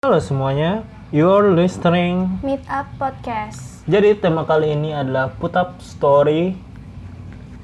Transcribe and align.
Halo 0.00 0.16
semuanya, 0.16 0.80
you're 1.12 1.52
listening. 1.52 2.40
Meet 2.40 2.64
Up 2.72 2.88
Podcast. 2.96 3.84
Jadi 3.84 4.16
tema 4.16 4.48
kali 4.48 4.72
ini 4.72 4.96
adalah 4.96 5.28
put 5.28 5.52
up 5.52 5.76
story. 5.76 6.56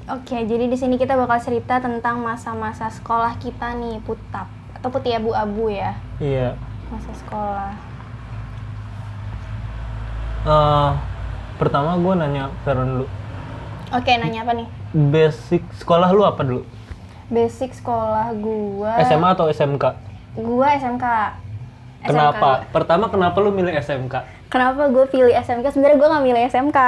Oke, 0.05 0.45
jadi 0.45 0.69
di 0.69 0.77
sini 0.77 1.01
kita 1.01 1.17
bakal 1.17 1.41
cerita 1.41 1.81
tentang 1.81 2.21
masa-masa 2.21 2.93
sekolah 2.93 3.41
kita 3.41 3.73
nih, 3.81 3.97
Putap 4.05 4.45
atau 4.69 4.85
putih 4.93 5.17
abu-abu 5.17 5.73
ya, 5.73 5.97
Iya. 6.21 6.53
masa 6.93 7.09
sekolah. 7.17 7.73
Eh, 10.45 10.89
pertama 11.57 11.97
gue 11.97 12.13
nanya 12.21 12.53
Feren 12.61 13.01
dulu. 13.01 13.07
Oke, 13.97 14.13
nanya 14.13 14.45
apa 14.45 14.53
nih? 14.53 14.69
Basic 14.93 15.65
sekolah 15.81 16.13
lu 16.13 16.21
apa 16.21 16.45
dulu? 16.45 16.61
Basic 17.33 17.73
sekolah 17.73 18.29
gua. 18.37 19.01
SMA 19.01 19.25
atau 19.33 19.49
SMK? 19.49 19.89
Gua 20.37 20.69
SMK. 20.77 21.07
Kenapa? 22.07 22.49
Pertama 22.71 23.05
kenapa 23.11 23.37
lu 23.43 23.51
milih 23.51 23.75
SMK? 23.77 24.15
Kenapa 24.47 24.87
gue 24.87 25.05
pilih 25.11 25.33
SMK? 25.35 25.75
Sebenarnya 25.75 25.97
gue 25.99 26.07
nggak 26.07 26.25
milih 26.25 26.43
SMK. 26.47 26.79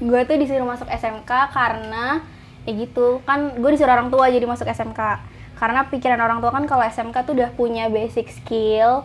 Gue 0.00 0.20
tuh 0.24 0.36
disuruh 0.40 0.64
masuk 0.64 0.88
SMK 0.88 1.30
karena 1.52 2.24
ya 2.62 2.72
gitu 2.78 3.20
kan 3.26 3.58
gue 3.58 3.70
disuruh 3.74 3.92
orang 3.92 4.08
tua 4.08 4.32
jadi 4.32 4.44
masuk 4.48 4.64
SMK. 4.66 5.00
Karena 5.60 5.86
pikiran 5.86 6.18
orang 6.18 6.38
tua 6.42 6.50
kan 6.50 6.64
kalau 6.66 6.82
SMK 6.82 7.16
tuh 7.22 7.36
udah 7.38 7.50
punya 7.54 7.86
basic 7.92 8.32
skill. 8.32 9.04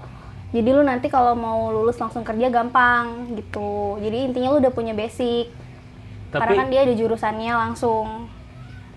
Jadi 0.56 0.70
lu 0.72 0.80
nanti 0.80 1.12
kalau 1.12 1.36
mau 1.36 1.70
lulus 1.70 2.00
langsung 2.00 2.24
kerja 2.24 2.48
gampang 2.48 3.36
gitu. 3.36 4.00
Jadi 4.00 4.32
intinya 4.32 4.56
lu 4.56 4.64
udah 4.64 4.72
punya 4.72 4.96
basic. 4.96 5.52
Tapi 6.32 6.40
Karena 6.44 6.60
kan 6.64 6.68
dia 6.72 6.82
ada 6.84 6.94
jurusannya 6.96 7.54
langsung. 7.56 8.28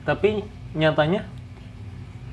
tapi 0.00 0.42
nyatanya 0.72 1.28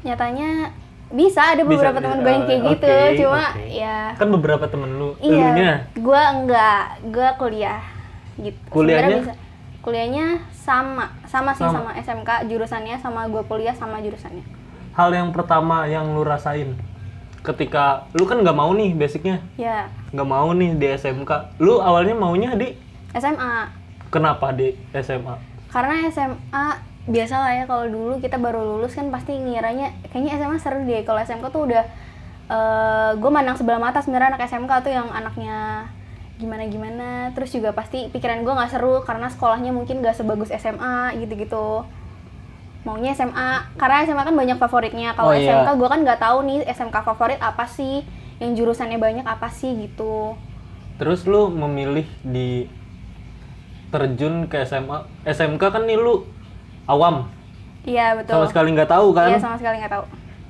Nyatanya 0.08 0.72
bisa 1.10 1.42
ada 1.48 1.64
beberapa 1.64 1.98
teman 1.98 2.20
gue 2.20 2.30
yang 2.30 2.44
kayak 2.44 2.62
oke, 2.62 2.72
gitu. 2.74 2.96
Cuma 3.22 3.44
oke. 3.50 3.64
ya 3.70 3.98
kan 4.14 4.28
beberapa 4.30 4.66
temen 4.66 4.90
lu, 4.92 5.10
Iya, 5.18 5.32
elunya 5.48 5.72
gue 5.94 6.22
enggak, 6.34 6.84
gue 7.06 7.30
kuliah 7.38 7.82
gitu. 8.38 8.60
Kuliahnya? 8.68 9.00
Sebenarnya 9.00 9.20
bisa. 9.24 9.34
Kuliahnya 9.80 10.26
sama, 10.52 11.06
sama 11.24 11.52
sih 11.52 11.64
Sama. 11.64 11.80
sama 11.88 11.92
SMK 11.96 12.30
jurusannya, 12.46 12.96
sama 12.98 13.24
gue 13.26 13.40
kuliah 13.42 13.72
sama 13.72 13.98
jurusannya. 13.98 14.44
hal 14.92 15.10
yang 15.10 15.30
pertama 15.30 15.86
yang 15.86 16.10
lu 16.10 16.22
rasain 16.22 16.74
ketika 17.40 18.04
lu 18.12 18.26
kan 18.26 18.38
nggak 18.38 18.52
mau 18.54 18.74
nih 18.74 18.92
basicnya 18.92 19.40
Ya, 19.56 19.88
nggak 20.10 20.26
mau 20.26 20.52
nih 20.52 20.74
di 20.74 20.88
SMK 20.92 21.32
lu 21.58 21.78
awalnya 21.78 22.12
maunya 22.14 22.52
di 22.54 22.76
SMA. 23.14 23.70
kenapa 24.08 24.52
di 24.52 24.74
SMA 24.94 25.38
Karena 25.68 26.10
SMA 26.10 26.66
biasa 27.08 27.36
lah 27.40 27.52
ya 27.56 27.64
kalau 27.66 27.88
dulu 27.88 28.14
kita 28.20 28.36
baru 28.36 28.60
lulus 28.60 28.94
kan 28.94 29.08
pasti 29.08 29.32
ngiranya 29.34 29.96
kayaknya 30.12 30.38
SMA 30.38 30.58
seru 30.60 30.84
deh. 30.84 31.02
Kalau 31.02 31.20
SMK 31.20 31.46
tuh 31.48 31.64
udah 31.66 31.84
gue 33.16 33.32
mandang 33.32 33.60
sebelah 33.60 33.80
mata 33.80 34.00
sebenarnya 34.00 34.36
anak 34.36 34.48
SMK 34.48 34.72
tuh 34.80 34.92
yang 34.92 35.08
anaknya 35.12 35.88
gimana 36.38 36.64
gimana 36.70 37.10
terus 37.34 37.50
juga 37.50 37.74
pasti 37.74 38.08
pikiran 38.08 38.46
gue 38.46 38.54
nggak 38.54 38.72
seru 38.72 39.02
karena 39.02 39.26
sekolahnya 39.28 39.74
mungkin 39.74 40.06
gak 40.06 40.16
sebagus 40.16 40.54
SMA 40.54 41.18
gitu-gitu 41.18 41.82
maunya 42.86 43.12
SMA 43.12 43.74
karena 43.76 44.06
SMA 44.06 44.24
kan 44.24 44.32
banyak 44.32 44.56
favoritnya 44.56 45.12
Oh, 45.18 45.28
kalau 45.28 45.34
iya. 45.36 45.66
SMK 45.66 45.70
gue 45.76 45.88
kan 45.90 46.00
nggak 46.06 46.20
tahu 46.22 46.38
nih 46.46 46.60
SMK 46.72 46.96
favorit 47.04 47.40
apa 47.42 47.66
sih 47.68 48.06
yang 48.38 48.54
jurusannya 48.54 48.96
banyak 48.96 49.26
apa 49.26 49.50
sih 49.50 49.74
gitu 49.76 50.38
Terus 50.98 51.26
lu 51.26 51.50
memilih 51.50 52.06
di 52.22 52.66
terjun 53.90 54.48
ke 54.48 54.62
SMA. 54.64 55.06
SMK 55.26 55.62
kan 55.62 55.84
nih 55.86 55.98
lu 55.98 56.26
awam, 56.88 57.28
iya 57.86 58.16
betul. 58.18 58.40
Sama 58.42 58.48
sekali 58.50 58.74
nggak 58.74 58.90
tahu 58.90 59.08
kan? 59.14 59.30
iya 59.30 59.40
sama 59.44 59.60
sekali 59.60 59.84
nggak 59.84 59.94
tahu. 59.94 60.04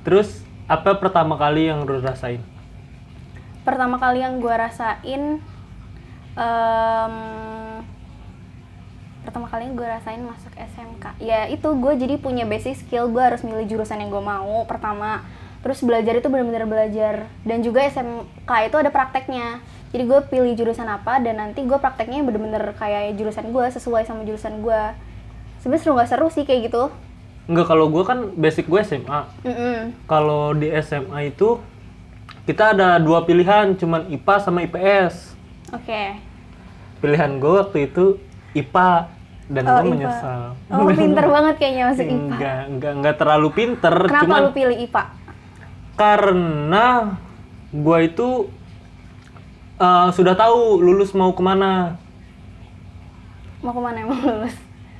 Terus 0.06 0.40
apa 0.70 0.96
pertama 0.96 1.34
kali 1.36 1.68
yang 1.68 1.82
lu 1.84 1.98
rasain? 2.00 2.40
pertama 3.68 4.00
kali 4.00 4.24
yang 4.24 4.40
gue 4.40 4.48
rasain 4.48 5.44
em, 6.32 7.14
pertama 9.28 9.44
kali 9.44 9.68
yang 9.68 9.76
gue 9.76 9.84
rasain 9.84 10.24
masuk 10.24 10.56
SMK 10.56 11.20
ya 11.20 11.44
itu 11.52 11.68
gue 11.76 11.92
jadi 12.00 12.16
punya 12.16 12.48
basic 12.48 12.80
skill 12.80 13.12
gue 13.12 13.20
harus 13.20 13.44
milih 13.44 13.68
jurusan 13.68 14.00
yang 14.00 14.08
gue 14.08 14.24
mau 14.24 14.64
pertama. 14.64 15.20
Terus 15.58 15.82
belajar 15.82 16.14
itu 16.14 16.30
benar-benar 16.30 16.70
belajar. 16.70 17.26
Dan 17.42 17.66
juga 17.66 17.82
SMK 17.82 18.46
itu 18.46 18.76
ada 18.78 18.94
prakteknya. 18.94 19.58
Jadi 19.90 20.06
gue 20.06 20.20
pilih 20.30 20.54
jurusan 20.54 20.86
apa 20.86 21.18
dan 21.18 21.42
nanti 21.42 21.66
gue 21.66 21.74
prakteknya 21.74 22.22
yang 22.22 22.30
bener-bener 22.30 22.62
kayak 22.78 23.18
jurusan 23.18 23.50
gue 23.50 23.66
sesuai 23.74 24.06
sama 24.06 24.22
jurusan 24.22 24.62
gue 24.62 24.82
sebenarnya 25.58 25.82
seru 25.82 25.94
nggak 25.94 26.08
seru 26.08 26.28
sih 26.28 26.42
kayak 26.42 26.68
gitu 26.68 26.82
Enggak 27.44 27.64
kalau 27.66 27.88
gua 27.88 28.04
kan 28.04 28.28
basic 28.34 28.66
gue 28.66 28.76
SMA. 28.78 29.24
Mm-mm. 29.40 29.96
Kalau 30.04 30.52
di 30.52 30.68
SMA 30.78 31.28
itu 31.28 31.56
kita 32.44 32.72
ada 32.72 32.96
dua 32.96 33.22
pilihan, 33.22 33.72
cuman 33.72 34.04
IPA 34.06 34.34
sama 34.38 34.60
IPS. 34.62 35.32
oke 35.70 36.02
Pilihan 36.98 37.36
gue 37.36 37.52
waktu 37.54 37.78
itu 37.86 38.20
IPA 38.52 39.08
dan 39.48 39.64
Oh, 39.64 39.72
gue 39.74 39.82
IPA. 39.82 39.92
menyesal. 39.94 40.40
oh 40.68 40.84
pinter 41.00 41.24
banget 41.26 41.54
kayaknya 41.56 41.84
masuk 41.86 42.04
IPA 42.04 42.20
Enggak, 42.28 42.60
enggak, 42.68 42.92
enggak 42.94 43.16
terlalu 43.16 43.48
pinter, 43.50 43.94
kenapa 44.02 44.22
cuman 44.22 44.40
lu 44.42 44.50
pilih 44.52 44.78
IPA 44.78 45.04
karena 45.94 46.86
gue 47.70 47.98
itu 48.02 48.28
eh, 49.78 50.08
sudah 50.10 50.34
tahu 50.34 50.58
lulus 50.78 51.10
mau 51.12 51.32
ke 51.32 51.40
mana. 51.40 51.96
mau 53.58 53.72
ke 53.72 53.80
mana 53.80 53.98
emang 53.98 54.20
lulus 54.20 54.54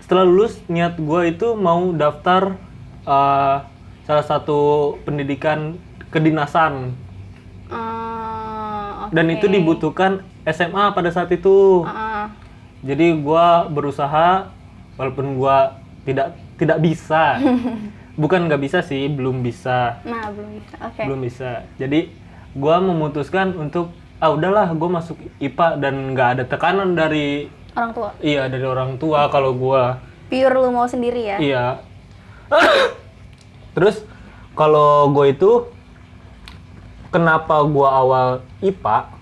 Setelah 0.08 0.24
lulus 0.24 0.56
niat 0.66 0.96
gue 0.96 1.20
itu 1.28 1.52
mau 1.52 1.92
daftar 1.92 2.56
eh, 3.04 3.56
salah 4.08 4.24
satu 4.24 4.58
pendidikan 5.04 5.76
kedinasan 6.08 6.96
Ah, 7.68 9.12
dan 9.12 9.28
oke. 9.28 9.36
itu 9.36 9.46
dibutuhkan 9.46 10.24
SMA 10.48 10.96
pada 10.96 11.12
saat 11.12 11.28
itu. 11.28 11.84
Ah. 11.84 12.32
Jadi 12.80 13.20
gue 13.20 13.46
berusaha 13.68 14.48
walaupun 14.96 15.36
gue 15.36 15.56
tidak 16.08 16.32
tidak 16.56 16.78
bisa, 16.80 17.36
bukan 18.22 18.48
nggak 18.48 18.62
bisa 18.64 18.80
sih, 18.80 19.12
belum 19.12 19.44
bisa. 19.44 20.00
nah 20.02 20.32
belum 20.32 20.50
bisa 20.56 20.74
oke 20.80 21.00
belum 21.04 21.20
bisa 21.20 21.50
jadi 21.76 22.08
gua 22.56 22.80
memutuskan 22.80 23.52
untuk 23.54 23.92
ah 24.18 24.32
udahlah 24.32 24.72
gue 24.72 24.88
masuk 24.88 25.20
IPA 25.38 25.68
dan 25.78 25.94
nggak 26.16 26.28
ada 26.34 26.44
tekanan 26.48 26.96
dari 26.96 27.46
orang 27.78 27.92
tua? 27.94 28.10
Iya 28.18 28.50
dari 28.50 28.66
orang 28.66 28.98
tua 28.98 29.30
kalau 29.30 29.54
gua. 29.54 30.02
Pure 30.26 30.56
lu 30.58 30.74
mau 30.74 30.84
sendiri 30.84 31.22
ya? 31.24 31.38
Iya. 31.38 31.64
Terus 33.78 34.02
kalau 34.52 35.08
gue 35.14 35.32
itu 35.32 35.70
kenapa 37.08 37.62
gua 37.64 37.88
awal 37.94 38.28
IPA 38.58 39.18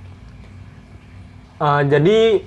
Eh, 1.57 1.83
jadi 1.89 2.45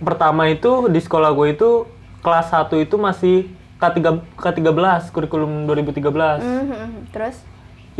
pertama 0.00 0.48
itu 0.48 0.88
di 0.88 0.96
sekolah 0.96 1.36
gue 1.36 1.52
itu 1.52 1.84
kelas 2.24 2.48
1 2.48 2.72
itu 2.80 2.96
masih 2.96 3.52
K3, 3.76 4.00
K13 4.32 5.12
kurikulum 5.12 5.68
2013 5.68 6.40
Mhm, 6.40 7.12
terus? 7.12 7.44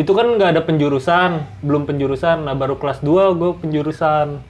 Itu 0.00 0.16
kan 0.16 0.32
nggak 0.32 0.56
ada 0.56 0.62
penjurusan, 0.64 1.44
belum 1.60 1.84
penjurusan. 1.84 2.48
Nah 2.48 2.56
baru 2.56 2.80
kelas 2.80 3.04
2 3.04 3.36
gue 3.36 3.52
penjurusan. 3.60 4.40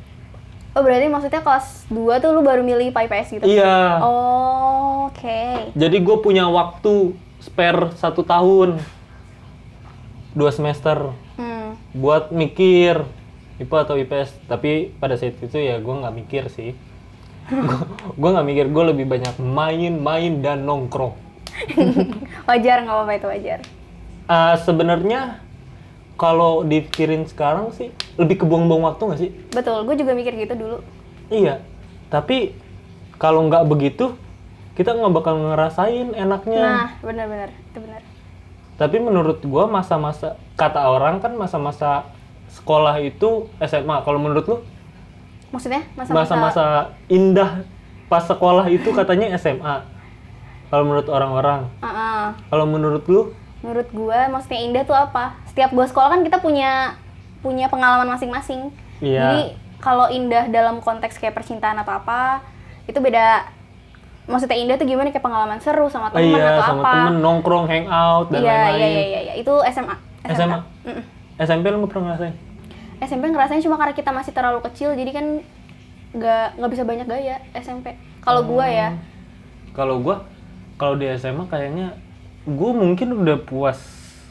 Oh 0.71 0.83
berarti 0.83 1.07
maksudnya 1.11 1.43
kelas 1.43 1.91
2 1.91 2.23
tuh 2.23 2.31
lu 2.31 2.41
baru 2.47 2.63
milih 2.63 2.95
IPA 2.95 3.01
IPS 3.11 3.29
gitu 3.39 3.45
Iya. 3.47 4.01
oh, 4.03 5.11
oke 5.11 5.75
Jadi 5.75 5.97
gue 5.99 6.17
punya 6.23 6.47
waktu 6.47 7.15
spare 7.41 7.97
satu 7.97 8.21
tahun, 8.21 8.77
dua 10.37 10.51
semester 10.53 11.11
hmm. 11.41 11.97
buat 11.97 12.31
mikir 12.31 13.03
IPA 13.61 13.77
atau 13.85 13.97
IPS. 13.97 14.31
Tapi 14.49 14.93
pada 14.97 15.17
saat 15.17 15.37
itu 15.41 15.57
ya 15.57 15.81
gue 15.81 15.95
nggak 15.95 16.15
mikir 16.17 16.49
sih. 16.53 16.77
gue 18.21 18.29
nggak 18.31 18.47
mikir, 18.47 18.67
gue 18.71 18.85
lebih 18.95 19.07
banyak 19.09 19.37
main-main 19.41 20.39
dan 20.45 20.65
nongkrong. 20.69 21.17
wajar 22.49 22.87
nggak 22.87 22.95
apa-apa 22.95 23.13
itu 23.19 23.27
wajar 23.27 23.61
Ah, 24.31 24.55
Sebenarnya 24.55 25.43
kalau 26.21 26.69
dipikirin 26.69 27.25
sekarang 27.25 27.73
sih 27.73 27.89
lebih 28.21 28.45
kebuang-buang 28.45 28.85
waktu 28.85 29.03
nggak 29.09 29.21
sih? 29.25 29.31
betul 29.57 29.89
gue 29.89 29.97
juga 29.97 30.13
mikir 30.13 30.37
gitu 30.37 30.53
dulu 30.53 30.79
Iya, 31.31 31.63
tapi 32.11 32.59
kalau 33.15 33.47
nggak 33.47 33.63
begitu, 33.71 34.19
kita 34.75 34.99
nggak 34.99 35.15
bakal 35.15 35.39
ngerasain 35.39 36.11
enaknya. 36.11 36.59
nah 36.59 36.89
benar-benar 36.99 37.55
itu 37.55 37.79
benar 37.79 38.03
Tapi 38.75 38.97
menurut 38.99 39.39
gua 39.47 39.69
masa-masa 39.71 40.35
kata 40.57 40.91
orang 40.91 41.23
kan 41.23 41.37
masa-masa 41.37 42.09
sekolah 42.51 42.99
itu 42.99 43.47
SMA. 43.61 44.03
Kalau 44.03 44.19
menurut 44.19 44.45
lu 44.49 44.57
maksudnya 45.55 45.85
masa-masa 45.95 46.17
masa-masa 46.35 46.65
indah 47.07 47.63
pas 48.09 48.25
sekolah 48.27 48.67
itu 48.73 48.89
katanya 48.91 49.37
SMA. 49.37 49.85
Kalau 50.73 50.83
menurut 50.89 51.07
orang-orang. 51.13 51.69
Ah, 51.79 51.87
ah. 51.93 52.25
Kalau 52.49 52.65
menurut 52.65 53.05
lu 53.07 53.37
menurut 53.61 53.89
gue 53.93 54.19
maksudnya 54.33 54.61
indah 54.61 54.83
tuh 54.85 54.97
apa? 54.97 55.37
Setiap 55.49 55.71
gue 55.73 55.87
sekolah 55.87 56.09
kan 56.17 56.21
kita 56.25 56.41
punya 56.41 56.97
punya 57.41 57.69
pengalaman 57.73 58.09
masing-masing. 58.17 58.73
Iya. 59.01 59.21
jadi 59.25 59.41
kalau 59.81 60.13
indah 60.13 60.53
dalam 60.53 60.85
konteks 60.85 61.17
kayak 61.17 61.33
percintaan 61.33 61.81
atau 61.81 61.97
apa 61.97 62.45
itu 62.85 63.01
beda. 63.01 63.49
Maksudnya 64.29 64.61
indah 64.61 64.77
tuh 64.77 64.87
gimana? 64.87 65.09
Kayak 65.09 65.25
pengalaman 65.25 65.59
seru 65.59 65.89
sama 65.89 66.13
teman 66.13 66.37
iya, 66.37 66.61
atau 66.61 66.65
sama 66.69 66.83
apa. 66.85 66.93
temen 66.93 67.17
nongkrong, 67.25 67.65
hangout 67.67 68.29
dan 68.31 68.41
iya 68.45 68.59
lain-lain. 68.69 68.79
iya 68.79 69.01
iya. 69.01 69.21
Iya 69.25 69.35
itu 69.41 69.55
SMA 69.73 69.97
SMA. 70.37 70.59
Mm-mm. 70.87 71.05
SMP 71.41 71.65
lu 71.73 71.77
nggak 71.81 71.91
pernah 71.91 72.05
ngerasain? 72.13 72.35
SMP 73.01 73.25
ngerasanya 73.33 73.63
cuma 73.65 73.77
karena 73.81 73.95
kita 73.97 74.11
masih 74.13 74.33
terlalu 74.37 74.61
kecil 74.69 74.93
jadi 74.93 75.11
kan 75.17 75.27
nggak 76.11 76.47
nggak 76.61 76.71
bisa 76.77 76.83
banyak 76.85 77.07
gaya 77.09 77.37
SMP 77.57 77.97
kalau 78.21 78.45
gua 78.45 78.69
ya. 78.69 78.89
Kalau 79.73 80.05
gua 80.05 80.29
kalau 80.77 81.01
di 81.01 81.09
SMA 81.17 81.49
kayaknya 81.49 81.97
gua 82.51 82.71
mungkin 82.73 83.15
udah 83.15 83.39
puas 83.39 83.79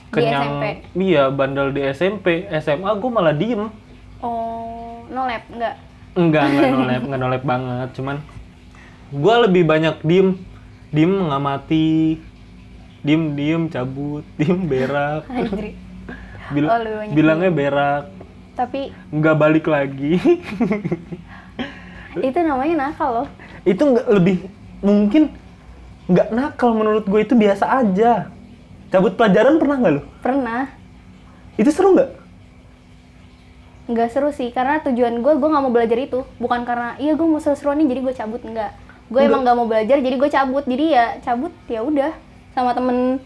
Di 0.06 0.20
kenyang. 0.20 0.60
SMP? 0.60 0.66
iya 1.00 1.24
bandel 1.28 1.70
di 1.70 1.82
SMP 1.86 2.28
SMA 2.58 2.92
gua 2.94 3.12
malah 3.12 3.32
diem. 3.32 3.70
Oh 4.20 5.04
no 5.06 5.24
lab 5.24 5.44
nggak 5.48 5.76
enggak 6.14 6.44
enggak 6.46 6.70
nolep 6.70 7.02
enggak 7.04 7.20
nolep 7.20 7.44
banget 7.52 7.90
cuman 7.94 8.18
gua 9.12 9.36
lebih 9.44 9.64
banyak 9.64 9.96
diem. 10.02 10.30
Diem 10.90 11.12
mengamati 11.16 12.18
diem 13.00 13.32
diem 13.32 13.62
cabut 13.68 14.26
diem 14.38 14.60
berak. 14.64 15.24
Bil- 16.50 16.66
Oh, 16.66 16.82
bilangnya 17.08 17.50
berak. 17.50 18.10
Tapi 18.56 18.90
nggak 19.08 19.36
balik 19.36 19.66
lagi. 19.66 20.18
Itu 22.20 22.40
namanya 22.42 22.90
nakal 22.90 23.10
loh. 23.16 23.28
Itu 23.64 23.86
nggak 23.86 24.08
lebih 24.10 24.38
mungkin 24.82 25.30
nggak 26.10 26.28
nakal 26.34 26.74
menurut 26.74 27.06
gue 27.06 27.20
itu 27.22 27.38
biasa 27.38 27.70
aja. 27.70 28.34
Cabut 28.90 29.14
pelajaran 29.14 29.62
pernah 29.62 29.78
nggak 29.78 29.94
lo 29.94 30.02
pernah. 30.20 30.66
Itu 31.56 31.70
seru 31.70 31.94
nggak? 31.94 32.10
Nggak 33.90 34.10
seru 34.14 34.30
sih 34.30 34.50
karena 34.50 34.82
tujuan 34.86 35.22
gue 35.22 35.34
gue 35.38 35.50
nggak 35.50 35.64
mau 35.64 35.74
belajar 35.74 35.98
itu. 35.98 36.26
Bukan 36.42 36.66
karena 36.66 36.98
iya 36.98 37.14
gue 37.14 37.26
mau 37.26 37.38
seru-seruan 37.38 37.78
nih 37.82 37.88
jadi 37.94 38.02
gue 38.06 38.16
cabut 38.18 38.42
enggak 38.46 38.74
gue 39.10 39.26
emang 39.26 39.42
nggak 39.42 39.58
mau 39.58 39.66
belajar 39.66 39.98
jadi 39.98 40.16
gue 40.18 40.30
cabut. 40.30 40.64
Jadi 40.66 40.86
ya 40.94 41.06
cabut 41.22 41.54
ya 41.66 41.82
udah 41.82 42.14
sama 42.54 42.74
temen. 42.74 43.22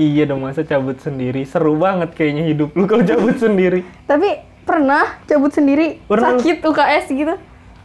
Iya 0.00 0.24
dong 0.24 0.40
masa 0.40 0.64
cabut 0.64 0.96
sendiri? 1.00 1.44
Seru 1.44 1.76
banget 1.76 2.16
kayaknya 2.16 2.48
hidup 2.48 2.72
lu 2.72 2.88
kalau 2.88 3.04
cabut 3.04 3.36
sendiri. 3.44 3.84
Tapi 4.08 4.40
pernah 4.64 5.20
cabut 5.28 5.52
sendiri? 5.52 6.00
Pernah. 6.08 6.40
sakit 6.40 6.64
UKS 6.64 7.04
gitu. 7.12 7.34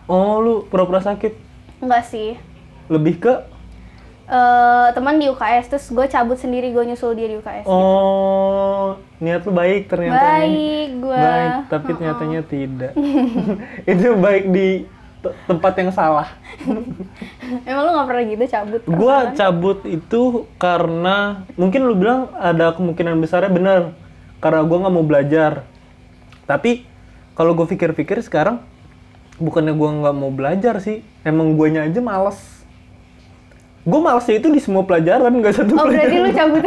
Oh 0.08 0.40
lu 0.40 0.64
pura-pura 0.68 1.04
sakit? 1.04 1.36
Enggak 1.84 2.08
sih. 2.08 2.40
Lebih 2.88 3.20
ke 3.20 3.34
eh 4.26 4.88
teman 4.98 5.22
di 5.22 5.30
UKS 5.30 5.66
terus 5.70 5.86
gue 5.94 6.06
cabut 6.10 6.34
sendiri 6.34 6.74
gue 6.74 6.82
nyusul 6.82 7.14
dia 7.14 7.30
di 7.30 7.38
UKS 7.38 7.70
oh 7.70 8.98
niat 9.22 9.46
lu 9.46 9.54
baik 9.54 9.86
ternyata 9.86 10.18
nih. 10.18 10.26
baik 10.26 10.90
gue 10.98 11.20
baik 11.22 11.54
tapi 11.70 11.90
nyatanya 12.02 12.42
tidak. 12.46 12.94
Itu 13.92 14.18
baik 14.18 14.50
di 14.50 14.86
te- 15.26 15.36
tempat 15.50 15.74
yang 15.82 15.92
salah. 15.94 16.30
Emang 17.66 17.82
lu 17.86 17.92
nggak 17.98 18.08
pernah 18.10 18.24
gitu 18.26 18.44
cabut 18.50 18.82
gua 18.86 19.18
cabut 19.34 19.80
itu 19.86 20.22
karena 20.62 21.46
mungkin 21.58 21.82
lu 21.86 21.94
bilang 21.98 22.30
ada 22.38 22.74
kemungkinan 22.78 23.18
besarnya 23.18 23.50
benar 23.50 23.82
karena 24.42 24.62
gua 24.66 24.78
nggak 24.86 24.96
mau 24.96 25.06
belajar. 25.06 25.66
Tapi 26.46 26.86
kalau 27.34 27.58
gue 27.58 27.66
pikir-pikir 27.66 28.22
sekarang 28.22 28.62
bukannya 29.42 29.74
gua 29.74 29.90
nggak 30.02 30.16
mau 30.16 30.30
belajar 30.30 30.78
sih. 30.82 31.02
Emang 31.26 31.58
guanya 31.58 31.86
aja 31.86 32.00
males 32.02 32.55
gue 33.86 34.00
malesnya 34.02 34.42
itu 34.42 34.50
di 34.50 34.58
semua 34.58 34.82
pelajaran 34.82 35.30
nggak 35.30 35.56
satu 35.56 35.74
oh 35.78 35.86
berarti 35.86 36.18
pelajaran 36.18 36.26
lu 36.26 36.32
cabut 36.34 36.64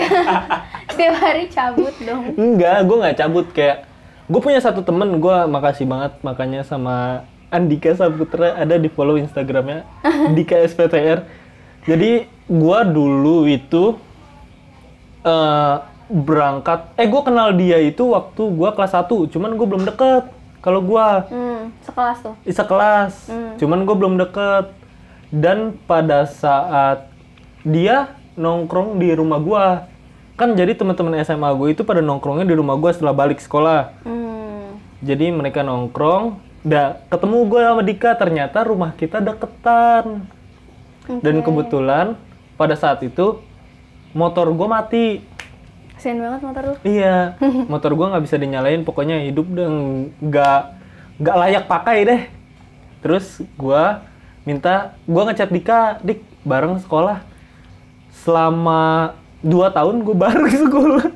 setiap 0.95 1.15
hari 1.19 1.45
cabut 1.51 1.95
dong 1.99 2.23
Enggak, 2.39 2.79
gue 2.87 2.97
nggak 3.03 3.17
cabut 3.19 3.47
kayak 3.51 3.77
gue 4.29 4.41
punya 4.41 4.61
satu 4.63 4.87
temen 4.87 5.19
gue 5.19 5.37
makasih 5.51 5.89
banget 5.89 6.15
makanya 6.23 6.63
sama 6.63 7.27
Andika 7.49 7.89
Saputra 7.97 8.61
ada 8.61 8.77
di 8.77 8.93
follow 8.93 9.17
Instagramnya 9.17 9.89
Dika 10.37 10.69
SPTR. 10.69 11.25
Jadi 11.89 12.29
gue 12.45 12.79
dulu 12.93 13.49
itu 13.49 13.97
eh 15.25 15.77
berangkat, 16.09 16.93
eh 16.97 17.05
gue 17.05 17.23
kenal 17.25 17.53
dia 17.53 17.81
itu 17.81 18.13
waktu 18.13 18.41
gue 18.53 18.69
kelas 18.73 18.93
1 18.97 19.33
cuman 19.33 19.51
gue 19.57 19.67
belum 19.69 19.85
deket. 19.89 20.25
Kalau 20.61 20.85
gue 20.85 21.07
hmm, 21.33 21.73
sekelas 21.89 22.19
tuh 22.21 22.35
isa 22.45 22.65
kelas, 22.69 23.33
Hmm. 23.33 23.57
cuman 23.57 23.85
gue 23.85 23.97
belum 23.97 24.15
deket. 24.21 24.77
Dan 25.29 25.77
pada 25.85 26.25
saat 26.25 27.13
dia 27.61 28.17
nongkrong 28.39 28.97
di 28.97 29.13
rumah 29.13 29.41
gue, 29.43 29.67
kan 30.41 30.55
jadi 30.57 30.73
teman-teman 30.73 31.21
SMA 31.21 31.51
gue 31.53 31.69
itu 31.77 31.83
pada 31.85 32.01
nongkrongnya 32.01 32.49
di 32.49 32.57
rumah 32.57 32.81
gue 32.81 32.91
setelah 32.95 33.13
balik 33.13 33.43
sekolah. 33.43 33.93
hmm. 34.07 35.05
Jadi 35.05 35.31
mereka 35.31 35.63
nongkrong, 35.63 36.41
dah 36.67 36.99
ketemu 37.07 37.39
gue 37.47 37.61
sama 37.61 37.83
Dika, 37.87 38.11
ternyata 38.19 38.67
rumah 38.67 38.97
kita 38.97 39.23
deketan. 39.23 40.27
Dan 41.09 41.41
kebetulan 41.41 42.21
pada 42.61 42.77
saat 42.77 43.01
itu 43.01 43.41
motor 44.13 44.53
gue 44.53 44.69
mati. 44.69 45.07
kasian 45.99 46.23
banget 46.23 46.41
motor 46.47 46.63
lu 46.63 46.75
Iya, 46.87 47.35
motor 47.73 47.91
gua 47.99 48.15
nggak 48.15 48.23
bisa 48.23 48.39
dinyalain. 48.39 48.87
Pokoknya 48.87 49.19
hidup 49.19 49.51
udah 49.51 49.69
nggak 50.23 50.61
nggak 51.19 51.37
layak 51.43 51.65
pakai 51.67 51.99
deh. 52.07 52.23
Terus 53.03 53.43
gua 53.59 54.07
minta 54.49 54.97
gua 55.05 55.29
ngechat 55.29 55.53
Dika, 55.53 56.01
Dik 56.01 56.25
bareng 56.49 56.81
sekolah. 56.81 57.21
Selama 58.25 59.13
dua 59.45 59.69
tahun 59.69 60.01
gue 60.01 60.17
bareng 60.17 60.49
sekolah. 60.65 61.07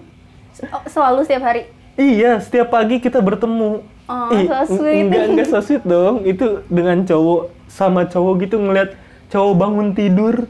Oh, 0.68 0.84
selalu 0.84 1.24
setiap 1.24 1.48
hari 1.48 1.64
Iya, 1.96 2.40
setiap 2.40 2.72
pagi 2.72 3.00
kita 3.00 3.20
bertemu. 3.20 3.84
Oh, 4.08 4.30
Ih, 4.32 4.48
so 4.48 4.80
sweet. 4.80 5.12
Enggak, 5.12 5.24
enggak 5.28 5.48
so 5.48 5.60
sweet 5.60 5.84
dong. 5.84 6.24
Itu 6.24 6.64
dengan 6.72 7.04
cowok 7.04 7.52
sama 7.68 8.08
cowok 8.08 8.48
gitu 8.48 8.56
ngeliat 8.60 8.96
cowok 9.28 9.54
bangun 9.56 9.88
tidur. 9.92 10.48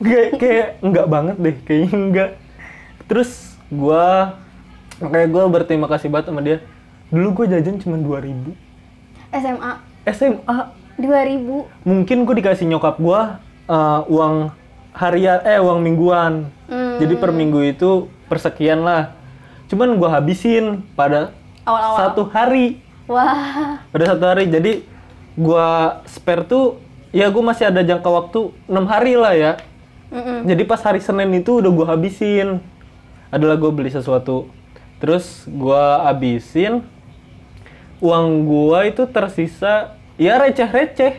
Kayak 0.00 0.30
kayak 0.40 0.68
enggak 0.80 1.06
banget 1.12 1.36
deh, 1.36 1.56
kayaknya 1.68 1.92
enggak. 1.92 2.30
Terus 3.04 3.56
gua 3.68 4.36
makanya 4.96 5.28
gua 5.28 5.44
berterima 5.52 5.88
kasih 5.92 6.08
banget 6.08 6.32
sama 6.32 6.40
dia. 6.40 6.64
Dulu 7.12 7.44
gue 7.44 7.46
jajan 7.52 7.76
cuma 7.76 8.00
2000. 8.00 8.56
SMA 9.36 9.72
SMA 10.08 10.58
2000 11.02 11.82
mungkin 11.82 12.22
gue 12.22 12.34
dikasih 12.38 12.70
nyokap 12.70 12.96
gua 13.02 13.42
eh, 13.66 14.00
uang 14.06 14.54
harian 14.92 15.40
eh 15.42 15.58
uang 15.58 15.80
mingguan. 15.80 16.52
Hmm. 16.68 17.00
Jadi 17.00 17.14
per 17.16 17.32
minggu 17.32 17.64
itu 17.64 18.06
persekian 18.28 18.84
lah. 18.84 19.16
Cuman 19.66 19.96
gua 19.96 20.20
habisin 20.20 20.84
pada 20.94 21.32
awal-awal 21.66 21.98
satu 21.98 22.22
hari 22.30 22.82
wah 23.06 23.78
pada 23.90 24.04
satu 24.14 24.24
hari 24.26 24.50
jadi 24.50 24.82
gua 25.38 26.00
spare 26.06 26.44
tuh 26.46 26.78
ya 27.14 27.30
gua 27.30 27.54
masih 27.54 27.70
ada 27.70 27.80
jangka 27.82 28.08
waktu 28.08 28.40
enam 28.66 28.86
hari 28.90 29.14
lah 29.14 29.34
ya 29.34 29.52
Mm-mm. 30.12 30.44
jadi 30.44 30.62
pas 30.68 30.82
hari 30.82 31.00
senin 31.00 31.30
itu 31.32 31.62
udah 31.62 31.72
gua 31.72 31.86
habisin 31.94 32.60
adalah 33.32 33.56
gua 33.56 33.70
beli 33.72 33.88
sesuatu 33.88 34.50
terus 34.98 35.46
gua 35.48 36.04
habisin 36.10 36.84
uang 38.02 38.44
gua 38.44 38.90
itu 38.90 39.06
tersisa 39.06 39.94
ya 40.16 40.40
receh 40.40 40.68
receh 40.68 41.14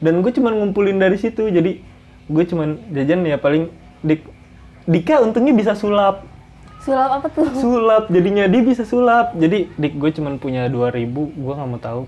dan 0.00 0.24
gue 0.24 0.32
cuman 0.32 0.56
ngumpulin 0.58 0.98
dari 0.98 1.16
situ. 1.20 1.48
Jadi 1.48 1.82
gue 2.30 2.44
cuman 2.46 2.78
jajan 2.94 3.26
ya 3.26 3.36
paling 3.36 3.70
dik 4.02 4.24
Dika 4.88 5.22
untungnya 5.22 5.54
bisa 5.54 5.76
sulap. 5.76 6.26
Sulap 6.82 7.20
apa 7.20 7.28
tuh? 7.30 7.46
Sulap 7.52 8.08
jadinya 8.08 8.48
dia 8.48 8.62
bisa 8.64 8.82
sulap. 8.82 9.36
Jadi 9.36 9.70
dik 9.76 10.00
gue 10.00 10.10
cuman 10.16 10.40
punya 10.40 10.66
2000 10.66 11.06
gue 11.14 11.52
nggak 11.54 11.68
mau 11.68 11.78
tahu. 11.78 12.02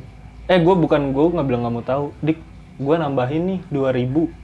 Eh 0.50 0.59
gue 0.59 0.75
bukan 0.75 1.12
gue 1.14 1.25
nggak 1.37 1.47
bilang 1.47 1.62
nggak 1.69 1.75
mau 1.75 1.85
tahu. 1.85 2.05
Dik 2.25 2.41
gue 2.83 2.97
nambahin 2.97 3.43
nih 3.47 3.61
2000 3.71 4.43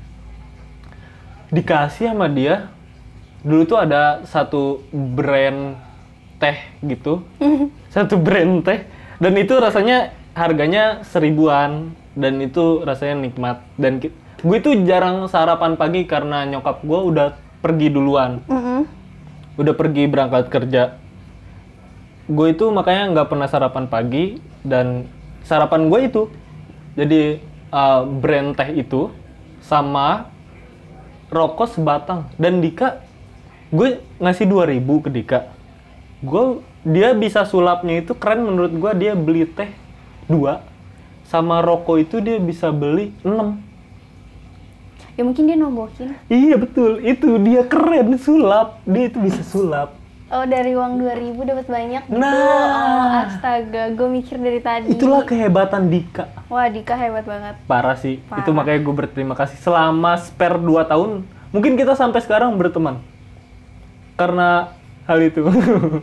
dikasih 1.49 2.13
sama 2.13 2.29
dia 2.29 2.69
dulu 3.41 3.65
tuh 3.65 3.81
ada 3.81 4.23
satu 4.29 4.85
brand 4.93 5.79
teh 6.39 6.59
gitu. 6.87 7.27
Satu 7.95 8.15
brand 8.15 8.63
teh. 8.63 8.87
Dan 9.19 9.35
itu 9.35 9.59
rasanya 9.59 10.15
harganya 10.39 11.03
seribuan 11.03 11.91
dan 12.15 12.39
itu 12.39 12.87
rasanya 12.87 13.27
nikmat. 13.27 13.67
Dan 13.75 13.99
gue 14.39 14.57
itu 14.59 14.71
jarang 14.87 15.27
sarapan 15.27 15.75
pagi 15.75 16.07
karena 16.07 16.47
nyokap 16.47 16.87
gue 16.87 17.01
udah 17.11 17.29
pergi 17.59 17.89
duluan. 17.91 18.39
Mm-mm. 18.47 18.87
udah 19.59 19.75
pergi 19.75 20.07
berangkat 20.07 20.55
kerja. 20.55 20.95
Gue 22.31 22.55
itu 22.55 22.71
makanya 22.71 23.11
nggak 23.11 23.29
pernah 23.35 23.51
sarapan 23.51 23.91
pagi 23.91 24.39
dan 24.63 25.11
sarapan 25.43 25.91
gue 25.91 26.01
itu. 26.07 26.23
Jadi 26.95 27.43
uh, 27.75 28.07
brand 28.07 28.55
teh 28.55 28.71
itu 28.79 29.11
sama 29.59 30.31
rokok 31.35 31.75
sebatang. 31.75 32.31
Dan 32.39 32.63
Dika 32.63 33.03
gue 33.75 33.99
ngasih 34.23 34.47
2000 34.47 35.05
ke 35.05 35.11
Dika. 35.11 35.41
Gue 36.23 36.63
dia 36.87 37.11
bisa 37.19 37.43
sulapnya 37.43 37.99
itu 37.99 38.15
keren 38.15 38.47
menurut 38.47 38.71
gue 38.71 38.93
dia 38.95 39.13
beli 39.19 39.43
teh 39.43 39.88
dua 40.29 40.63
sama 41.29 41.61
rokok 41.65 41.97
itu 42.05 42.21
dia 42.21 42.37
bisa 42.41 42.69
beli 42.73 43.13
6 43.25 43.69
ya 45.19 45.27
mungkin 45.27 45.51
dia 45.51 45.59
nombokin. 45.59 46.15
Iya 46.31 46.55
betul. 46.63 47.03
Itu 47.03 47.43
dia 47.43 47.67
keren 47.67 48.15
sulap. 48.23 48.79
Dia 48.87 49.11
itu 49.11 49.19
bisa 49.19 49.43
sulap. 49.43 49.99
Oh 50.31 50.45
dari 50.47 50.79
uang 50.79 51.03
2000 51.03 51.35
dapat 51.43 51.67
banyak. 51.67 52.03
Gitu 52.07 52.21
Nah. 52.21 52.31
oh, 52.31 53.07
astaga 53.27 53.91
gue 53.91 54.09
mikir 54.09 54.39
dari 54.39 54.63
tadi. 54.63 54.95
Itulah 54.95 55.27
kehebatan 55.27 55.91
Dika. 55.91 56.31
Wah 56.47 56.71
Dika 56.71 56.95
hebat 56.95 57.27
banget. 57.27 57.59
Parah 57.67 57.99
sih. 57.99 58.23
Parah. 58.31 58.47
itu 58.47 58.51
makanya 58.55 58.81
gue 58.87 58.95
berterima 58.95 59.35
kasih. 59.35 59.59
Selama 59.59 60.15
spare 60.23 60.63
2 60.63 60.87
tahun 60.87 61.27
mungkin 61.51 61.75
kita 61.75 61.99
sampai 61.99 62.23
sekarang 62.23 62.55
berteman. 62.55 63.03
Karena 64.15 64.71
hal 65.11 65.19
itu. 65.19 65.43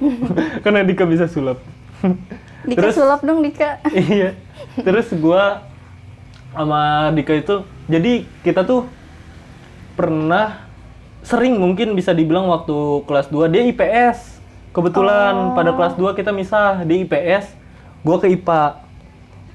Karena 0.65 0.83
Dika 0.83 1.07
bisa 1.07 1.31
sulap 1.31 1.61
Dika 2.65 2.79
Terus- 2.81 2.95
sulap 2.95 3.21
dong 3.21 3.39
Dika. 3.39 3.79
iya 3.93 4.33
terus 4.77 5.07
gua 5.13 5.63
sama 6.49 6.81
Dika 7.11 7.33
itu 7.33 7.55
jadi 7.85 8.13
kita 8.41 8.63
tuh 8.63 8.87
pernah 9.93 10.65
sering 11.21 11.55
mungkin 11.55 11.93
bisa 11.93 12.11
dibilang 12.11 12.45
waktu 12.45 12.75
kelas 13.03 13.27
2 13.27 13.47
dia 13.47 13.63
IPS 13.65 14.39
kebetulan 14.71 15.53
pada 15.53 15.71
kelas 15.71 15.93
2 15.93 16.13
kita 16.13 16.29
misah 16.29 16.81
di 16.81 17.03
IPS 17.03 17.51
gua 18.01 18.17
ke 18.17 18.27
IPA 18.29 18.63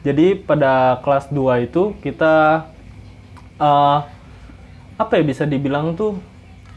jadi 0.01 0.27
pada 0.39 0.73
kelas 1.01 1.29
2 1.29 1.37
itu 1.63 1.93
kita 1.99 2.65
eh, 3.57 3.99
apa 4.97 5.13
ya 5.13 5.23
bisa 5.23 5.45
dibilang 5.45 5.93
tuh 5.95 6.17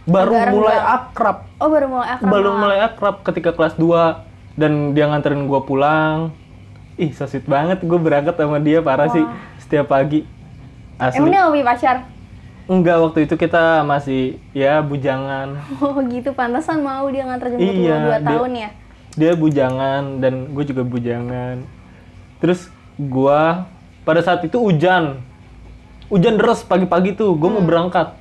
baru 0.03 0.31
Agak 0.33 0.47
mulai 0.49 0.71
renggang. 0.73 0.95
akrab 0.97 1.37
Oh 1.55 1.67
baru 1.67 1.85
mulai 1.89 2.07
akrab. 2.09 2.29
baru 2.29 2.49
mulai 2.53 2.79
akrab 2.81 3.15
ketika 3.21 3.49
kelas 3.51 3.75
2 3.75 4.32
dan 4.53 4.93
dia 4.93 5.05
nganterin 5.05 5.45
gua 5.45 5.62
pulang. 5.62 6.31
Ih, 6.93 7.10
so 7.10 7.25
sweet 7.25 7.50
banget 7.50 7.81
gue 7.81 7.98
berangkat 7.98 8.38
sama 8.38 8.62
dia 8.62 8.77
parah 8.77 9.10
sih 9.10 9.25
setiap 9.57 9.89
pagi. 9.89 10.29
Asli. 10.95 11.17
Emang 11.17 11.33
dia 11.33 11.39
nggak 11.41 11.53
punya 11.53 11.65
pacar? 11.65 11.98
Enggak, 12.63 12.98
waktu 13.01 13.19
itu 13.25 13.36
kita 13.36 13.81
masih 13.81 14.22
ya 14.53 14.77
bujangan. 14.79 15.57
Oh 15.81 15.98
gitu, 16.05 16.31
pantesan 16.31 16.79
mau 16.79 17.10
dia 17.10 17.25
nganter 17.25 17.57
jemput 17.57 17.65
Iya, 17.65 17.95
lu 17.98 18.05
2 18.05 18.13
dia- 18.13 18.22
tahun 18.24 18.51
ya? 18.53 18.69
Dia 19.13 19.31
bujangan 19.33 20.01
dan 20.22 20.33
gue 20.53 20.63
juga 20.63 20.83
bujangan. 20.86 21.57
Terus 22.38 22.69
gua 22.95 23.65
pada 24.05 24.22
saat 24.22 24.45
itu 24.45 24.55
hujan. 24.55 25.17
Hujan 26.07 26.38
deras 26.38 26.62
pagi-pagi 26.62 27.17
tuh, 27.17 27.33
gue 27.33 27.50
mau 27.50 27.65
berangkat. 27.65 28.13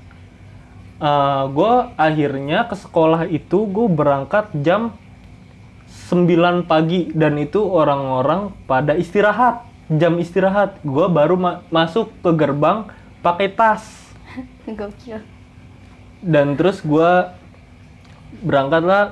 Eh 0.97 1.43
gue 1.51 1.73
akhirnya 1.95 2.65
ke 2.65 2.77
sekolah 2.79 3.27
itu 3.27 3.69
gue 3.69 3.87
berangkat 3.91 4.49
jam 4.59 4.97
9 6.13 6.29
pagi 6.63 7.09
dan 7.11 7.35
itu 7.35 7.57
orang-orang 7.59 8.53
pada 8.63 8.93
istirahat 8.93 9.65
jam 9.89 10.17
istirahat. 10.17 10.77
Gue 10.83 11.09
baru 11.09 11.35
ma- 11.35 11.65
masuk 11.69 12.13
ke 12.21 12.31
gerbang 12.33 12.85
pakai 13.21 13.49
tas. 13.49 14.13
Gokil. 14.69 15.25
dan 16.21 16.55
terus 16.55 16.79
gue 16.79 17.11
berangkat 18.41 18.83
lah. 18.83 19.05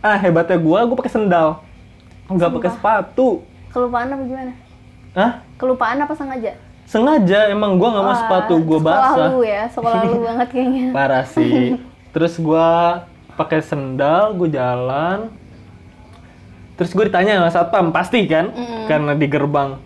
Ah 0.00 0.16
hebatnya 0.16 0.56
gue 0.56 0.78
gue 0.82 0.96
pakai 0.96 1.12
sendal. 1.12 1.62
Nggak 2.26 2.50
pakai 2.50 2.70
sepatu. 2.72 3.28
Kelupaan 3.68 4.08
apa 4.08 4.22
gimana? 4.22 4.52
ah 5.12 5.44
Kelupaan 5.54 6.00
apa 6.00 6.12
sengaja? 6.12 6.56
sengaja 6.82 7.48
emang 7.48 7.76
gue 7.76 7.84
nggak 7.84 8.04
mau 8.04 8.12
sepatu 8.14 8.54
gue 8.58 8.76
Sekolah 8.76 9.00
basah. 9.06 9.28
lu 9.30 9.40
ya, 9.42 9.62
sekolah 9.66 10.00
lu 10.02 10.16
banget 10.22 10.48
kayaknya. 10.48 10.86
parah 10.96 11.24
sih. 11.24 11.76
Terus 12.12 12.36
gua 12.36 12.68
pakai 13.32 13.60
sendal 13.60 14.32
gue 14.34 14.48
jalan 14.50 15.32
terus 16.76 16.90
gue 16.92 17.04
ditanya 17.08 17.38
sama 17.42 17.50
satpam 17.50 17.86
pasti 17.90 18.24
kan? 18.26 18.52
Karena 18.86 19.12
di 19.14 19.26
gerbang. 19.28 19.76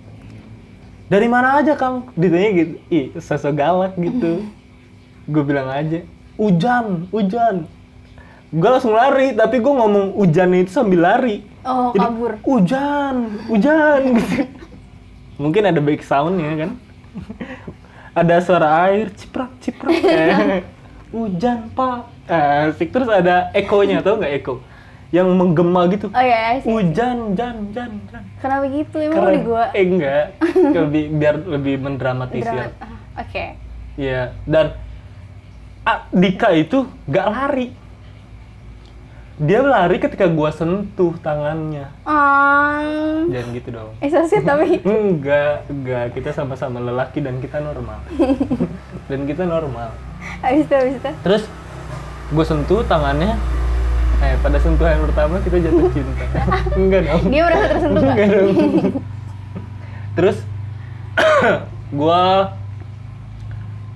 Dari 1.06 1.26
mana 1.30 1.62
aja 1.62 1.78
kang? 1.78 2.10
Ditanya 2.18 2.50
gitu. 2.54 2.74
Ih 2.90 3.06
sosok 3.18 3.54
galak 3.54 3.94
gitu. 3.94 4.42
Gue 5.26 5.42
bilang 5.42 5.70
aja 5.70 6.02
hujan 6.36 7.08
hujan 7.10 7.64
gue 8.52 8.68
langsung 8.70 8.92
lari 8.94 9.32
tapi 9.32 9.58
gue 9.58 9.72
ngomong 9.72 10.14
hujan 10.16 10.52
itu 10.54 10.70
sambil 10.70 11.02
lari. 11.02 11.42
Oh, 11.66 11.90
Jadi, 11.90 11.98
kabur. 11.98 12.32
hujan 12.46 13.14
hujan 13.50 14.00
gitu. 14.22 14.46
mungkin 15.36 15.62
ada 15.66 15.80
back 15.82 16.00
soundnya 16.06 16.52
kan. 16.54 16.70
Ada 18.16 18.40
suara 18.40 18.88
air 18.88 19.12
ciprak 19.12 19.52
ciprak. 19.60 19.92
Eh, 20.08 20.64
hujan 21.12 21.68
pak 21.76 22.08
asik. 22.24 22.88
Terus 22.88 23.12
ada 23.12 23.52
ekonya 23.52 24.00
tau 24.00 24.16
nggak 24.16 24.32
eko 24.40 24.54
yang 25.08 25.30
menggema 25.30 25.86
gitu 25.86 26.06
Oh 26.08 26.18
ya, 26.18 26.58
sih. 26.58 26.66
hujan 26.66 27.32
jan 27.32 27.70
jan 27.70 27.90
jan 28.06 28.22
Kenapa 28.36 28.66
gitu? 28.66 28.96
Emang 28.98 29.22
lu 29.22 29.30
di 29.30 29.40
gua 29.40 29.64
eh 29.70 29.84
enggak 29.86 30.24
lebih 30.82 31.04
biar 31.12 31.34
lebih 31.40 31.74
mendramatisir 31.78 32.50
drama. 32.66 32.74
Ah, 33.14 33.22
Oke. 33.22 33.44
Iya, 33.96 34.34
dan 34.44 34.76
ah, 35.82 36.04
Dika 36.10 36.50
itu 36.52 36.84
gak 37.04 37.26
lari. 37.26 37.70
Dia 39.36 39.60
lari 39.60 39.96
ketika 39.96 40.26
gua 40.26 40.48
sentuh 40.48 41.12
tangannya. 41.18 41.92
Ah, 42.02 43.20
Jangan 43.26 43.48
gitu 43.52 43.68
dong. 43.70 43.92
eh 43.98 44.08
sweet 44.08 44.42
tapi 44.42 44.80
Enggak, 44.84 45.64
enggak. 45.66 46.04
Kita 46.12 46.32
sama-sama 46.32 46.76
lelaki 46.78 47.20
dan 47.20 47.36
kita 47.36 47.60
normal. 47.60 48.00
dan 49.06 49.20
kita 49.22 49.44
normal. 49.44 49.92
habis 50.40 50.64
itu 50.64 50.72
habis 50.72 50.94
itu. 50.94 51.10
Terus 51.22 51.42
gue 52.28 52.44
sentuh 52.44 52.80
tangannya. 52.82 53.36
Eh, 54.16 54.34
pada 54.40 54.56
sentuhan 54.56 54.96
pertama 55.02 55.36
kita 55.40 55.56
jatuh 55.60 55.88
cinta. 55.94 56.24
enggak 56.74 57.00
dong. 57.04 57.22
Dia 57.28 57.42
merasa 57.44 57.64
tersentuh 57.68 58.00
nggak? 58.00 58.16
Enggak 58.16 58.28
dong. 58.32 58.50
Terus 60.16 60.36
gua 62.00 62.22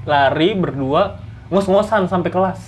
lari 0.04 0.52
berdua 0.54 1.20
ngos-ngosan 1.48 2.06
sampai 2.06 2.30
kelas. 2.30 2.60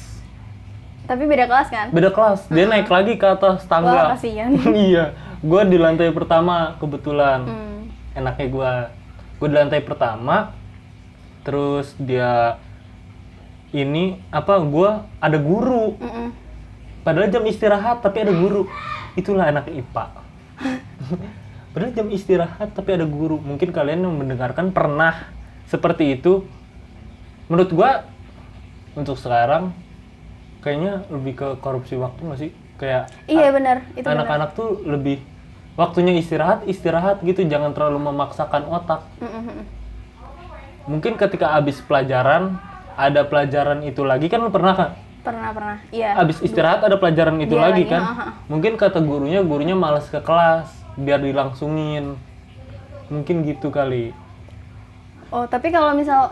Tapi 1.02 1.26
beda 1.26 1.44
kelas 1.44 1.68
kan? 1.68 1.87
Beda 1.90 2.09
kelas, 2.09 2.47
dia 2.47 2.64
naik 2.64 2.88
lagi 2.88 3.18
ke 3.18 3.26
atas 3.26 3.62
Wah, 3.62 3.68
tangga. 3.68 4.02
kasihan. 4.16 4.49
iya, 4.88 5.12
gua 5.42 5.66
di 5.66 5.76
lantai 5.76 6.09
pertama 6.09 6.78
kebetulan. 6.78 7.44
Hmm. 7.44 7.80
Enaknya 8.14 8.47
gua, 8.49 8.71
gua 9.37 9.49
di 9.49 9.56
lantai 9.56 9.80
pertama. 9.82 10.56
Terus 11.42 11.92
dia 11.99 12.56
ini 13.71 14.23
apa? 14.30 14.56
Gua 14.62 15.04
ada 15.18 15.37
guru. 15.37 15.99
Mm-mm. 15.99 16.12
Padahal 17.02 17.30
jam 17.30 17.42
istirahat 17.47 18.02
tapi 18.02 18.23
ada 18.23 18.32
guru. 18.35 18.66
Itulah 19.18 19.50
anak 19.50 19.68
IPA. 19.68 20.04
Padahal 21.75 21.92
jam 21.92 22.09
istirahat 22.11 22.75
tapi 22.75 22.94
ada 22.94 23.06
guru. 23.06 23.38
Mungkin 23.42 23.75
kalian 23.75 24.06
yang 24.06 24.14
mendengarkan 24.14 24.71
pernah 24.71 25.30
seperti 25.66 26.16
itu. 26.16 26.47
Menurut 27.50 27.71
gua 27.75 28.06
untuk 28.94 29.18
sekarang 29.18 29.75
kayaknya 30.62 31.02
lebih 31.11 31.35
ke 31.37 31.49
korupsi 31.59 31.99
waktu 31.99 32.21
nggak 32.23 32.40
sih? 32.40 32.50
Kayak 32.78 33.11
Iya 33.26 33.50
benar, 33.54 33.76
itu 33.94 34.06
anak-anak 34.06 34.59
tuh 34.59 34.82
lebih 34.87 35.23
waktunya 35.75 36.14
istirahat, 36.18 36.66
istirahat 36.66 37.23
gitu, 37.23 37.42
jangan 37.47 37.75
terlalu 37.75 38.11
memaksakan 38.11 38.66
otak. 38.71 39.06
Mm-mm. 39.23 39.64
Mungkin 40.90 41.14
ketika 41.14 41.54
habis 41.54 41.78
pelajaran 41.78 42.59
ada 42.99 43.23
pelajaran 43.25 43.87
itu 43.87 44.02
lagi 44.02 44.26
kan 44.26 44.42
lu 44.42 44.50
pernah 44.50 44.75
kan? 44.75 44.90
Pernah 45.22 45.54
pernah. 45.54 45.78
Iya. 45.94 46.18
Habis 46.18 46.42
istirahat 46.42 46.82
ada 46.82 46.98
pelajaran 46.98 47.38
itu 47.38 47.54
Dia 47.54 47.62
lagi 47.70 47.86
lagi, 47.86 47.94
kan? 47.94 48.02
aha. 48.02 48.26
Mungkin 48.50 48.74
kata 48.74 48.98
gurunya, 48.98 49.40
gurunya 49.46 49.78
malas 49.78 50.10
ke 50.10 50.18
kelas 50.18 50.66
biar 50.98 51.22
dilangsungin. 51.22 52.18
Mungkin 53.06 53.46
gitu 53.46 53.70
kali. 53.70 54.10
Oh, 55.30 55.46
tapi 55.46 55.70
kalau 55.70 55.94
misal 55.94 56.28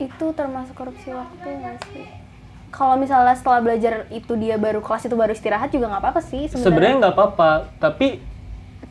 itu 0.00 0.26
termasuk 0.34 0.74
korupsi 0.74 1.12
waktu 1.12 1.48
nggak 1.48 1.76
sih? 1.92 2.06
Kalau 2.68 2.96
misalnya 2.96 3.34
setelah 3.36 3.60
belajar 3.60 4.06
itu 4.08 4.32
dia 4.36 4.56
baru 4.60 4.80
kelas 4.80 5.08
itu 5.08 5.16
baru 5.16 5.32
istirahat 5.32 5.68
juga 5.68 5.88
nggak 5.92 6.02
apa-apa 6.02 6.20
sih 6.24 6.48
sebenarnya. 6.48 6.64
Sebenarnya 6.64 6.94
nggak 7.00 7.14
apa-apa, 7.14 7.50
tapi 7.80 8.20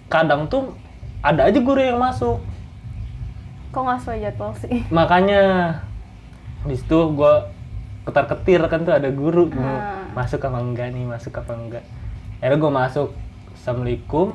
kadang 0.08 0.46
tuh 0.48 0.78
ada 1.26 1.50
aja 1.50 1.60
guru 1.60 1.82
yang 1.82 1.98
masuk. 2.00 2.38
Kok 3.74 3.82
nggak 3.82 4.00
sesuai 4.04 4.20
jadwal 4.24 4.52
sih? 4.62 4.78
Makanya 4.94 5.42
di 6.68 6.76
situ 6.76 7.00
gue 7.16 7.34
ketar 8.08 8.26
ketir 8.32 8.64
kan 8.72 8.88
tuh 8.88 8.96
ada 8.96 9.12
guru 9.12 9.52
mau 9.52 9.68
Ah. 9.68 10.08
masuk 10.16 10.40
apa 10.40 10.64
enggak 10.64 10.96
nih 10.96 11.04
masuk 11.04 11.36
apa 11.36 11.52
enggak. 11.52 11.84
Akhirnya 12.40 12.58
gue 12.58 12.72
masuk, 12.72 13.10
assalamualaikum. 13.52 14.28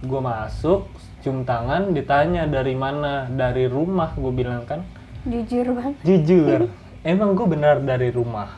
Gue 0.00 0.20
masuk, 0.20 0.88
cium 1.20 1.44
tangan, 1.44 1.92
ditanya 1.92 2.48
dari 2.48 2.72
mana, 2.74 3.28
dari 3.28 3.68
rumah 3.68 4.10
gue 4.16 4.32
bilang 4.32 4.64
kan. 4.64 4.82
Jujur 5.22 5.76
bang. 5.76 5.92
Jujur, 6.02 6.60
emang 7.06 7.36
gue 7.36 7.46
benar 7.46 7.78
dari 7.78 8.08
rumah. 8.10 8.48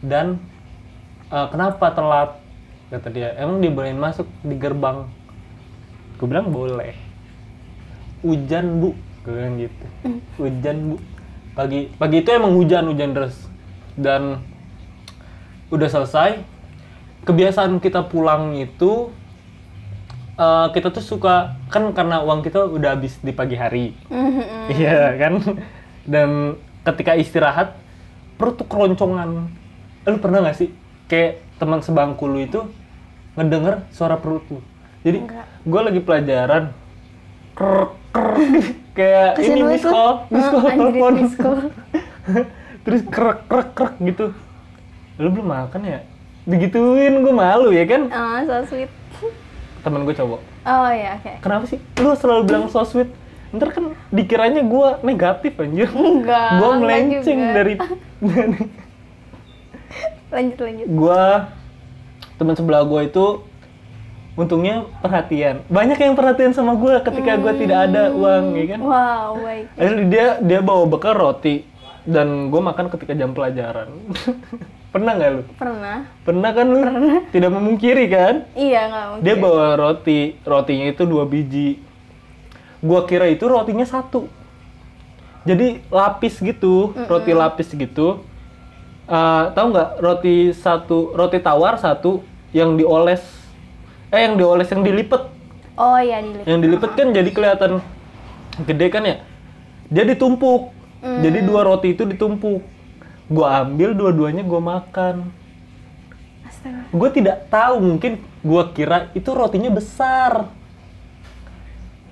Dan 0.00 0.40
eh, 1.28 1.46
kenapa 1.52 1.92
telat? 1.92 2.30
Kata 2.90 3.06
dia, 3.12 3.36
emang 3.38 3.62
dibolehin 3.62 4.00
masuk 4.00 4.26
di 4.42 4.56
gerbang. 4.56 5.06
Gue 6.18 6.26
bilang 6.26 6.50
boleh. 6.50 6.96
Hujan 8.24 8.80
bu, 8.80 8.96
gue 9.22 9.32
bilang 9.32 9.54
gitu. 9.60 9.86
Hujan 10.40 10.76
bu. 10.90 10.96
Pagi 11.54 11.90
pagi 11.98 12.22
itu 12.22 12.30
emang 12.30 12.54
hujan 12.54 12.86
hujan 12.90 13.14
deras. 13.16 13.36
Dan 13.98 14.40
udah 15.70 15.88
selesai. 15.88 16.42
Kebiasaan 17.26 17.78
kita 17.84 18.08
pulang 18.08 18.56
itu 18.56 19.12
eh, 20.40 20.66
kita 20.72 20.88
tuh 20.88 21.04
suka 21.04 21.54
kan 21.68 21.92
karena 21.92 22.24
uang 22.24 22.40
kita 22.40 22.64
udah 22.64 22.96
habis 22.96 23.20
di 23.20 23.32
pagi 23.34 23.56
hari. 23.60 23.92
Mm-mm. 24.08 24.72
Iya 24.72 25.14
kan? 25.20 25.34
Dan 26.08 26.56
ketika 26.86 27.12
istirahat 27.14 27.76
perut 28.40 28.56
tuh 28.56 28.64
keroncongan. 28.64 29.52
Lu 30.08 30.16
pernah 30.16 30.40
gak 30.40 30.56
sih 30.56 30.72
kayak 31.12 31.44
teman 31.60 31.84
sebangku 31.84 32.24
lu 32.24 32.40
itu 32.40 32.64
ngedenger 33.36 33.84
suara 33.92 34.16
perut 34.16 34.42
lu? 34.48 34.64
Jadi 35.04 35.28
gue 35.68 35.80
lagi 35.80 36.00
pelajaran 36.00 36.72
krek 37.52 37.92
krek 38.16 38.76
kayak 39.00 39.30
Kasian 39.40 39.56
ini 39.56 39.62
miss 39.64 39.84
call, 39.84 40.12
miss 40.28 40.46
call 40.46 40.60
Ah, 40.60 40.70
anjir, 40.70 40.92
telepon. 40.92 41.14
call. 41.40 41.58
Terus 42.80 43.00
krek 43.08 43.38
krek 43.48 43.68
krek 43.72 43.94
gitu. 44.04 44.26
Lu 45.16 45.28
belum 45.28 45.48
makan 45.48 45.80
ya? 45.82 46.00
Digituin 46.44 47.20
gue 47.20 47.32
malu 47.32 47.72
ya 47.72 47.84
kan? 47.84 48.02
Ah, 48.08 48.44
so 48.44 48.68
sweet. 48.68 48.90
Temen 49.80 50.04
gue 50.04 50.12
cowok. 50.12 50.40
Oh 50.60 50.90
iya, 50.92 51.16
oke. 51.16 51.32
Kenapa 51.40 51.64
sih? 51.64 51.80
Lu 51.96 52.12
selalu 52.12 52.40
bilang 52.44 52.68
so 52.68 52.84
sweet. 52.84 53.08
Ntar 53.50 53.74
kan 53.74 53.98
dikiranya 54.14 54.62
gua 54.62 55.02
negatif 55.02 55.58
anjir. 55.58 55.90
Enggak. 55.90 56.54
enggak 56.54 56.72
melenceng 56.78 57.40
juga. 57.40 57.50
dari 57.50 57.74
Lanjut 60.30 60.58
lanjut. 60.62 60.86
gua 60.86 61.50
teman 62.38 62.54
sebelah 62.54 62.86
gua 62.86 63.02
itu 63.02 63.42
untungnya 64.40 64.88
perhatian. 65.04 65.60
Banyak 65.68 66.00
yang 66.00 66.16
perhatian 66.16 66.56
sama 66.56 66.72
gua 66.72 67.04
ketika 67.04 67.36
gua 67.36 67.52
tidak 67.52 67.92
ada 67.92 68.08
uang, 68.08 68.56
ya 68.56 68.64
kan? 68.72 68.80
Wow, 68.80 69.30
baik. 69.44 69.64
Asli 69.76 70.04
dia 70.08 70.40
dia 70.40 70.60
bawa 70.64 70.88
bekal 70.88 71.12
roti 71.12 71.68
dan 72.08 72.48
gue 72.48 72.60
makan 72.64 72.88
ketika 72.88 73.12
jam 73.12 73.36
pelajaran. 73.36 73.92
Pernah 74.92 75.12
nggak 75.14 75.30
lu? 75.30 75.42
Pernah? 75.54 75.96
Pernah 76.26 76.50
kan 76.50 76.66
lu? 76.66 76.80
Tidak 77.30 77.50
memungkiri 77.52 78.04
kan? 78.10 78.34
Iya 78.56 78.80
nggak 78.90 79.04
mungkin. 79.06 79.24
Dia 79.28 79.34
bawa 79.36 79.66
roti, 79.78 80.20
rotinya 80.42 80.86
itu 80.90 81.02
dua 81.06 81.28
biji. 81.28 81.78
Gua 82.80 83.04
kira 83.04 83.28
itu 83.30 83.44
rotinya 83.46 83.86
satu. 83.86 84.26
Jadi 85.46 85.84
lapis 85.88 86.42
gitu, 86.42 86.96
roti 87.06 87.32
lapis 87.32 87.70
gitu. 87.70 88.24
Eh, 89.10 89.44
tahu 89.54 89.66
nggak 89.74 89.90
roti 90.02 90.54
satu, 90.54 91.14
roti 91.14 91.38
tawar 91.38 91.78
satu 91.78 92.22
yang 92.50 92.74
dioles, 92.74 93.22
eh 94.10 94.20
yang 94.20 94.34
dioles 94.34 94.66
yang 94.66 94.82
dilipet, 94.82 95.22
Oh 95.74 95.96
iya 95.96 96.18
dilihat. 96.18 96.44
yang 96.44 96.60
dilipet 96.60 96.90
kan 96.92 97.08
jadi 97.10 97.30
kelihatan 97.30 97.70
gede 98.60 98.86
kan 98.88 99.02
ya. 99.02 99.16
Dia 99.86 100.04
ditumpuk, 100.04 100.70
jadi 101.00 101.38
dua 101.40 101.64
roti 101.64 101.92
itu 101.92 102.02
ditumpuk. 102.04 102.62
Gua 103.26 103.62
ambil 103.62 103.94
dua-duanya 103.94 104.42
gua 104.42 104.58
makan. 104.60 105.30
Gue 106.90 107.08
tidak 107.08 107.48
tahu 107.48 107.80
mungkin 107.80 108.20
gue 108.42 108.62
kira 108.72 109.08
itu 109.14 109.32
rotinya 109.32 109.72
besar 109.72 110.52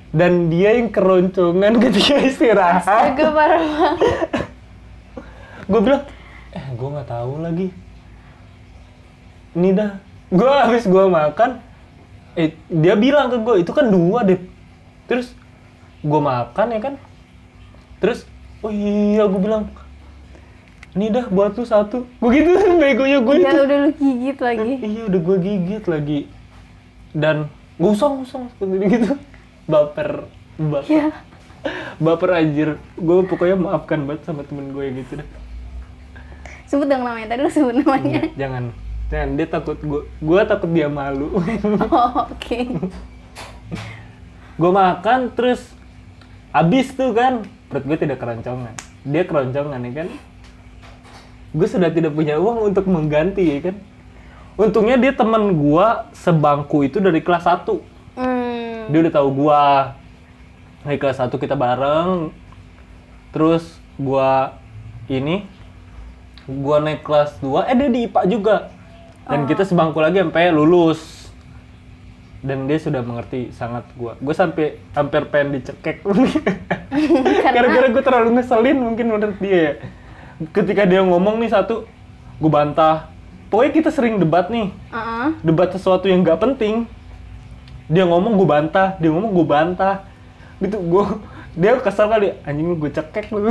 dan 0.08 0.48
dia 0.48 0.72
yang 0.72 0.88
keroncongan 0.88 1.76
ketika 1.84 2.16
istirahat 2.16 2.80
Astaga 2.80 3.28
parah 3.28 3.60
banget. 3.60 3.98
gue 5.68 5.80
bilang 5.84 6.02
eh 6.48 6.64
gue 6.64 6.88
nggak 6.88 7.08
tahu 7.08 7.32
lagi 7.44 7.68
ini 9.52 9.76
dah 9.76 10.00
gue 10.28 10.48
habis 10.48 10.88
gue 10.88 11.04
makan 11.04 11.60
eh 12.38 12.54
dia 12.70 12.94
bilang 12.94 13.26
ke 13.26 13.36
gue 13.42 13.54
itu 13.66 13.72
kan 13.74 13.90
dua 13.90 14.22
deh 14.22 14.38
terus 15.10 15.34
gue 15.98 16.20
makan 16.22 16.66
ya 16.70 16.80
kan? 16.80 16.94
Terus 17.98 18.22
oh 18.62 18.70
iya 18.70 19.26
gue 19.26 19.40
bilang 19.42 19.66
ini 20.94 21.10
dah 21.10 21.26
buat 21.26 21.58
lu 21.58 21.66
satu. 21.66 22.06
Gue 22.22 22.30
gitu 22.38 22.54
begonya 22.78 23.18
gue 23.18 23.34
Udah 23.42 23.52
itu. 23.52 23.62
udah 23.66 23.78
lu 23.82 23.90
gigit 23.92 24.38
lagi. 24.38 24.72
iya 24.78 25.02
udah 25.10 25.20
gue 25.20 25.36
gigit 25.42 25.84
lagi. 25.84 26.18
Dan 27.10 27.50
ngusong 27.76 28.22
ngusong 28.22 28.42
seperti 28.54 28.74
gitu. 28.86 29.12
Baper 29.66 30.30
baper. 30.56 30.86
Iya. 30.86 31.06
baper 32.06 32.30
anjir. 32.38 32.68
Gue 32.94 33.26
pokoknya 33.26 33.58
maafkan 33.58 34.06
banget 34.06 34.22
sama 34.22 34.46
temen 34.46 34.70
gue 34.70 34.86
gitu 34.94 35.18
deh 35.18 35.28
Sebut 36.70 36.86
dong 36.86 37.02
namanya. 37.02 37.34
Tadi 37.34 37.40
lu 37.42 37.50
sebut 37.50 37.74
namanya. 37.74 38.22
Nggak, 38.22 38.38
jangan 38.38 38.64
jangan 39.08 39.28
dia 39.36 39.46
takut 39.48 39.78
gue 39.80 40.02
gue 40.06 40.40
takut 40.44 40.70
dia 40.72 40.88
malu. 40.88 41.32
Oh, 41.32 42.28
oke. 42.32 42.58
gue 44.58 44.70
makan 44.74 45.32
terus 45.32 45.62
habis 46.50 46.90
tuh 46.92 47.14
kan 47.14 47.46
perut 47.68 47.84
gue 47.84 47.98
tidak 47.98 48.18
keroncongan. 48.20 48.74
Dia 49.08 49.22
keroncongan 49.24 49.80
ya 49.84 49.92
kan? 50.04 50.08
Gue 51.56 51.68
sudah 51.68 51.88
tidak 51.88 52.12
punya 52.12 52.36
uang 52.36 52.72
untuk 52.72 52.84
mengganti 52.86 53.56
ya 53.56 53.72
kan? 53.72 53.76
Untungnya 54.58 54.98
dia 54.98 55.14
teman 55.14 55.54
gue 55.54 55.86
sebangku 56.12 56.82
itu 56.84 56.98
dari 56.98 57.22
kelas 57.22 57.46
1 57.46 57.98
Hmm. 58.18 58.90
dia 58.90 58.98
udah 58.98 59.14
tahu 59.14 59.28
gua. 59.30 59.94
Dari 60.82 60.98
kelas 60.98 61.22
1 61.22 61.38
kita 61.38 61.54
bareng. 61.54 62.34
Terus 63.30 63.78
gua 63.94 64.58
ini 65.06 65.46
gua 66.50 66.82
naik 66.82 67.06
kelas 67.06 67.38
2 67.38 67.70
eh 67.70 67.76
dia 67.78 67.88
di 67.94 68.00
IPA 68.10 68.22
juga 68.26 68.56
dan 69.28 69.44
kita 69.44 69.62
sebangku 69.68 70.00
lagi 70.00 70.24
sampai 70.24 70.48
lulus. 70.48 71.28
Dan 72.38 72.70
dia 72.70 72.78
sudah 72.80 73.02
mengerti 73.02 73.50
sangat 73.52 73.84
gua. 73.98 74.16
Gue 74.22 74.32
sampai 74.32 74.80
hampir 74.94 75.26
pengen 75.28 75.58
dicekek. 75.58 76.06
Gara-gara 77.44 77.86
gue 77.90 78.02
terlalu 78.02 78.28
ngeselin 78.38 78.78
mungkin 78.78 79.10
menurut 79.10 79.36
dia 79.42 79.58
ya. 79.58 79.72
Ketika 80.54 80.86
dia 80.86 81.02
ngomong 81.02 81.42
nih 81.42 81.50
satu 81.50 81.84
gue 82.38 82.50
bantah. 82.50 83.10
Pokoknya 83.50 83.72
kita 83.74 83.90
sering 83.90 84.22
debat 84.22 84.48
nih. 84.48 84.70
Heeh. 84.70 85.28
debat 85.42 85.68
sesuatu 85.74 86.06
yang 86.06 86.22
nggak 86.22 86.38
penting. 86.38 86.86
Dia 87.90 88.06
ngomong 88.06 88.38
gue 88.38 88.48
bantah. 88.48 88.94
Dia 89.02 89.10
ngomong 89.10 89.34
gue 89.34 89.46
bantah. 89.46 90.06
Gitu 90.62 90.78
gue 90.78 91.04
dia 91.58 91.74
kesel 91.82 92.06
kali. 92.06 92.38
Anjing 92.46 92.70
gue 92.70 92.90
cekek 92.94 93.34
lu. 93.34 93.50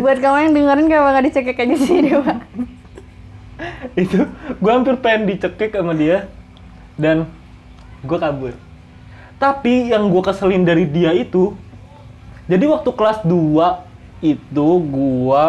Buat 0.00 0.18
kamu 0.24 0.36
yang 0.40 0.52
dengerin 0.56 0.86
kenapa 0.88 1.08
nggak 1.12 1.26
dicekek 1.28 1.60
aja 1.68 1.76
sih 1.76 2.00
Dewa? 2.00 2.32
itu 4.02 4.26
gue 4.58 4.70
hampir 4.70 4.94
pengen 5.02 5.28
dicekek 5.28 5.74
sama 5.74 5.94
dia 5.94 6.30
dan 6.98 7.26
gue 8.02 8.18
kabur. 8.18 8.54
Tapi 9.38 9.94
yang 9.94 10.10
gue 10.10 10.22
keselin 10.22 10.66
dari 10.66 10.86
dia 10.86 11.14
itu 11.14 11.54
jadi 12.48 12.64
waktu 12.64 12.90
kelas 12.96 13.22
2 13.22 14.24
itu 14.24 14.68
gue 14.88 15.46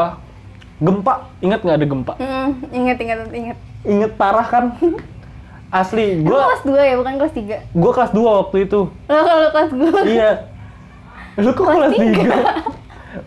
gempa. 0.84 1.16
Ingat 1.42 1.60
nggak 1.64 1.78
ada 1.80 1.88
gempa? 1.88 2.14
Hmm, 2.20 2.50
ingat 2.70 2.98
ingat 3.02 3.20
ingat. 3.34 3.58
inget 3.88 4.12
parah 4.20 4.46
kan? 4.46 4.76
Asli 5.70 6.26
gue 6.26 6.34
kelas 6.34 6.66
2 6.66 6.74
ya, 6.76 6.96
bukan 6.98 7.14
kelas 7.22 7.34
3. 7.34 7.78
gue 7.78 7.92
kelas 7.94 8.12
2 8.12 8.40
waktu 8.42 8.58
itu. 8.66 8.80
Lo 8.90 9.22
kalau 9.22 9.50
kelas 9.54 9.72
2. 9.72 10.18
iya. 10.18 10.32
Lu 11.40 11.56
kok 11.56 11.66
kelas 11.72 11.94
tiga? 11.96 12.30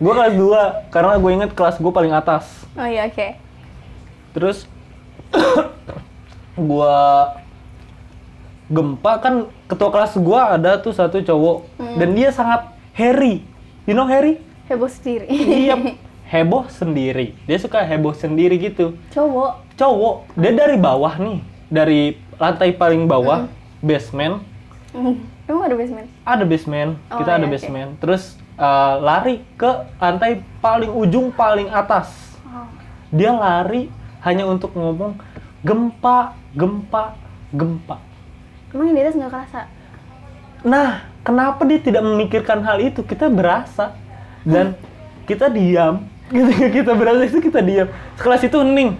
gue 0.03 0.13
kelas 0.13 0.35
2 0.37 0.93
karena 0.93 1.15
gue 1.17 1.31
inget 1.33 1.51
kelas 1.55 1.77
gue 1.79 1.93
paling 1.95 2.13
atas. 2.13 2.67
Oh 2.77 2.85
iya, 2.85 3.09
oke. 3.09 3.42
Terus 4.33 4.69
gue 6.57 6.99
gempa 8.73 9.13
kan 9.21 9.35
ketua 9.69 9.91
kelas 9.93 10.17
gue 10.17 10.41
ada 10.41 10.81
tuh 10.81 10.93
satu 10.97 11.21
cowok. 11.21 11.57
Dan 12.01 12.17
dia 12.17 12.33
sangat 12.33 12.73
Harry 12.97 13.45
you 13.85 13.97
know 13.97 14.09
Harry 14.09 14.41
Heboh 14.73 14.89
sendiri. 14.89 15.27
iya. 15.29 15.77
Heboh 16.33 16.65
sendiri. 16.73 17.37
Dia 17.45 17.61
suka 17.61 17.85
heboh 17.85 18.17
sendiri 18.17 18.57
gitu. 18.57 18.97
Cowok. 19.13 19.77
cowok. 19.77 20.33
Dia 20.33 20.57
dari 20.57 20.81
bawah 20.81 21.21
nih. 21.21 21.45
Dari 21.69 22.01
lantai 22.41 22.73
paling 22.73 23.05
bawah 23.05 23.53
basement. 23.85 24.41
Hmm. 24.97 25.21
Emang 25.45 25.69
ada 25.69 25.77
basement? 25.77 26.09
ada 26.25 26.45
basement. 26.49 26.91
Oh, 27.13 27.21
kita 27.21 27.31
ada 27.37 27.45
iya, 27.45 27.49
oke. 27.49 27.53
basement. 27.53 27.91
Terus 28.01 28.23
uh, 28.57 28.97
lari 29.05 29.45
ke 29.61 29.71
lantai 30.01 30.41
paling 30.65 30.89
ujung 30.89 31.29
paling 31.37 31.69
atas. 31.69 32.09
Oh. 32.49 32.65
dia 33.13 33.33
lari 33.33 33.93
hanya 34.23 34.47
untuk 34.47 34.75
ngomong 34.75 35.19
gempa 35.63 36.35
gempa 36.55 37.15
gempa. 37.55 37.97
Emang 38.73 38.91
yang 38.91 38.97
di 38.97 39.03
atas 39.05 39.17
nggak 39.19 39.33
kerasa? 39.33 39.63
nah 40.63 41.03
kenapa 41.27 41.67
dia 41.67 41.83
tidak 41.83 42.07
memikirkan 42.07 42.63
hal 42.63 42.79
itu? 42.79 43.03
Kita 43.03 43.27
berasa. 43.27 43.99
Dan 44.47 44.79
kita 45.27 45.51
diam. 45.51 46.07
Ketika 46.33 46.69
kita 46.71 46.93
berasa 46.95 47.27
itu 47.27 47.39
kita 47.43 47.61
diam. 47.61 47.91
Sekelas 48.19 48.43
itu 48.47 48.59
hening 48.59 48.95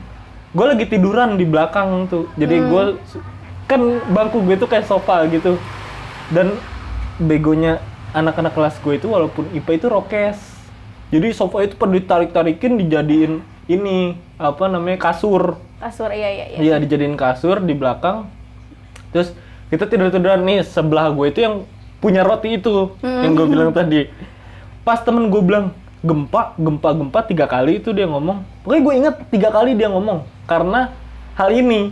gue 0.53 0.67
lagi 0.69 0.85
tiduran 0.85 1.41
di 1.41 1.49
belakang 1.49 2.07
tuh. 2.11 2.29
Jadi 2.37 2.57
gue 2.61 2.85
kan 3.71 3.81
bangku 4.13 4.45
gue 4.45 4.59
tuh 4.61 4.69
kayak 4.69 4.85
sofa 4.85 5.25
gitu. 5.31 5.57
Dan 6.29 6.59
begonya 7.17 7.81
anak-anak 8.13 8.53
kelas 8.53 8.77
gue 8.83 8.95
itu 9.01 9.07
walaupun 9.09 9.49
IPA 9.57 9.73
itu 9.81 9.87
rokes. 9.89 10.39
Jadi 11.13 11.29
sofa 11.33 11.65
itu 11.65 11.77
pada 11.77 11.93
ditarik-tarikin 11.93 12.81
dijadiin 12.81 13.33
ini 13.77 14.15
apa 14.37 14.69
namanya 14.69 14.99
kasur 15.01 15.57
Kasur, 15.83 16.15
iya 16.15 16.31
iya 16.31 16.45
iya. 16.47 16.59
Iya 16.63 16.75
dijadiin 16.79 17.19
kasur 17.19 17.59
di 17.59 17.75
belakang. 17.75 18.31
Terus 19.11 19.35
kita 19.67 19.91
tidur 19.91 20.15
tiduran 20.15 20.47
nih 20.47 20.63
sebelah 20.63 21.11
gue 21.11 21.27
itu 21.27 21.43
yang 21.43 21.67
punya 21.99 22.23
roti 22.23 22.55
itu 22.55 22.95
yang 23.03 23.35
gue 23.35 23.51
bilang 23.51 23.75
tadi. 23.75 24.07
Pas 24.87 25.03
temen 25.03 25.27
gue 25.27 25.43
bilang 25.43 25.75
gempa 26.07 26.55
gempa 26.55 26.89
gempa 26.95 27.19
tiga 27.27 27.51
kali 27.51 27.83
itu 27.83 27.91
dia 27.91 28.07
ngomong. 28.07 28.47
Pokoknya 28.63 28.83
gue 28.87 28.95
inget 28.95 29.15
tiga 29.35 29.51
kali 29.51 29.75
dia 29.75 29.91
ngomong 29.91 30.23
karena 30.47 30.95
hal 31.35 31.51
ini. 31.51 31.91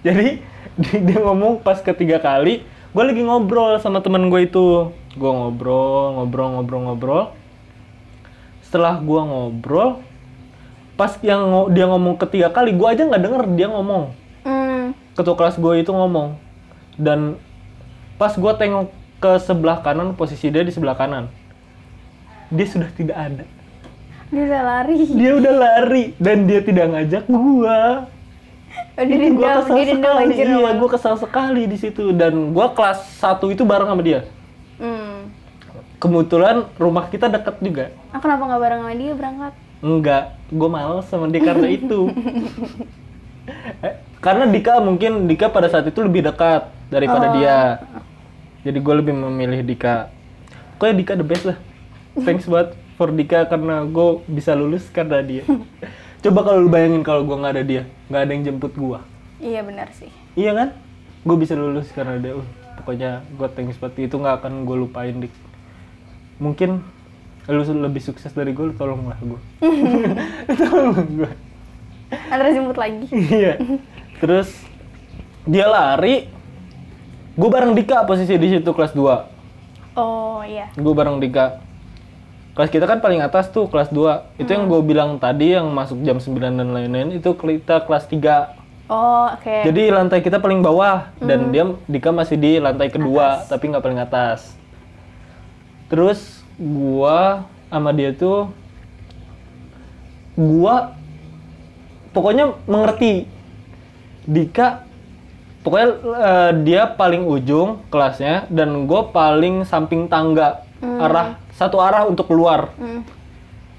Jadi 0.00 0.40
dia, 0.80 0.96
dia 1.04 1.18
ngomong 1.20 1.60
pas 1.60 1.84
ketiga 1.84 2.16
kali 2.16 2.64
gue 2.96 3.04
lagi 3.04 3.20
ngobrol 3.20 3.76
sama 3.76 4.00
temen 4.00 4.32
gue 4.32 4.48
itu. 4.48 4.88
Gue 5.20 5.28
ngobrol 5.36 6.16
ngobrol 6.16 6.48
ngobrol 6.56 6.80
ngobrol. 6.88 7.22
Setelah 8.64 9.04
gue 9.04 9.20
ngobrol 9.20 10.00
pas 10.94 11.16
yang 11.20 11.40
dia 11.68 11.84
ngomong 11.84 12.14
ketiga 12.16 12.48
kali 12.48 12.70
gue 12.70 12.84
aja 12.84 13.02
nggak 13.02 13.22
denger 13.22 13.42
dia 13.52 13.68
ngomong 13.68 14.04
Hmm. 14.42 14.90
ketua 15.14 15.34
kelas 15.34 15.54
gue 15.54 15.74
itu 15.78 15.88
ngomong 15.88 16.34
dan 16.94 17.38
pas 18.16 18.34
gue 18.34 18.52
tengok 18.52 18.90
ke 19.16 19.38
sebelah 19.38 19.78
kanan 19.78 20.12
posisi 20.12 20.50
dia 20.50 20.60
di 20.60 20.70
sebelah 20.70 20.94
kanan 20.94 21.30
dia 22.48 22.66
sudah 22.66 22.90
tidak 22.90 23.14
ada 23.14 23.44
Dia 24.28 24.42
udah 24.42 24.62
lari. 24.64 24.96
dia 25.06 25.32
udah 25.36 25.54
lari 25.54 26.04
dan 26.16 26.44
dia 26.44 26.60
tidak 26.60 26.86
ngajak 26.88 27.24
gue 27.24 27.80
Oh, 28.92 29.04
didendam, 29.04 29.36
Gua 29.36 29.60
kesal 29.60 29.84
sekali. 29.84 30.32
Iya, 30.34 30.70
gue 30.74 30.88
kesal 30.88 31.14
sekali 31.16 31.62
di 31.64 31.76
situ 31.76 32.08
dan 32.10 32.52
gue 32.52 32.66
kelas 32.72 33.20
1 33.20 33.44
itu 33.46 33.62
bareng 33.62 33.84
sama 33.84 34.00
dia. 34.00 34.24
Hmm. 34.76 35.28
Kebetulan 35.96 36.64
rumah 36.76 37.06
kita 37.06 37.28
dekat 37.28 37.60
juga. 37.60 37.92
Ah, 38.10 38.18
kenapa 38.18 38.42
nggak 38.42 38.60
bareng 38.60 38.80
sama 38.80 38.94
dia 38.96 39.12
berangkat? 39.12 39.52
Enggak, 39.78 40.24
gue 40.52 40.68
males 40.68 41.08
sama 41.08 41.26
dia 41.32 41.40
karena 41.40 41.68
itu. 41.72 42.00
Eh, 43.82 43.98
karena 44.22 44.46
Dika 44.46 44.78
mungkin 44.78 45.26
Dika 45.26 45.50
pada 45.50 45.66
saat 45.66 45.82
itu 45.82 45.98
lebih 45.98 46.22
dekat 46.22 46.70
daripada 46.94 47.26
Oh. 47.26 47.34
dia. 47.34 47.82
Jadi 48.62 48.78
gue 48.78 48.94
lebih 49.02 49.18
memilih 49.18 49.66
Dika. 49.66 50.14
Pokoknya 50.78 50.94
Dika 50.94 51.12
the 51.18 51.26
best 51.26 51.44
lah. 51.50 51.58
Thanks 52.22 52.46
buat 52.46 52.78
for 52.94 53.10
Dika 53.10 53.50
karena 53.50 53.82
gue 53.82 54.22
bisa 54.30 54.54
lulus 54.54 54.86
karena 54.94 55.18
dia. 55.26 55.42
Coba 56.22 56.46
kalau 56.46 56.62
lu 56.62 56.70
bayangin 56.70 57.02
kalau 57.02 57.26
gue 57.26 57.34
nggak 57.34 57.54
ada 57.58 57.64
dia, 57.66 57.82
nggak 58.06 58.22
ada 58.22 58.30
yang 58.30 58.42
jemput 58.46 58.72
gue. 58.78 58.98
Iya 59.42 59.66
benar 59.66 59.90
sih. 59.90 60.10
Iya 60.38 60.54
kan? 60.54 60.68
Gue 61.26 61.36
bisa 61.42 61.58
lulus 61.58 61.90
karena 61.90 62.14
dia. 62.22 62.38
Uh, 62.38 62.46
pokoknya 62.78 63.26
gue 63.26 63.48
thanks 63.58 63.74
buat 63.82 63.98
itu 63.98 64.14
nggak 64.14 64.38
akan 64.38 64.62
gue 64.62 64.76
lupain 64.86 65.18
dik. 65.18 65.34
Mungkin 66.38 66.78
lu 67.50 67.62
lebih 67.66 67.98
sukses 67.98 68.30
dari 68.30 68.54
gue, 68.54 68.70
lu 68.70 68.74
tolonglah 68.78 69.18
gue. 69.18 69.40
Tolong 70.54 71.08
gue. 71.10 71.32
Andra 72.32 72.48
jemput 72.52 72.78
lagi. 72.78 73.08
Iya. 73.10 73.58
Terus 74.20 74.52
dia 75.48 75.66
lari. 75.66 76.28
Gue 77.32 77.48
bareng 77.48 77.72
Dika 77.72 78.04
posisi 78.04 78.36
di 78.36 78.48
situ 78.52 78.70
kelas 78.70 78.92
2. 78.92 79.96
Oh 79.96 80.44
iya. 80.44 80.68
Gue 80.76 80.92
bareng 80.92 81.18
Dika. 81.18 81.64
Kelas 82.52 82.68
kita 82.68 82.84
kan 82.84 83.00
paling 83.00 83.24
atas 83.24 83.48
tuh 83.48 83.66
kelas 83.72 83.88
2. 83.88 84.36
Itu 84.36 84.52
yang 84.52 84.68
gue 84.68 84.80
bilang 84.84 85.16
tadi 85.16 85.56
yang 85.56 85.72
masuk 85.72 86.04
jam 86.04 86.20
9 86.20 86.36
dan 86.36 86.68
lain-lain 86.68 87.16
itu 87.16 87.32
kita 87.32 87.88
kelas 87.88 88.04
3. 88.06 88.92
Oh 88.92 89.32
oke. 89.32 89.56
Jadi 89.64 89.88
lantai 89.88 90.20
kita 90.20 90.36
paling 90.36 90.60
bawah 90.60 91.08
dan 91.16 91.48
dia 91.48 91.64
Dika 91.88 92.12
masih 92.12 92.36
di 92.36 92.60
lantai 92.60 92.92
kedua 92.92 93.48
tapi 93.48 93.72
nggak 93.72 93.80
paling 93.80 94.00
atas. 94.04 94.52
Terus 95.88 96.41
gua 96.58 97.46
sama 97.68 97.90
dia 97.92 98.12
tuh 98.12 98.52
gua 100.34 100.96
pokoknya 102.12 102.56
mengerti 102.68 103.28
Dika 104.22 104.86
pokoknya 105.62 105.88
eh, 106.02 106.50
dia 106.62 106.82
paling 106.86 107.26
ujung 107.26 107.82
kelasnya 107.88 108.46
dan 108.48 108.86
gua 108.86 109.10
paling 109.10 109.64
samping 109.66 110.06
tangga 110.06 110.62
arah 110.82 111.38
satu 111.54 111.78
arah 111.78 112.08
untuk 112.10 112.26
keluar 112.26 112.74
Hmm. 112.74 113.06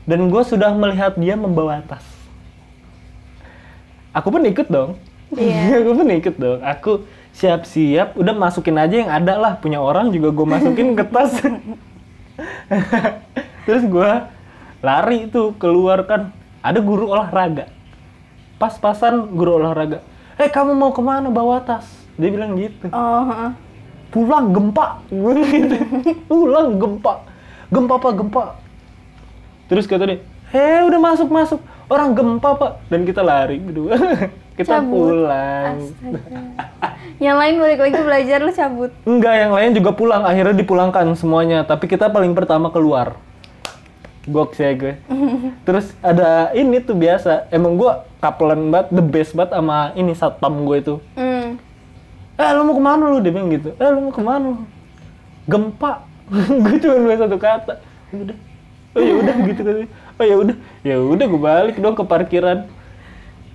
dan 0.07 0.31
gue 0.31 0.43
sudah 0.43 0.71
melihat 0.71 1.15
dia 1.19 1.35
membawa 1.35 1.83
tas. 1.83 2.03
Aku 4.13 4.29
pun 4.29 4.43
ikut 4.45 4.67
dong. 4.67 4.99
Iya. 5.33 5.59
aku 5.83 5.91
pun 5.99 6.07
ikut 6.11 6.35
dong. 6.37 6.59
Aku 6.59 6.91
siap-siap, 7.33 8.13
udah 8.13 8.35
masukin 8.35 8.77
aja 8.77 8.95
yang 8.99 9.11
ada 9.11 9.35
lah. 9.35 9.53
Punya 9.57 9.81
orang 9.81 10.13
juga 10.13 10.29
gue 10.31 10.47
masukin 10.47 10.93
ke 10.93 11.03
tas. 11.07 11.39
Terus 13.65 13.83
gue 13.87 14.11
lari 14.83 15.29
tuh 15.29 15.55
keluar 15.57 16.03
kan. 16.07 16.31
Ada 16.63 16.79
guru 16.79 17.11
olahraga. 17.11 17.67
Pas-pasan 18.57 19.35
guru 19.35 19.59
olahraga. 19.59 19.99
Eh 20.39 20.47
kamu 20.47 20.73
mau 20.75 20.95
ke 20.95 21.01
mana 21.03 21.27
bawa 21.27 21.59
tas? 21.61 21.85
Dia 22.15 22.29
bilang 22.29 22.55
gitu 22.55 22.87
Oh. 22.93 23.51
pulang 24.13 24.53
gempa 24.53 25.01
gitu. 25.09 25.77
pulang 26.29 26.77
gempa 26.77 27.13
gempa 27.73 27.93
apa 27.97 28.09
gempa 28.13 28.43
terus 29.65 29.89
kata 29.89 30.05
dia 30.05 30.21
heh 30.53 30.85
udah 30.85 30.99
masuk 31.01 31.33
masuk 31.33 31.57
orang 31.93 32.17
gempa 32.17 32.49
pak 32.57 32.71
dan 32.89 33.05
kita 33.05 33.21
lari 33.21 33.61
berdua 33.61 33.93
kita 34.57 34.81
Cabut. 34.81 34.89
pulang 34.89 35.77
Astaga. 35.77 36.19
Yang 37.21 37.37
lain 37.37 37.53
balik 37.57 37.79
lagi 37.79 37.99
belajar 38.01 38.37
lu 38.41 38.51
cabut. 38.51 38.91
enggak 39.05 39.35
yang 39.37 39.53
lain 39.53 39.71
juga 39.71 39.91
pulang 39.93 40.25
akhirnya 40.25 40.57
dipulangkan 40.57 41.13
semuanya 41.13 41.61
tapi 41.61 41.85
kita 41.85 42.09
paling 42.09 42.33
pertama 42.33 42.67
keluar 42.67 43.13
Gok 44.23 44.55
sih 44.55 44.71
gue. 44.73 44.95
Terus 45.67 45.91
ada 45.99 46.47
ini 46.55 46.79
tuh 46.79 46.95
biasa. 46.95 47.51
Emang 47.51 47.75
gue 47.75 47.91
kapelan 48.23 48.71
banget, 48.71 48.87
the 48.95 49.03
best 49.03 49.35
banget 49.35 49.51
sama 49.51 49.91
ini 49.99 50.15
satpam 50.15 50.63
gue 50.63 50.77
itu. 50.79 50.95
Hmm. 51.19 51.59
eh 52.33 52.49
lu 52.55 52.63
mau 52.63 52.73
ke 52.73 52.81
mana 52.81 53.03
lu 53.11 53.21
dia 53.21 53.29
bilang 53.29 53.51
gitu 53.51 53.75
eh 53.77 53.89
lu 53.93 54.09
mau 54.09 54.13
ke 54.15 54.23
mana 54.23 54.57
lu 54.57 54.63
gempa 55.45 56.01
gue 56.65 56.75
cuma 56.81 56.97
bilang 56.97 57.19
satu 57.21 57.37
kata 57.37 57.73
"Ya 58.09 58.15
udah 58.25 58.37
oh 58.95 59.01
ya 59.03 59.13
udah 59.21 59.35
gitu 59.43 59.61
kan 59.61 59.75
oh 60.19 60.25
ya 60.25 60.35
udah. 60.37 60.55
Ya 60.83 60.97
udah 60.99 61.25
gue 61.25 61.41
balik 61.41 61.75
dong 61.79 61.95
ke 61.95 62.03
parkiran. 62.05 62.69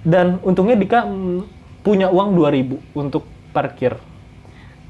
Dan 0.07 0.41
untungnya 0.47 0.79
Dika 0.79 1.05
mm, 1.05 1.41
punya 1.83 2.09
uang 2.09 2.37
2000 2.37 2.97
untuk 2.97 3.27
parkir. 3.51 3.99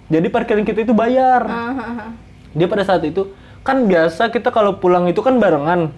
Jadi 0.09 0.27
parkiran 0.33 0.65
kita 0.65 0.89
itu 0.89 0.95
bayar. 0.97 1.43
Ah, 1.45 2.13
dia 2.57 2.67
pada 2.67 2.85
saat 2.85 3.05
itu 3.05 3.29
kan 3.61 3.85
biasa 3.85 4.33
kita 4.33 4.49
kalau 4.49 4.81
pulang 4.81 5.05
itu 5.09 5.21
kan 5.21 5.37
barengan. 5.37 5.93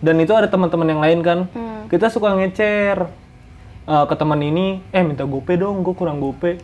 Dan 0.00 0.20
itu 0.20 0.32
ada 0.36 0.48
teman-teman 0.48 0.88
yang 0.88 1.02
lain 1.02 1.20
kan. 1.24 1.38
Hmm. 1.52 1.72
kita 1.92 2.08
suka 2.08 2.32
ngecer 2.32 2.96
eh, 3.84 4.04
ke 4.08 4.14
teman 4.16 4.40
ini 4.40 4.80
eh 4.88 5.04
minta 5.04 5.28
gope 5.28 5.52
dong 5.54 5.84
gue 5.84 5.94
kurang 5.96 6.20
gope. 6.20 6.60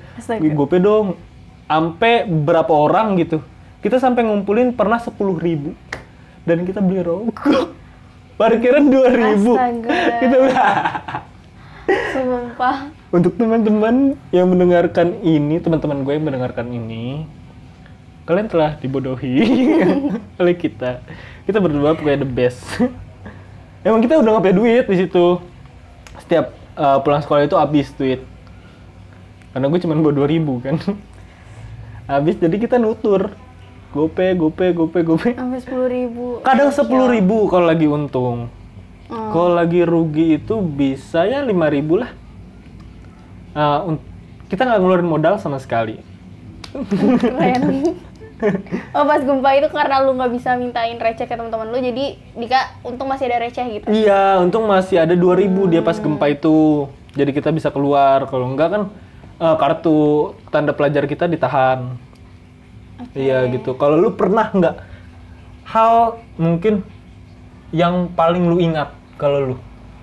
Gope 0.56 0.80
dong. 0.80 1.20
Sampai 1.68 2.26
berapa 2.26 2.72
orang 2.72 3.14
gitu. 3.20 3.44
Kita 3.80 3.96
sampai 4.00 4.26
ngumpulin 4.26 4.74
pernah 4.74 4.98
sepuluh 4.98 5.36
ribu. 5.38 5.76
Dan 6.44 6.64
kita 6.64 6.80
beli 6.80 7.04
rokok 7.04 7.80
parkiran 8.40 8.88
dua 8.88 9.12
ribu 9.12 9.52
kita 10.16 10.36
Sumpah. 11.90 12.88
untuk 13.10 13.34
teman-teman 13.34 14.14
yang 14.30 14.46
mendengarkan 14.46 15.18
ini, 15.26 15.58
teman-teman 15.58 16.06
gue 16.06 16.12
yang 16.14 16.22
mendengarkan 16.22 16.70
ini, 16.70 17.26
kalian 18.30 18.46
telah 18.46 18.78
dibodohi 18.78 19.42
oleh 20.40 20.54
kita. 20.54 21.02
Kita 21.50 21.58
berdua 21.58 21.98
pokoknya 21.98 22.22
the 22.22 22.30
best. 22.30 22.62
Emang 23.86 23.98
kita 23.98 24.22
udah 24.22 24.38
ngapain 24.38 24.54
duit 24.54 24.86
di 24.86 24.96
situ. 25.02 25.42
Setiap 26.22 26.54
uh, 26.78 27.02
pulang 27.02 27.26
sekolah 27.26 27.50
itu 27.50 27.58
habis 27.58 27.90
duit. 27.98 28.22
Karena 29.50 29.66
gue 29.66 29.80
cuma 29.82 29.98
bawa 29.98 30.14
2000 30.14 30.62
kan. 30.62 30.76
habis 32.06 32.38
jadi 32.38 32.54
kita 32.54 32.78
nutur. 32.78 33.34
Gope, 33.90 34.38
gope, 34.38 34.70
gope, 34.70 34.98
gope. 35.02 35.30
Sampai 35.34 35.58
sepuluh 35.58 35.88
ribu. 35.90 36.38
Kadang 36.46 36.70
10.000 36.70 37.14
ribu 37.18 37.50
kalau 37.50 37.66
lagi 37.66 37.90
untung. 37.90 38.46
Hmm. 39.10 39.30
Kalau 39.34 39.58
lagi 39.58 39.82
rugi 39.82 40.38
itu 40.38 40.62
bisa 40.62 41.26
ya 41.26 41.42
5.000 41.42 41.98
lah. 41.98 42.10
Uh, 43.50 43.98
kita 44.46 44.62
nggak 44.62 44.78
ngeluarin 44.78 45.10
modal 45.10 45.34
sama 45.42 45.58
sekali. 45.58 45.98
Keren. 47.18 47.62
Oh 48.96 49.04
pas 49.04 49.20
gempa 49.20 49.52
itu 49.52 49.68
karena 49.68 50.00
lu 50.00 50.16
nggak 50.16 50.32
bisa 50.32 50.56
mintain 50.56 50.96
receh 50.96 51.28
ke 51.28 51.36
teman-teman 51.36 51.68
lu, 51.68 51.76
jadi 51.76 52.16
Dika 52.32 52.80
untung 52.88 53.12
masih 53.12 53.28
ada 53.28 53.44
receh 53.44 53.68
gitu. 53.68 53.84
Iya, 53.92 54.40
untung 54.40 54.64
masih 54.64 54.96
ada 54.96 55.12
2.000 55.12 55.44
dia 55.68 55.84
pas 55.84 56.00
gempa 56.00 56.24
itu. 56.32 56.88
Jadi 57.12 57.36
kita 57.36 57.52
bisa 57.52 57.68
keluar. 57.68 58.24
Kalau 58.32 58.48
enggak 58.48 58.72
kan 58.72 58.82
uh, 59.44 59.56
kartu 59.60 60.32
tanda 60.48 60.72
pelajar 60.72 61.04
kita 61.04 61.28
ditahan. 61.28 62.00
Iya 63.12 63.48
gitu. 63.48 63.74
Kalau 63.74 63.96
lu 63.96 64.12
pernah 64.12 64.48
nggak 64.48 64.76
hal 65.66 65.94
mungkin 66.34 66.82
yang 67.70 68.10
paling 68.10 68.44
lu 68.44 68.58
ingat 68.58 68.90
kalau 69.14 69.54
lu? 69.54 69.56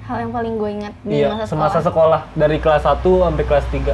Hal 0.04 0.24
yang 0.24 0.32
paling 0.32 0.56
gue 0.56 0.70
ingat 0.72 0.94
di 1.04 1.20
Iya, 1.20 1.36
masa 1.36 1.44
semasa 1.46 1.80
sekolah. 1.82 2.24
sekolah 2.24 2.40
dari 2.40 2.58
kelas 2.58 2.84
1 2.86 3.04
sampai 3.22 3.44
kelas 3.44 3.66
3. 3.68 3.92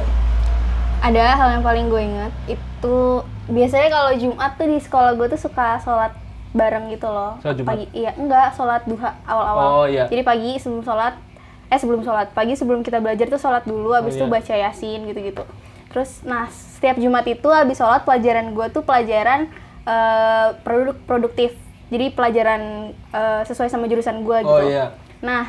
Ada 1.02 1.24
hal 1.34 1.48
yang 1.58 1.64
paling 1.64 1.86
gue 1.88 2.02
ingat 2.02 2.32
itu 2.46 2.96
biasanya 3.44 3.88
kalau 3.90 4.12
Jumat 4.14 4.50
tuh 4.54 4.66
di 4.66 4.78
sekolah 4.78 5.10
gue 5.12 5.26
tuh 5.28 5.40
suka 5.40 5.76
sholat 5.78 6.14
bareng 6.50 6.86
gitu 6.88 7.10
loh. 7.10 7.34
Sholat 7.40 7.56
Jumat? 7.56 7.68
Pagi, 7.68 7.86
iya 7.92 8.14
enggak 8.14 8.54
sholat 8.54 8.86
duha 8.86 9.10
Oh, 9.20 9.34
awal-awal. 9.34 9.90
iya. 9.90 10.06
Jadi 10.06 10.22
pagi 10.22 10.54
sebelum 10.54 10.80
sholat, 10.80 11.18
eh 11.66 11.76
sebelum 11.76 12.00
sholat 12.00 12.30
pagi 12.30 12.54
sebelum 12.54 12.80
kita 12.80 13.02
belajar 13.02 13.26
tuh 13.26 13.36
sholat 13.36 13.66
dulu, 13.66 13.90
habis 13.90 14.14
Oh, 14.14 14.18
itu 14.22 14.24
iya. 14.24 14.32
baca 14.32 14.54
yasin 14.54 15.00
gitu-gitu. 15.04 15.42
Terus, 15.90 16.22
nah 16.22 16.46
setiap 16.84 17.00
Jumat 17.00 17.24
itu 17.24 17.48
habis 17.48 17.80
sholat 17.80 18.04
pelajaran 18.04 18.52
gue 18.52 18.66
tuh 18.68 18.84
pelajaran 18.84 19.48
eh, 19.88 20.48
produk 20.60 20.92
produktif. 21.08 21.56
Jadi 21.88 22.12
pelajaran 22.12 22.92
eh, 22.92 23.42
sesuai 23.48 23.72
sama 23.72 23.88
jurusan 23.88 24.20
gue 24.20 24.44
gitu. 24.44 24.52
Oh 24.52 24.60
iya. 24.60 24.92
Nah, 25.24 25.48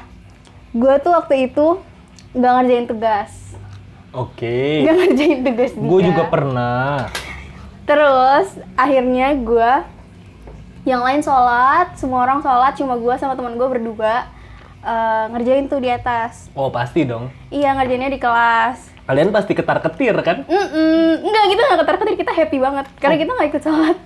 gue 0.72 0.96
tuh 1.04 1.12
waktu 1.12 1.52
itu 1.52 1.84
nggak 2.32 2.52
ngerjain 2.56 2.88
tugas, 2.88 3.32
Oke. 4.16 4.88
nggak 4.88 4.96
ngerjain 4.96 5.40
tugas 5.44 5.72
Gue 5.76 6.02
juga 6.08 6.24
pernah. 6.32 7.12
Terus 7.84 8.56
akhirnya 8.80 9.36
gue 9.36 9.72
yang 10.88 11.04
lain 11.04 11.20
sholat, 11.20 12.00
semua 12.00 12.24
orang 12.24 12.40
sholat, 12.40 12.80
cuma 12.80 12.96
gue 12.96 13.16
sama 13.20 13.36
teman 13.36 13.60
gue 13.60 13.68
berdua 13.68 14.32
eh, 14.88 15.26
ngerjain 15.36 15.68
tuh 15.68 15.84
di 15.84 15.92
atas. 15.92 16.48
Oh 16.56 16.72
pasti 16.72 17.04
dong. 17.04 17.28
Iya 17.52 17.76
ngerjainnya 17.76 18.16
di 18.16 18.24
kelas. 18.24 18.95
Kalian 19.06 19.30
pasti 19.30 19.54
ketar-ketir 19.54 20.16
kan? 20.20 20.38
Mm-mm. 20.44 21.22
Enggak 21.22 21.44
gitu 21.48 21.62
nggak 21.62 21.80
ketar-ketir 21.80 22.16
kita 22.18 22.32
happy 22.34 22.58
banget 22.58 22.86
karena 22.98 23.16
kita 23.16 23.32
nggak 23.32 23.50
ikut 23.50 23.64
sholat. 23.64 23.98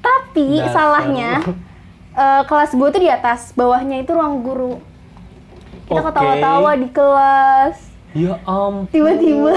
Tapi 0.00 0.46
Dasar. 0.58 0.72
salahnya 0.72 1.30
eh, 2.12 2.42
kelas 2.42 2.70
gue 2.72 2.88
tuh 2.90 3.00
di 3.00 3.08
atas, 3.08 3.52
bawahnya 3.52 4.00
itu 4.00 4.10
ruang 4.10 4.40
guru. 4.40 4.80
Kita 5.84 6.00
Oke. 6.00 6.08
ketawa-tawa 6.08 6.70
di 6.74 6.88
kelas. 6.88 7.76
Ya 8.12 8.36
ampun. 8.42 8.88
Tiba-tiba 8.88 9.52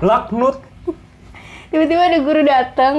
Laknut. 0.00 0.56
tiba-tiba 1.68 2.02
ada 2.02 2.18
guru 2.18 2.40
datang. 2.42 2.94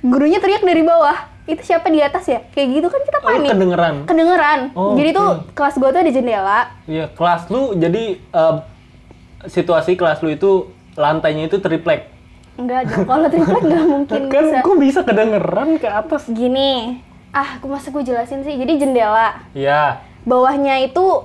Gurunya 0.00 0.38
teriak 0.38 0.62
dari 0.62 0.80
bawah. 0.80 1.14
Itu 1.44 1.60
siapa 1.60 1.86
di 1.86 1.98
atas 1.98 2.24
ya? 2.24 2.42
Kayak 2.48 2.68
gitu 2.72 2.86
kan 2.88 3.00
kita 3.00 3.18
Oh, 3.18 3.26
panik. 3.28 3.50
kedengeran. 3.50 3.94
Kedengeran. 4.06 4.60
Oh, 4.72 4.94
Jadi 4.94 5.10
tuh 5.12 5.28
oke. 5.36 5.50
kelas 5.52 5.74
gua 5.76 5.90
tuh 5.90 6.00
ada 6.00 6.10
jendela. 6.10 6.60
Iya, 6.86 7.06
kelas 7.10 7.42
lu 7.48 7.74
jadi 7.74 8.04
eh, 8.16 8.54
situasi 9.42 9.94
kelas 9.94 10.20
lu 10.20 10.30
itu 10.30 10.50
lantainya 10.94 11.46
itu 11.46 11.56
triplek. 11.56 12.10
Enggak 12.54 12.92
kalau 13.00 13.24
triplek 13.26 13.62
nggak 13.62 13.84
mungkin 13.86 14.22
kan 14.28 14.44
bisa. 14.44 14.58
kok 14.60 14.76
bisa 14.76 15.00
kedengeran 15.00 15.68
ke 15.76 15.88
atas? 15.88 16.22
Gini, 16.26 17.00
ah, 17.30 17.56
aku 17.56 17.66
masa 17.66 17.88
gue 17.88 18.02
jelasin 18.02 18.42
sih. 18.42 18.52
Jadi 18.54 18.76
jendela, 18.78 19.40
Ya, 19.50 20.00
bawahnya 20.22 20.76
itu 20.78 21.24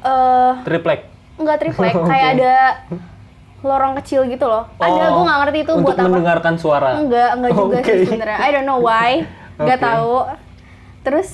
eh 0.00 0.52
triplek. 0.62 1.10
nggak 1.36 1.56
triplek, 1.58 1.94
Oke. 1.98 2.06
kayak 2.06 2.28
ada 2.36 2.54
lorong 3.60 3.92
kecil 3.98 4.24
gitu 4.24 4.44
loh. 4.44 4.64
ada, 4.76 5.10
Oh, 5.10 5.20
gue 5.20 5.24
nggak 5.26 5.38
ngerti 5.42 5.58
itu 5.60 5.72
buat 5.76 5.96
apa. 5.96 6.06
mendengarkan 6.06 6.54
suara. 6.54 6.90
Enggak, 6.96 7.30
enggak 7.34 7.50
juga 7.52 7.76
Oke. 7.82 7.90
sih 7.90 8.06
sebenarnya. 8.06 8.38
I 8.38 8.48
don't 8.50 8.64
know 8.64 8.78
why. 8.78 9.26
Enggak 9.58 9.78
Oke. 9.78 9.84
tahu. 9.84 10.14
Terus 11.00 11.28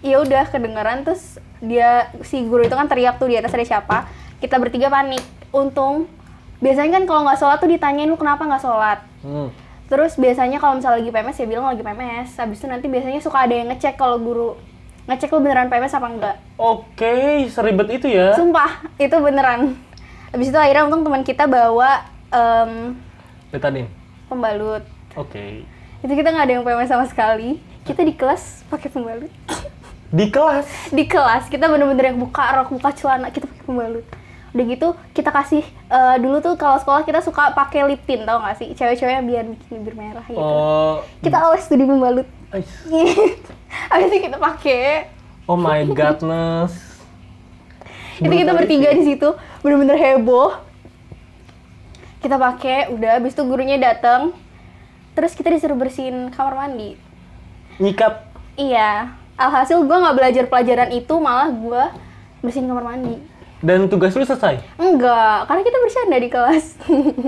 ya 0.00 0.16
udah 0.18 0.48
kedengeran 0.48 1.04
terus 1.04 1.36
dia 1.60 2.08
si 2.24 2.40
guru 2.42 2.64
itu 2.64 2.72
kan 2.72 2.84
teriak 2.84 3.16
tuh 3.16 3.28
di 3.28 3.36
atas 3.36 3.52
ada 3.52 3.62
siapa. 3.62 4.08
Kita 4.40 4.56
bertiga 4.56 4.88
panik. 4.88 5.20
Untung 5.50 6.06
biasanya 6.60 7.00
kan 7.00 7.04
kalau 7.08 7.20
nggak 7.24 7.40
sholat 7.40 7.58
tuh 7.58 7.70
ditanyain 7.72 8.06
lu 8.06 8.16
kenapa 8.16 8.44
nggak 8.44 8.62
sholat. 8.62 8.98
Hmm. 9.24 9.48
Terus 9.90 10.14
biasanya 10.14 10.62
kalau 10.62 10.78
misalnya 10.78 11.02
lagi 11.02 11.10
PMS 11.10 11.36
ya 11.42 11.46
bilang 11.50 11.66
lagi 11.66 11.82
PMS. 11.82 12.28
Habis 12.38 12.62
itu 12.62 12.66
nanti 12.70 12.86
biasanya 12.86 13.18
suka 13.18 13.42
ada 13.42 13.54
yang 13.56 13.68
ngecek 13.72 13.98
kalau 13.98 14.20
guru 14.20 14.54
ngecek 15.08 15.32
lu 15.34 15.42
beneran 15.42 15.66
PMS 15.66 15.98
apa 15.98 16.06
enggak. 16.06 16.36
Oke, 16.54 17.48
seribet 17.50 17.88
itu 17.90 18.06
ya. 18.06 18.30
Sumpah, 18.38 18.86
itu 18.94 19.16
beneran. 19.18 19.74
Habis 20.30 20.54
itu 20.54 20.58
akhirnya 20.60 20.86
untung 20.86 21.02
teman 21.02 21.26
kita 21.26 21.50
bawa 21.50 22.06
em, 22.30 22.94
Betadin. 23.50 23.90
pembalut. 24.30 24.86
Oke. 25.18 25.66
Itu 26.06 26.12
kita 26.14 26.30
nggak 26.30 26.44
ada 26.46 26.52
yang 26.54 26.62
PMS 26.62 26.90
sama 26.94 27.10
sekali. 27.10 27.58
Kita 27.82 28.06
di 28.06 28.14
kelas 28.14 28.62
pakai 28.70 28.86
pembalut. 28.86 29.32
Di 30.10 30.26
kelas. 30.30 30.66
di 30.90 31.06
kelas 31.06 31.46
kita 31.46 31.66
bener-bener 31.66 32.14
yang 32.14 32.18
buka 32.18 32.42
rok, 32.54 32.70
buka 32.70 32.94
celana, 32.94 33.34
kita 33.34 33.50
pakai 33.50 33.64
pembalut. 33.66 34.06
Udah 34.50 34.64
gitu 34.66 34.88
kita 35.12 35.30
kasih 35.30 35.62
eh, 35.66 36.16
dulu 36.18 36.38
tuh 36.38 36.54
kalau 36.54 36.74
sekolah 36.76 37.02
kita 37.02 37.20
suka 37.20 37.54
pakai 37.54 37.86
lip 37.86 38.02
tint 38.02 38.22
tau 38.22 38.42
gak 38.42 38.58
sih? 38.58 38.74
Cewek-ceweknya 38.74 39.22
biar 39.22 39.44
bikin 39.46 39.70
bibir 39.78 39.94
merah 39.94 40.26
gitu. 40.26 40.38
Oh, 40.38 41.00
Kita 41.20 41.38
oles 41.46 41.64
tuh 41.64 41.76
di 41.76 41.86
pembalut. 41.86 42.26
ais. 42.50 42.66
Habis 43.90 44.10
itu 44.10 44.26
kita 44.26 44.36
pakai. 44.36 45.06
oh 45.46 45.54
my 45.54 45.86
godness. 45.86 46.74
Itu 48.18 48.28
kita 48.28 48.52
bertiga 48.52 48.90
di 48.90 49.04
situ 49.06 49.28
bener-bener 49.62 49.96
heboh. 49.96 50.52
Kita 52.20 52.36
pakai, 52.36 52.92
udah 52.92 53.16
habis 53.16 53.32
itu 53.32 53.42
gurunya 53.48 53.80
datang. 53.80 54.36
Terus 55.16 55.32
kita 55.32 55.48
disuruh 55.48 55.72
bersihin 55.72 56.28
kamar 56.28 56.52
mandi. 56.54 57.00
Nyikat. 57.80 58.28
Iya. 58.54 59.16
Alhasil 59.40 59.80
gua 59.88 60.04
nggak 60.04 60.16
belajar 60.20 60.44
pelajaran 60.46 60.90
itu, 60.92 61.14
malah 61.16 61.48
gua 61.48 61.96
bersihin 62.44 62.68
kamar 62.68 62.84
mandi. 62.84 63.16
Dan 63.60 63.86
tugas 63.86 64.12
lu 64.12 64.24
selesai. 64.24 64.56
Enggak, 64.74 65.44
karena 65.44 65.62
kita 65.62 65.78
bercanda 65.78 66.16
di 66.16 66.28
kelas. 66.28 66.66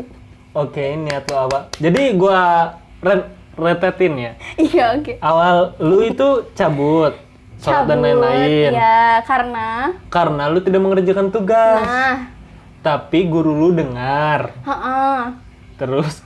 Oke, 0.63 0.97
niat 0.97 1.25
lu 1.27 1.37
apa? 1.39 1.69
Jadi 1.77 2.13
gua 2.15 2.73
ren 2.99 3.25
retetin 3.53 4.13
ya. 4.17 4.33
iya, 4.57 4.85
oke. 4.95 5.17
Awal 5.19 5.77
lu 5.79 6.01
itu 6.03 6.29
cabut, 6.53 7.13
sholat 7.57 7.85
dan 7.85 8.01
Cabut, 8.01 8.05
lain-lain. 8.07 8.71
Iya, 8.71 9.21
karena 9.23 9.93
Karena 10.09 10.49
lu 10.49 10.61
tidak 10.61 10.81
mengerjakan 10.81 11.29
tugas. 11.29 11.81
nah, 11.81 12.33
Tapi 12.81 13.25
guru 13.25 13.53
lu 13.55 13.69
dengar. 13.73 14.57
heeh. 14.59 15.21
Terus 15.75 16.21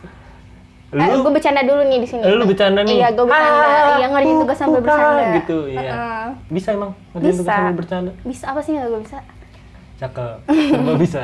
Eh, 0.88 1.02
lu 1.04 1.18
gue 1.20 1.34
bercanda 1.34 1.60
dulu 1.60 1.82
nih 1.84 1.98
di 1.98 2.08
sini. 2.08 2.22
lu 2.24 2.46
bercanda 2.46 2.80
nih. 2.80 2.94
Iya, 2.96 3.08
gue 3.10 3.26
bercanda. 3.26 3.66
Ah, 3.66 3.86
iya, 3.96 4.06
ngerjain 4.08 4.38
tugas 4.38 4.56
sambil 4.56 4.80
bercanda. 4.80 5.24
gitu, 5.36 5.58
iya. 5.66 5.82
Heeh. 5.82 6.26
Bisa 6.48 6.68
emang 6.72 6.90
ngerjain 7.12 7.30
tugas 7.32 7.42
Bisa. 7.44 7.58
sambil 7.58 7.74
bercanda. 7.74 8.10
Bisa 8.22 8.44
apa 8.48 8.60
sih 8.60 8.70
nggak 8.72 8.86
gue 8.88 9.00
bisa? 9.02 9.18
Cakep. 9.96 10.38
Coba 10.48 10.92
bisa. 11.00 11.22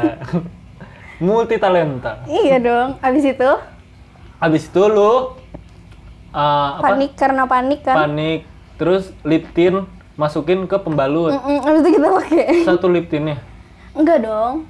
Multi 1.25 1.61
talenta. 1.61 2.25
iya 2.27 2.59
dong. 2.59 2.99
Abis 2.99 3.25
itu 3.29 3.51
Habis 4.43 4.67
itu 4.67 4.83
lu 4.91 5.39
uh, 6.35 6.81
apa? 6.81 6.97
panik 6.97 7.13
karena 7.15 7.45
panik 7.47 7.81
kan. 7.85 7.95
Panik. 8.09 8.49
Terus 8.81 9.15
lip 9.23 9.47
tint 9.55 9.87
masukin 10.19 10.67
ke 10.67 10.77
pembalut. 10.81 11.37
Mm-mm, 11.37 11.63
abis 11.63 11.81
itu 11.85 11.91
kita 12.01 12.09
pakai. 12.11 12.47
Satu 12.67 12.91
lip 12.91 13.07
tintnya. 13.07 13.39
Enggak 13.95 14.25
dong. 14.25 14.67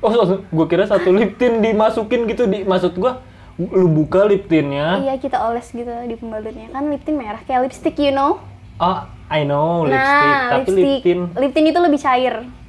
Oh, 0.00 0.14
gue 0.40 0.66
kira 0.68 0.86
satu 0.86 1.10
lip 1.10 1.36
tint 1.36 1.60
dimasukin 1.60 2.24
gitu 2.24 2.48
di 2.48 2.64
maksud 2.64 2.96
gua 2.96 3.20
lu 3.58 3.88
buka 3.88 4.24
lip 4.28 4.46
tintnya. 4.46 5.00
Iya, 5.00 5.16
kita 5.18 5.36
oles 5.48 5.68
gitu 5.72 5.90
di 5.90 6.14
pembalutnya. 6.14 6.70
Kan 6.70 6.92
lip 6.92 7.02
tint 7.02 7.16
merah 7.16 7.40
kayak 7.44 7.66
lipstick, 7.68 7.96
you 7.98 8.12
know. 8.12 8.38
Oh, 8.80 9.04
I 9.28 9.44
know 9.44 9.84
lipstick, 9.84 10.36
nah, 10.36 10.48
tapi 10.60 10.70
lip 10.72 11.02
tint. 11.02 11.22
Lip 11.34 11.52
tint 11.52 11.66
itu 11.68 11.80
lebih 11.80 12.00
cair. 12.00 12.59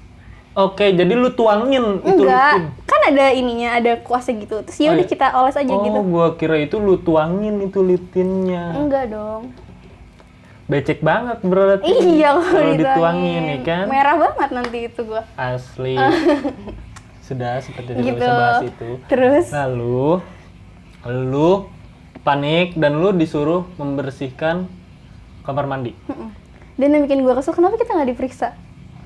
Oke, 0.51 0.91
jadi 0.91 1.13
lu 1.15 1.31
tuangin 1.31 2.03
itu 2.03 2.21
lip 2.21 2.27
Enggak, 2.27 2.75
kan 2.83 3.01
ada 3.07 3.31
ininya, 3.31 3.79
ada 3.79 3.95
kuasnya 4.03 4.35
gitu. 4.35 4.59
Terus 4.67 4.77
ya 4.77 4.91
Oh, 4.91 4.95
udah 4.99 5.05
iya. 5.07 5.11
kita 5.15 5.27
oles 5.31 5.55
aja 5.55 5.71
oh, 5.71 5.79
gitu. 5.79 5.99
gua 6.03 6.35
kira 6.35 6.59
itu 6.59 6.75
lu 6.75 6.99
tuangin 6.99 7.63
itu 7.63 7.79
lip 7.79 8.03
tintnya. 8.11 8.75
Enggak 8.75 9.15
dong. 9.15 9.55
Becek 10.67 10.99
banget 10.99 11.39
berarti. 11.41 11.87
Iya 11.87 12.35
kalau 12.35 12.43
dituangin. 12.67 12.79
dituangin 12.79 13.43
ya 13.47 13.59
kan. 13.63 13.85
Merah 13.87 14.15
banget 14.19 14.49
nanti 14.51 14.77
itu 14.87 14.99
gua. 15.03 15.23
Asli. 15.33 15.95
Sudah 17.27 17.63
seperti 17.63 17.95
yang 17.95 18.03
Gitu. 18.03 18.19
bisa 18.19 18.27
bahas 18.29 18.59
itu. 18.61 18.89
Terus 19.07 19.45
Lalu 19.51 20.19
lu 21.07 21.51
panik 22.21 22.75
dan 22.75 22.99
lu 22.99 23.15
disuruh 23.15 23.63
membersihkan 23.75 24.67
kamar 25.41 25.63
mandi. 25.63 25.95
Dan 26.75 26.91
yang 26.91 27.07
bikin 27.07 27.23
gua 27.23 27.35
kesel 27.35 27.55
kenapa 27.55 27.79
kita 27.79 27.95
nggak 27.95 28.11
diperiksa? 28.11 28.51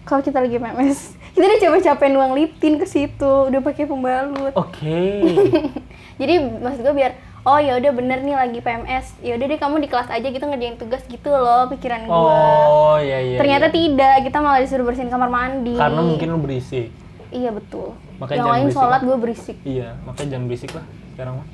Kalau 0.06 0.22
kita 0.22 0.38
lagi 0.38 0.58
PMS. 0.58 1.15
Kita 1.36 1.52
udah 1.52 1.60
capek-capek 1.60 2.10
nuang 2.16 2.32
lip 2.32 2.56
tint 2.64 2.80
ke 2.80 2.88
situ, 2.88 3.34
udah 3.52 3.60
pakai 3.60 3.84
pembalut. 3.84 4.56
Oke. 4.56 5.20
Jadi 6.24 6.34
maksud 6.64 6.80
gua 6.80 6.96
biar 6.96 7.12
oh 7.44 7.60
ya 7.60 7.76
udah 7.76 7.92
bener 7.92 8.24
nih 8.24 8.40
lagi 8.40 8.60
PMS. 8.64 9.20
Ya 9.20 9.36
udah 9.36 9.46
deh 9.52 9.60
kamu 9.60 9.84
di 9.84 9.92
kelas 9.92 10.08
aja 10.08 10.24
gitu 10.24 10.48
ngerjain 10.48 10.80
tugas 10.80 11.04
gitu 11.12 11.28
loh 11.28 11.68
pikiran 11.68 12.08
gua. 12.08 12.16
Oh, 12.16 12.98
iya 13.04 13.20
iya. 13.20 13.38
Ternyata 13.44 13.68
iya. 13.68 13.76
tidak, 13.76 14.16
kita 14.32 14.38
malah 14.40 14.64
disuruh 14.64 14.88
bersihin 14.88 15.12
kamar 15.12 15.28
mandi. 15.28 15.76
karena 15.76 16.00
mungkin 16.00 16.28
lu 16.32 16.40
berisik. 16.40 16.88
Iya 17.36 17.52
betul. 17.52 18.00
Makanya 18.24 18.40
yang 18.40 18.52
lain 18.56 18.68
sholat 18.72 19.02
gue 19.04 19.18
berisik. 19.20 19.58
Iya, 19.68 20.00
makanya 20.08 20.28
jangan 20.32 20.46
berisik 20.48 20.72
lah 20.72 20.86
sekarang 21.12 21.34
mah. 21.44 21.48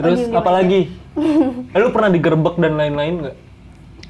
Terus 0.00 0.18
gini 0.24 0.32
apa 0.40 0.50
lagi? 0.56 0.80
eh, 1.76 1.78
lu 1.84 1.88
pernah 1.92 2.08
digerebek 2.08 2.56
dan 2.56 2.72
lain-lain 2.80 3.14
nggak? 3.28 3.36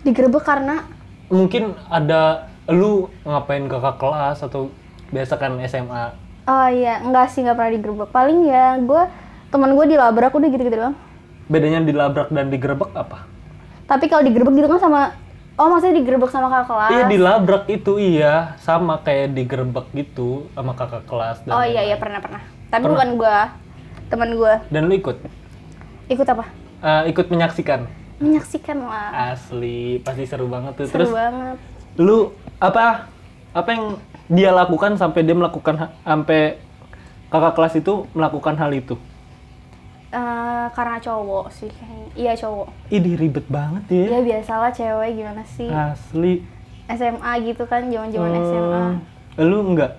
Digerebek 0.07 0.45
karena 0.47 0.87
Mungkin 1.33 1.75
ada 1.89 2.53
lu 2.69 3.09
ngapain 3.25 3.65
kakak 3.67 3.97
kelas 3.99 4.45
atau 4.45 4.69
biasa 5.13 5.37
kan 5.37 5.53
SMA. 5.63 6.05
oh 6.43 6.69
iya 6.69 6.99
enggak 6.99 7.31
sih 7.31 7.41
nggak 7.41 7.55
pernah 7.55 7.73
digerebek. 7.73 8.11
Paling 8.11 8.39
ya 8.43 8.75
gue 8.77 9.03
teman 9.49 9.71
gue 9.73 9.87
dilabrak 9.87 10.33
udah 10.33 10.49
gitu-gitu 10.49 10.75
doang. 10.75 10.97
Bedanya 11.47 11.81
dilabrak 11.81 12.29
dan 12.29 12.49
digerebek 12.49 12.91
apa? 12.93 13.29
Tapi 13.85 14.09
kalau 14.09 14.25
digerebek 14.25 14.55
gitu 14.57 14.69
kan 14.69 14.81
sama 14.81 15.01
oh 15.55 15.69
maksudnya 15.69 16.01
digerebek 16.01 16.29
sama 16.29 16.49
kakak 16.49 16.67
kelas. 16.67 16.91
Iya 16.91 17.05
dilabrak 17.07 17.65
itu 17.69 17.93
iya 17.95 18.35
sama 18.59 18.99
kayak 18.99 19.33
digerebek 19.33 19.87
gitu 19.93 20.49
sama 20.51 20.73
kakak 20.73 21.05
kelas 21.05 21.45
dan 21.45 21.53
Oh 21.53 21.63
iya 21.63 21.85
iya 21.85 21.95
pernah 21.95 22.19
pernah. 22.19 22.41
Tapi 22.67 22.81
Pernah? 22.81 22.95
bukan 22.97 23.11
gue, 23.15 23.37
teman 24.09 24.31
gue. 24.33 24.53
Dan 24.67 24.89
lu 24.89 24.95
ikut? 24.97 25.17
Ikut 26.09 26.25
apa? 26.27 26.45
Eh, 26.81 27.13
ikut 27.13 27.29
menyaksikan? 27.29 27.85
Menyaksikan 28.17 28.81
lah. 28.81 29.37
Asli, 29.37 30.01
pasti 30.01 30.25
seru 30.25 30.49
banget 30.49 30.73
tuh. 30.75 30.87
Seru 30.89 31.05
Terus 31.05 31.11
banget. 31.13 31.57
lu 31.95 32.33
apa 32.57 33.05
apa 33.53 33.69
yang 33.69 34.01
dia 34.29 34.51
lakukan 34.55 34.95
sampai 34.99 35.27
dia 35.27 35.35
melakukan 35.35 35.91
sampai 36.05 36.59
kakak 37.33 37.55
kelas 37.57 37.75
itu 37.81 38.07
melakukan 38.13 38.55
hal 38.61 38.71
itu? 38.75 38.95
Eh, 40.13 40.67
karena 40.77 41.01
cowok 41.01 41.49
sih 41.49 41.73
kayaknya. 41.73 42.07
Iya 42.13 42.33
cowok. 42.45 42.69
Ih, 42.93 43.17
ribet 43.17 43.47
banget 43.49 43.85
ya. 43.89 44.05
Ya 44.13 44.21
biasalah 44.21 44.71
cewek 44.77 45.17
gimana 45.17 45.43
sih? 45.49 45.73
Asli. 45.73 46.45
SMA 46.93 47.33
gitu 47.49 47.65
kan, 47.65 47.89
zaman-zaman 47.89 48.31
Hmm, 48.37 48.45
SMA. 48.45 48.83
Lu 49.41 49.59
enggak 49.65 49.97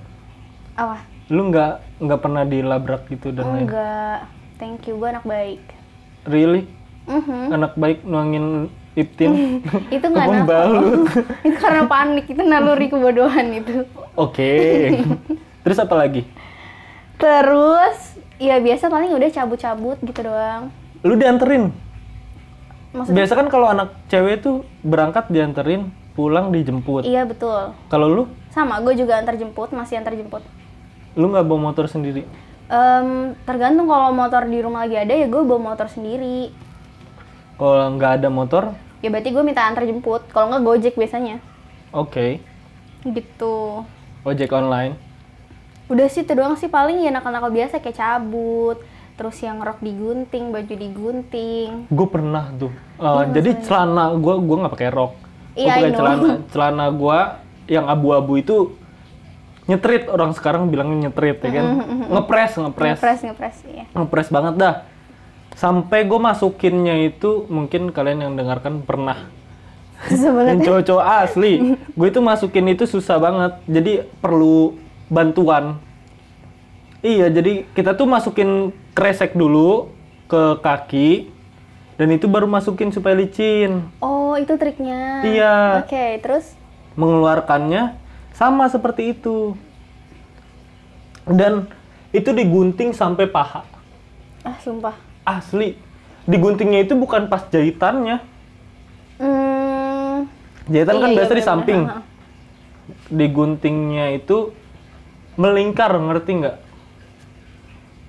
Apa? 0.78 1.02
lu 1.34 1.50
enggak 1.50 1.82
enggak 1.98 2.20
pernah 2.22 2.44
dilabrak 2.46 3.10
gitu 3.10 3.34
dan 3.34 3.50
lain. 3.50 3.66
Enggak. 3.66 4.20
Thank 4.62 4.86
you, 4.86 5.02
gue 5.02 5.10
anak 5.10 5.26
baik. 5.26 5.64
Really? 6.30 6.70
Mhm. 7.10 7.50
Anak 7.50 7.74
baik 7.74 8.06
nuangin 8.06 8.70
iptin. 8.94 9.62
itu 9.96 10.06
nggak 10.06 10.26
nafsu. 10.26 10.82
itu 11.48 11.58
karena 11.58 11.84
panik 11.86 12.26
itu 12.26 12.42
naluri 12.42 12.88
kebodohan 12.88 13.48
itu 13.52 13.84
Oke. 14.14 14.54
Terus 15.64 15.80
apa 15.80 15.96
lagi? 15.96 16.24
terus 17.14 17.98
ya 18.36 18.60
biasa 18.60 18.92
paling 18.92 19.08
udah 19.10 19.30
cabut-cabut 19.32 19.96
gitu 20.02 20.22
doang 20.24 20.68
Lu 21.00 21.16
dianterin. 21.16 21.72
maksudnya 22.92 23.16
Biasa 23.18 23.34
kan 23.34 23.48
kalau 23.48 23.68
anak 23.70 23.96
cewek 24.06 24.44
tuh 24.44 24.62
berangkat 24.82 25.30
dianterin, 25.30 25.88
pulang 26.12 26.52
dijemput. 26.52 27.04
iya 27.04 27.24
betul 27.24 27.72
Kalau 27.88 28.08
lu 28.08 28.24
sama 28.50 28.78
gue 28.80 28.94
juga 28.94 29.18
antar 29.18 29.34
jemput 29.34 29.72
masih 29.72 29.98
antar 29.98 30.14
jemput 30.14 30.44
Lu 31.14 31.30
nggak 31.30 31.46
bawa 31.46 31.72
motor 31.72 31.86
sendiri? 31.88 32.26
Em, 32.66 33.38
tergantung 33.44 33.86
kalau 33.86 34.10
motor 34.10 34.44
di 34.44 34.60
rumah 34.60 34.84
lagi 34.84 34.98
ada 34.98 35.14
ya 35.14 35.26
gue 35.26 35.42
bawa 35.42 35.62
motor 35.72 35.86
sendiri. 35.86 36.50
Kalau 37.64 37.96
nggak 37.96 38.12
ada 38.20 38.28
motor, 38.28 38.76
Ya 39.00 39.08
berarti 39.08 39.32
gue 39.32 39.44
minta 39.44 39.64
antar 39.64 39.88
jemput. 39.88 40.28
Kalau 40.32 40.52
nggak 40.52 40.64
gojek 40.64 40.94
biasanya. 41.00 41.40
oke. 41.96 42.44
Gitu. 43.04 43.56
Ojek 44.24 44.52
online. 44.52 45.00
Udah 45.88 46.08
sih 46.08 46.24
itu 46.24 46.32
doang 46.32 46.56
sih 46.56 46.68
paling 46.68 47.04
ya 47.04 47.12
nakal-nakal 47.12 47.52
biasa 47.52 47.80
kayak 47.80 47.96
cabut. 47.96 48.80
Terus 49.16 49.40
yang 49.44 49.60
rok 49.60 49.80
digunting, 49.80 50.52
baju 50.52 50.74
digunting. 50.76 51.88
Gue 51.88 52.08
pernah 52.08 52.52
tuh. 52.56 52.72
Uh, 53.00 53.28
jadi 53.32 53.60
celana 53.64 54.12
gue 54.16 54.36
gue 54.40 54.58
nggak 54.60 54.74
pakai 54.76 54.90
rok. 54.92 55.12
Iya, 55.56 55.68
I 55.68 55.72
pakai 55.88 55.92
celana 55.96 56.28
celana 56.56 56.86
gue 56.92 57.20
yang 57.72 57.86
abu-abu 57.88 58.40
itu 58.40 58.76
nyetrit 59.64 60.12
orang 60.12 60.36
sekarang 60.36 60.68
bilangnya 60.68 61.08
nyetrit 61.08 61.40
ya 61.44 61.52
kan. 61.60 61.66
Ngepres 62.12 62.60
ngepres 62.60 63.00
Ngepres, 63.00 63.20
ngepres, 63.24 63.58
iya. 63.68 63.86
ngepres 63.92 64.28
banget 64.32 64.56
dah. 64.60 64.76
Sampai 65.54 66.04
gue 66.04 66.20
masukinnya 66.20 66.98
itu 67.08 67.46
mungkin 67.48 67.94
kalian 67.94 68.26
yang 68.26 68.34
dengarkan 68.36 68.84
pernah 68.84 69.30
banget. 70.12 70.46
yang 70.52 70.60
cowok-cowok 70.64 71.06
asli 71.24 71.54
gue 71.80 72.08
itu 72.08 72.20
masukin 72.20 72.66
itu 72.72 72.84
susah 72.84 73.18
banget 73.20 73.54
jadi 73.64 73.94
perlu 74.20 74.76
bantuan 75.08 75.80
iya 77.00 77.32
jadi 77.32 77.64
kita 77.72 77.96
tuh 77.96 78.08
masukin 78.08 78.76
kresek 78.92 79.36
dulu 79.36 79.92
ke 80.28 80.60
kaki 80.60 81.32
dan 81.96 82.10
itu 82.10 82.26
baru 82.28 82.50
masukin 82.50 82.90
supaya 82.90 83.14
licin 83.16 83.86
Oh, 84.02 84.34
itu 84.34 84.58
triknya. 84.58 85.22
Iya. 85.22 85.86
Oke, 85.86 86.18
terus 86.26 86.58
mengeluarkannya 86.98 87.94
sama 88.34 88.66
seperti 88.66 89.14
itu 89.14 89.54
dan 91.30 91.70
itu 92.10 92.34
digunting 92.34 92.98
sampai 92.98 93.30
paha 93.30 93.62
ah 94.44 94.58
sumpah. 94.60 95.13
Asli. 95.28 95.76
Diguntingnya 96.24 96.88
itu 96.88 96.96
bukan 96.96 97.28
pas 97.28 97.44
jahitannya. 97.52 98.24
Hmm. 99.20 100.28
jahitan 100.68 100.96
kan 101.00 101.10
iya, 101.12 101.18
biasa 101.20 101.34
di 101.36 101.44
samping. 101.44 101.80
Diguntingnya 103.12 104.16
itu 104.16 104.56
melingkar 105.36 105.92
ngerti 105.92 106.32
nggak? 106.44 106.58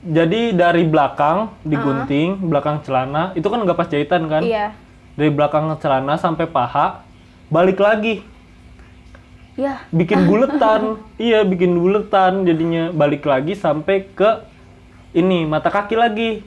Jadi 0.05 0.41
dari 0.53 0.85
belakang 0.85 1.51
digunting, 1.65 2.45
belakang 2.45 2.85
celana 2.85 3.33
itu 3.35 3.47
kan 3.49 3.59
nggak 3.65 3.79
pas 3.79 3.89
jahitan 3.89 4.29
kan? 4.31 4.43
Iya. 4.45 4.77
Dari 5.15 5.31
belakang 5.31 5.71
celana 5.81 6.15
sampai 6.21 6.47
paha 6.47 7.03
balik 7.51 7.79
lagi, 7.83 8.23
Ya, 9.55 9.87
bikin 9.95 10.25
buletan, 10.29 10.99
iya 11.15 11.47
bikin 11.47 11.79
buletan. 11.79 12.43
Jadinya 12.43 12.91
balik 12.91 13.23
lagi 13.23 13.55
sampai 13.55 14.11
ke 14.11 14.43
ini 15.15 15.47
mata 15.47 15.71
kaki 15.71 15.95
lagi, 15.95 16.43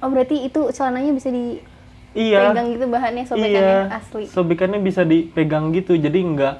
oh 0.00 0.08
berarti 0.08 0.48
itu 0.48 0.60
celananya 0.72 1.12
bisa 1.14 1.28
dipegang 1.28 2.66
iya, 2.66 2.74
gitu 2.74 2.86
bahannya 2.88 3.24
sobekannya 3.28 3.76
iya, 3.86 3.96
asli. 3.96 4.24
sobekannya 4.26 4.80
bisa 4.80 5.02
dipegang 5.06 5.70
gitu, 5.76 5.94
jadi 5.96 6.18
nggak 6.18 6.56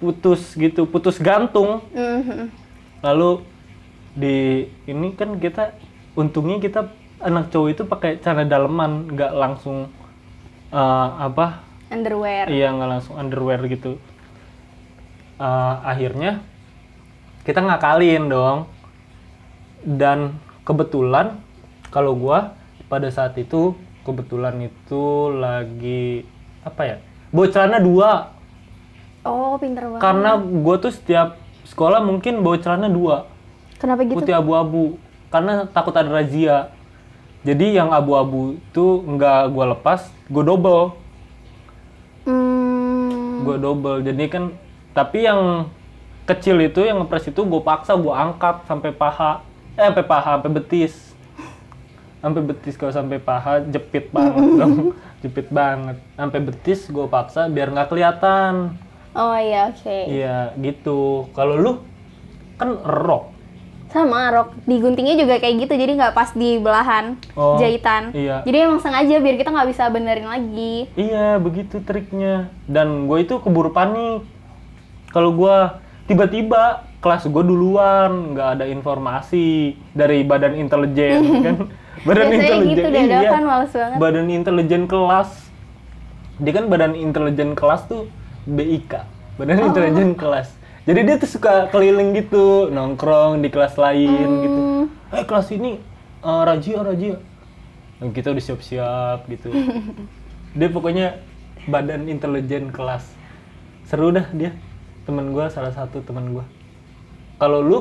putus 0.00 0.52
gitu, 0.58 0.84
putus 0.84 1.16
gantung. 1.20 1.80
Mhm. 1.94 2.52
lalu 3.04 3.44
di 4.16 4.66
ini 4.88 5.12
kan 5.12 5.36
kita 5.36 5.76
untungnya 6.16 6.58
kita 6.58 6.88
anak 7.20 7.52
cowok 7.52 7.68
itu 7.70 7.82
pakai 7.84 8.10
celana 8.18 8.48
daleman 8.48 9.12
nggak 9.12 9.32
langsung 9.36 9.92
eh, 10.72 11.08
apa 11.20 11.60
Underwear. 11.92 12.50
iya 12.50 12.72
nggak 12.72 12.88
langsung 12.88 13.14
underwear 13.20 13.62
gitu 13.70 14.00
Eh, 15.36 15.74
akhirnya 15.84 16.40
kita 17.44 17.60
ngakalin 17.60 18.24
dong 18.32 18.58
dan 19.84 20.40
kebetulan 20.64 21.36
kalau 21.96 22.12
gua 22.12 22.52
pada 22.92 23.08
saat 23.08 23.32
itu 23.40 23.72
kebetulan 24.04 24.68
itu 24.68 25.32
lagi 25.32 26.28
apa 26.60 26.82
ya 26.84 26.96
bawa 27.32 27.46
celana 27.48 27.78
dua. 27.80 28.10
Oh, 29.26 29.58
pinter 29.58 29.82
banget. 29.90 29.98
karena 30.04 30.38
gue 30.38 30.76
tuh 30.78 30.92
setiap 30.94 31.40
sekolah 31.66 31.98
mungkin 32.04 32.44
bawa 32.44 32.60
celana 32.60 32.86
dua. 32.86 33.26
Kenapa 33.80 34.06
gitu? 34.06 34.22
putih 34.22 34.36
abu-abu. 34.36 35.00
Karena 35.32 35.66
takut 35.66 35.90
ada 35.96 36.06
razia. 36.06 36.70
Jadi 37.42 37.74
yang 37.74 37.90
abu-abu 37.90 38.54
itu 38.54 39.02
nggak 39.02 39.50
gue 39.50 39.64
lepas 39.74 40.06
gue 40.30 40.44
double. 40.44 40.94
Hmm. 42.28 43.42
gue 43.42 43.56
double. 43.58 44.04
Jadi 44.04 44.24
kan 44.30 44.54
tapi 44.94 45.26
yang 45.26 45.66
kecil 46.26 46.60
itu 46.62 46.86
yang 46.86 47.02
ngepres 47.02 47.30
itu 47.30 47.40
gue 47.42 47.62
paksa 47.62 47.94
gue 47.94 48.10
angkat 48.10 48.66
sampai 48.66 48.90
paha 48.90 49.42
eh 49.78 49.86
sampai 49.86 50.04
paha 50.06 50.30
sampai 50.38 50.50
betis 50.58 51.05
sampai 52.26 52.42
betis 52.42 52.74
kalau 52.74 52.90
sampai 52.90 53.16
paha 53.16 53.62
jepit 53.64 54.10
banget 54.16 54.58
dong 54.58 54.74
jepit 55.20 55.46
banget 55.48 55.94
sampai 56.12 56.38
betis 56.42 56.80
gue 56.86 57.06
paksa 57.06 57.46
biar 57.46 57.70
nggak 57.70 57.86
kelihatan 57.86 58.74
Oh 59.14 59.32
iya, 59.32 59.70
oke. 59.70 59.98
iya 60.10 60.52
gitu 60.56 61.30
kalau 61.32 61.54
lu 61.54 61.72
kan 62.54 62.74
rok 62.76 63.32
Sama 63.86 64.28
rok 64.28 64.52
diguntingnya 64.66 65.16
juga 65.16 65.38
kayak 65.38 65.56
gitu, 65.56 65.72
jadi 65.72 65.92
nggak 65.94 66.12
pas 66.12 66.34
di 66.34 66.58
belahan 66.58 67.16
Oh, 67.32 67.56
jahitan. 67.56 68.12
iya. 68.12 68.42
Jadi 68.42 68.56
emang 68.58 68.76
sengaja 68.76 69.16
biar 69.16 69.36
kita 69.38 69.48
nggak 69.48 69.70
bisa 69.72 69.88
benerin 69.88 70.26
lagi. 70.26 70.90
Iya, 70.92 71.38
begitu 71.38 71.80
triknya. 71.80 72.50
Dan 72.66 73.06
gue 73.06 73.22
itu 73.22 73.38
keburu 73.38 73.70
panik. 73.70 74.26
Kalau 75.08 75.32
gue 75.32 75.56
tiba-tiba 76.04 76.82
kelas 76.98 77.24
gue 77.24 77.40
duluan, 77.40 78.34
nggak 78.34 78.48
ada 78.58 78.64
informasi 78.66 79.46
dari 79.92 80.20
badan 80.20 80.58
intelijen 80.58 81.22
kan. 81.46 81.56
Badan 82.06 82.30
Biasanya 82.30 82.70
gitu, 82.70 82.86
dadakan 82.86 83.42
males 83.42 83.72
banget. 83.74 83.98
Badan 83.98 84.26
intelijen 84.30 84.82
kelas. 84.86 85.30
Dia 86.38 86.52
kan 86.54 86.64
badan 86.70 86.92
intelijen 86.94 87.58
kelas 87.58 87.90
tuh 87.90 88.06
BIK, 88.46 88.92
Badan 89.36 89.58
Oh. 89.58 89.68
Intelijen 89.68 90.14
Kelas. 90.14 90.48
Jadi 90.86 91.00
dia 91.02 91.16
tuh 91.18 91.26
suka 91.26 91.66
keliling 91.74 92.14
gitu, 92.14 92.70
nongkrong 92.70 93.42
di 93.42 93.50
kelas 93.50 93.74
lain 93.74 94.28
gitu. 94.46 94.60
Hmm. 94.62 94.84
Eh 95.10 95.26
kelas 95.26 95.50
ini 95.50 95.82
eh, 96.22 96.42
Rajia, 96.46 96.78
Rajia. 96.80 97.18
Dan 97.98 98.14
kita 98.14 98.30
udah 98.30 98.44
siap-siap 98.44 99.26
gitu. 99.26 99.50
dia 100.58 100.68
pokoknya 100.70 101.18
badan 101.66 102.06
intelijen 102.06 102.70
kelas. 102.70 103.02
Seru 103.90 104.14
dah 104.14 104.30
dia. 104.30 104.54
Temen 105.10 105.34
gua 105.34 105.50
salah 105.50 105.74
satu 105.74 106.00
temen 106.06 106.30
gua. 106.30 106.46
Kalau 107.42 107.60
lu 107.66 107.78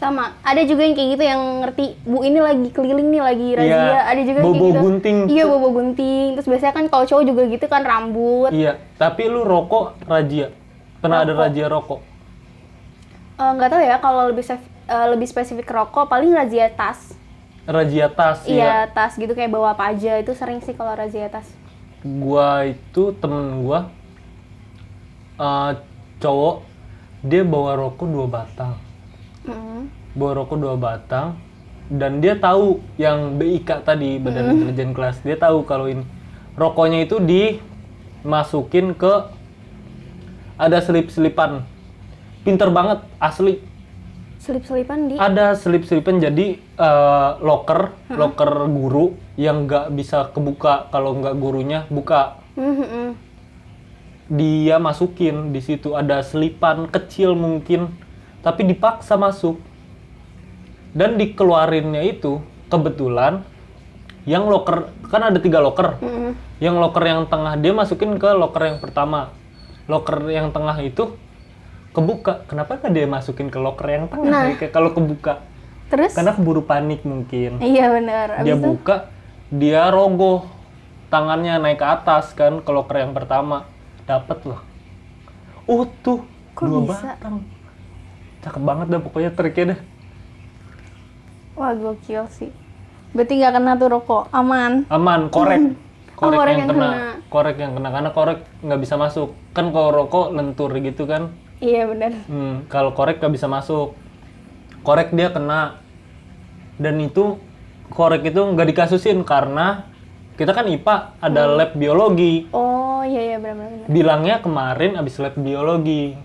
Sama, 0.00 0.32
ada 0.40 0.64
juga 0.64 0.80
yang 0.80 0.96
kayak 0.96 1.08
gitu 1.12 1.24
yang 1.28 1.42
ngerti, 1.60 1.84
Bu 2.08 2.24
ini 2.24 2.40
lagi 2.40 2.72
keliling 2.72 3.12
nih, 3.12 3.20
lagi 3.20 3.48
razia. 3.52 3.76
Iya, 3.76 4.00
Ada 4.08 4.20
juga 4.24 4.38
yang 4.40 4.46
bobo 4.48 4.56
kayak 4.56 4.72
gitu. 4.72 4.80
gunting. 4.80 5.16
Iya, 5.28 5.44
bobo 5.44 5.68
gunting. 5.70 6.26
Terus 6.40 6.48
biasanya 6.48 6.72
kan 6.72 6.84
kalau 6.88 7.04
cowok 7.04 7.24
juga 7.28 7.42
gitu 7.44 7.66
kan 7.68 7.82
rambut. 7.84 8.48
iya, 8.48 8.80
tapi 8.96 9.28
lu 9.28 9.44
rokok 9.44 10.00
Rajia. 10.08 10.56
Pernah 11.00 11.20
ada 11.20 11.36
razia 11.36 11.68
rokok? 11.68 12.00
Eh, 13.36 13.50
Nggak 13.52 13.68
tahu 13.68 13.80
ya 13.80 13.96
kalau 14.00 14.22
lebih 14.28 14.44
eh, 14.48 15.06
lebih 15.12 15.26
spesifik 15.28 15.68
rokok, 15.68 16.08
paling 16.08 16.32
razia 16.32 16.72
tas. 16.72 17.12
Razia 17.68 18.08
tas 18.08 18.48
Iya, 18.48 18.88
ya. 18.88 18.88
tas 18.88 19.12
gitu 19.14 19.36
kayak 19.36 19.52
bawa 19.52 19.76
apa 19.76 19.92
aja. 19.92 20.16
Itu 20.16 20.32
sering 20.32 20.64
sih 20.64 20.72
kalau 20.72 20.96
razia 20.96 21.28
tas. 21.28 21.44
Gua 22.00 22.64
itu 22.64 23.12
temen 23.20 23.60
gua 23.60 23.92
eh, 25.36 25.72
cowok 26.16 26.64
dia 27.20 27.44
bawa 27.44 27.76
rokok 27.76 28.08
dua 28.08 28.24
batang. 28.24 28.80
Mm. 29.40 29.88
bawa 30.12 30.44
rokok 30.44 30.58
dua 30.60 30.76
batang 30.76 31.40
dan 31.90 32.22
dia 32.22 32.38
tahu 32.38 32.78
yang 32.94 33.34
BIK 33.34 33.82
tadi 33.82 34.22
Badan 34.22 34.54
Intelijen 34.54 34.94
Kelas. 34.94 35.18
Dia 35.26 35.34
tahu 35.34 35.66
kalau 35.66 35.90
ini. 35.90 36.06
Rokoknya 36.54 37.02
itu 37.02 37.18
dimasukin 37.18 38.94
ke 38.94 39.26
ada 40.54 40.78
selip-selipan. 40.78 41.66
Pinter 42.46 42.70
banget 42.70 43.02
asli. 43.18 43.58
Selip-selipan 44.40 44.98
di. 45.10 45.14
ada 45.20 45.52
selip-selipan 45.52 46.16
jadi 46.16 46.56
eh, 46.56 47.30
locker 47.44 47.92
locker 48.08 48.52
guru 48.72 49.18
yang 49.34 49.66
nggak 49.66 49.92
bisa 49.92 50.30
kebuka. 50.30 50.88
Kalau 50.94 51.18
nggak 51.18 51.34
gurunya 51.36 51.84
buka. 51.90 52.38
Mhm. 52.54 53.28
dia 54.30 54.78
masukin 54.78 55.50
di 55.50 55.58
situ 55.58 55.98
ada 55.98 56.22
selipan 56.22 56.86
kecil 56.86 57.34
mungkin 57.34 57.90
tapi 58.40 58.64
dipaksa 58.64 59.14
masuk 59.14 59.60
dan 60.90 61.14
dikeluarinnya 61.14 62.02
itu 62.02 62.40
kebetulan 62.66 63.44
yang 64.24 64.46
locker 64.46 64.90
kan 65.06 65.22
ada 65.24 65.38
tiga 65.38 65.58
locker 65.58 65.96
Mhm. 65.96 66.32
yang 66.58 66.76
locker 66.76 67.02
yang 67.02 67.24
tengah 67.26 67.56
dia 67.56 67.72
masukin 67.72 68.16
ke 68.16 68.28
locker 68.30 68.62
yang 68.64 68.78
pertama 68.78 69.32
locker 69.86 70.22
yang 70.26 70.50
tengah 70.50 70.76
itu 70.78 71.14
kebuka 71.90 72.46
kenapa 72.46 72.78
nggak 72.78 72.92
dia 72.92 73.06
masukin 73.06 73.48
ke 73.48 73.58
locker 73.58 73.88
yang 73.88 74.06
tengah 74.06 74.30
Nah. 74.30 74.46
ya? 74.46 74.56
Kayak 74.56 74.72
kalau 74.72 74.90
kebuka 74.90 75.42
Terus? 75.88 76.14
karena 76.14 76.32
keburu 76.32 76.62
panik 76.62 77.02
mungkin 77.02 77.58
Iya 77.58 77.90
benar. 77.90 78.26
dia 78.40 78.54
itu, 78.54 78.62
buka 78.62 79.10
dia 79.50 79.90
rogoh 79.90 80.46
tangannya 81.08 81.58
naik 81.58 81.76
ke 81.76 81.86
atas 81.88 82.30
kan 82.30 82.62
ke 82.62 82.70
loker 82.70 82.96
yang 82.96 83.10
pertama 83.10 83.66
dapat 84.04 84.38
loh 84.44 84.62
utuh 85.66 86.22
Kok 86.52 86.62
dua 86.62 86.78
bisa? 86.84 87.02
batang 87.10 87.42
cakep 88.40 88.62
banget 88.62 88.86
dah 88.88 89.00
pokoknya 89.00 89.30
triknya 89.30 89.64
dah 89.70 89.80
Wah 91.52 91.72
gokil 91.72 92.24
sih. 92.30 92.48
Berarti 93.10 93.32
nggak 93.36 93.52
kena 93.52 93.72
tuh 93.74 93.88
rokok, 93.90 94.22
aman. 94.30 94.86
aman 94.88 95.28
korek 95.28 95.60
korek, 96.18 96.36
korek 96.38 96.48
yang, 96.48 96.58
yang 96.58 96.70
kena. 96.70 96.86
kena. 96.86 97.00
korek 97.26 97.56
yang 97.58 97.72
kena 97.74 97.88
karena 97.90 98.10
korek 98.10 98.38
nggak 98.60 98.80
bisa 98.80 98.94
masuk 98.94 99.28
kan 99.50 99.68
kalau 99.70 99.90
rokok 99.94 100.32
lentur 100.32 100.70
gitu 100.74 101.04
kan 101.04 101.28
Iya 101.58 101.84
benar. 101.84 102.16
Hmm, 102.24 102.64
kalau 102.66 102.90
korek 102.90 103.20
nggak 103.20 103.36
bisa 103.36 103.44
masuk. 103.44 103.92
Korek 104.80 105.12
dia 105.12 105.28
kena. 105.28 105.76
Dan 106.74 106.96
itu 106.98 107.36
korek 107.90 108.24
itu 108.24 108.40
nggak 108.40 108.64
dikasusin 108.66 109.20
karena 109.22 109.84
kita 110.34 110.56
kan 110.56 110.64
IPA 110.64 110.96
ada 111.20 111.42
Hmm. 111.44 111.56
lab 111.60 111.70
biologi. 111.76 112.48
Oh 112.50 113.04
iya 113.04 113.20
iya 113.26 113.36
benar 113.36 113.60
benar. 113.60 113.70
benar. 113.76 113.88
Bilangnya 113.92 114.36
kemarin 114.40 114.96
abis 114.96 115.20
lab 115.20 115.36
biologi. 115.36 116.16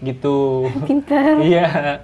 Gitu. 0.00 0.64
Pintar. 0.88 1.38
iya, 1.44 2.00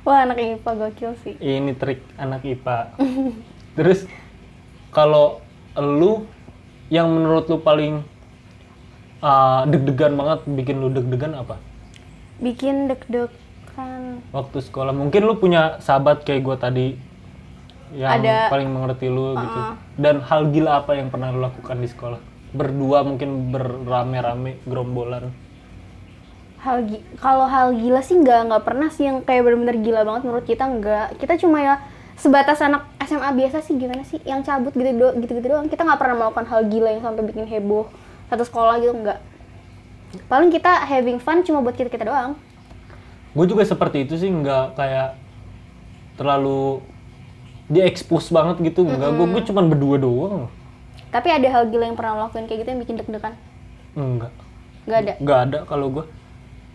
Wah 0.00 0.24
anak 0.24 0.40
IPA 0.40 0.70
gokil 0.80 1.12
sih. 1.20 1.36
ini 1.36 1.76
trik 1.76 2.00
anak 2.16 2.40
IPA. 2.40 2.96
Terus 3.76 4.08
kalau 4.90 5.44
lu 5.76 6.24
yang 6.88 7.06
menurut 7.12 7.46
lu 7.46 7.60
paling 7.60 8.00
uh, 9.20 9.68
deg-degan 9.68 10.16
banget 10.16 10.40
bikin 10.48 10.76
lu 10.80 10.88
deg-degan 10.88 11.36
apa? 11.36 11.60
Bikin 12.40 12.88
deg-degan. 12.88 14.24
waktu 14.34 14.58
sekolah 14.60 14.92
mungkin 14.92 15.24
lu 15.24 15.40
punya 15.40 15.78
sahabat 15.80 16.26
kayak 16.26 16.42
gue 16.44 16.56
tadi 16.58 16.86
yang 17.96 18.22
Ada. 18.22 18.52
paling 18.52 18.68
mengerti 18.68 19.08
lu 19.08 19.34
gitu 19.34 19.60
dan 19.96 20.20
hal 20.20 20.52
gila 20.52 20.84
apa 20.84 20.94
yang 21.00 21.08
pernah 21.08 21.32
lu 21.32 21.40
lakukan 21.42 21.80
di 21.80 21.88
sekolah 21.88 22.20
berdua 22.52 23.06
mungkin 23.06 23.50
berame-rame 23.54 24.62
gerombolan 24.66 25.32
Hal 26.60 26.84
kalau 27.16 27.48
hal 27.48 27.72
gila 27.72 28.00
sih 28.00 28.14
nggak 28.14 28.52
nggak 28.52 28.62
pernah 28.62 28.88
sih 28.88 29.08
yang 29.08 29.24
kayak 29.24 29.42
benar-benar 29.42 29.76
gila 29.80 30.00
banget 30.04 30.22
menurut 30.24 30.44
kita 30.44 30.64
nggak. 30.68 31.16
Kita 31.16 31.40
cuma 31.40 31.58
ya 31.58 31.74
sebatas 32.14 32.60
anak 32.60 32.84
SMA 33.00 33.32
biasa 33.32 33.64
sih 33.64 33.74
gimana 33.74 34.04
sih 34.04 34.20
yang 34.22 34.44
cabut 34.44 34.70
gitu 34.70 34.92
do 34.92 35.08
gitu 35.18 35.32
gitu 35.34 35.46
doang. 35.48 35.66
Kita 35.66 35.82
nggak 35.82 35.96
pernah 35.96 36.16
melakukan 36.18 36.46
hal 36.46 36.68
gila 36.68 36.88
yang 36.90 37.00
sampai 37.00 37.24
bikin 37.24 37.48
heboh 37.48 37.88
satu 38.28 38.44
sekolah 38.44 38.76
gitu 38.78 38.92
nggak. 38.92 39.18
Paling 40.26 40.50
kita 40.50 40.84
having 40.84 41.16
fun 41.16 41.40
cuma 41.40 41.60
buat 41.60 41.72
kita 41.72 41.88
kita 41.88 42.04
doang. 42.04 42.36
gue 43.30 43.46
juga 43.46 43.62
seperti 43.62 44.02
itu 44.02 44.18
sih 44.18 44.26
nggak 44.26 44.74
kayak 44.74 45.14
terlalu 46.18 46.82
diekspos 47.70 48.26
banget 48.28 48.58
gitu 48.60 48.82
enggak 48.82 49.14
gue 49.14 49.22
gue 49.24 49.42
cuman 49.46 49.70
berdua 49.70 49.96
doang 49.96 50.50
Tapi 51.08 51.30
ada 51.30 51.46
hal 51.46 51.70
gila 51.70 51.86
yang 51.86 51.94
pernah 51.94 52.18
lo 52.18 52.20
lakuin 52.26 52.46
kayak 52.46 52.58
gitu 52.62 52.68
yang 52.68 52.80
bikin 52.82 52.94
deg-degan? 52.98 53.34
enggak 53.94 54.34
Nggak 54.82 54.98
ada. 54.98 55.12
nggak 55.22 55.38
ada 55.46 55.58
kalau 55.62 55.86
gue 55.90 56.04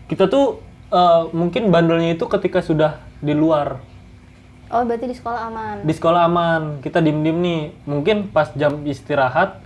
kita 0.06 0.26
tuh 0.26 0.62
eh, 0.88 1.22
mungkin 1.30 1.68
bandelnya 1.68 2.14
itu 2.14 2.24
ketika 2.26 2.62
sudah 2.62 2.98
di 3.18 3.32
luar. 3.32 3.82
Oh 4.66 4.82
berarti 4.82 5.06
di 5.06 5.14
sekolah 5.14 5.40
aman. 5.46 5.76
di 5.82 5.92
sekolah 5.94 6.20
aman. 6.26 6.62
Kita 6.80 6.98
diem 6.98 7.22
diem 7.22 7.38
nih. 7.38 7.62
Mungkin 7.86 8.30
pas 8.30 8.50
jam 8.52 8.82
istirahat 8.82 9.62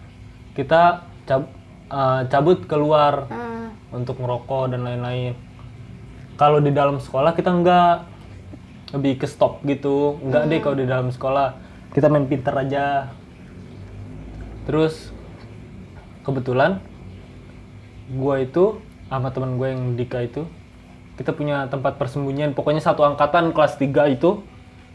kita 0.53 1.05
cab- 1.25 1.53
eh, 1.89 2.21
cabut 2.29 2.65
keluar 2.65 3.25
Hmm. 3.29 3.73
untuk 3.93 4.21
ngerokok 4.21 4.73
dan 4.73 4.85
lain-lain. 4.85 5.33
Kalau 6.37 6.61
di 6.61 6.69
dalam 6.71 7.01
sekolah 7.01 7.33
kita 7.33 7.49
enggak. 7.49 8.09
Lebih 8.91 9.23
ke 9.23 9.27
stop 9.31 9.63
gitu. 9.63 10.19
Enggak 10.19 10.51
deh 10.51 10.59
kalau 10.59 10.77
di 10.77 10.85
dalam 10.85 11.09
sekolah. 11.09 11.55
Kita 11.93 12.11
main 12.11 12.27
pinter 12.27 12.51
aja. 12.53 13.07
Terus 14.67 15.11
kebetulan 16.21 16.79
gua 18.11 18.43
itu 18.43 18.79
sama 19.11 19.35
teman 19.35 19.59
gue 19.59 19.69
yang 19.69 19.83
Dika 19.99 20.23
itu. 20.23 20.47
Kita 21.19 21.35
punya 21.35 21.67
tempat 21.67 21.99
persembunyian. 21.99 22.55
Pokoknya 22.55 22.81
satu 22.81 23.03
angkatan 23.03 23.51
kelas 23.51 23.77
3 23.77 24.15
itu 24.15 24.41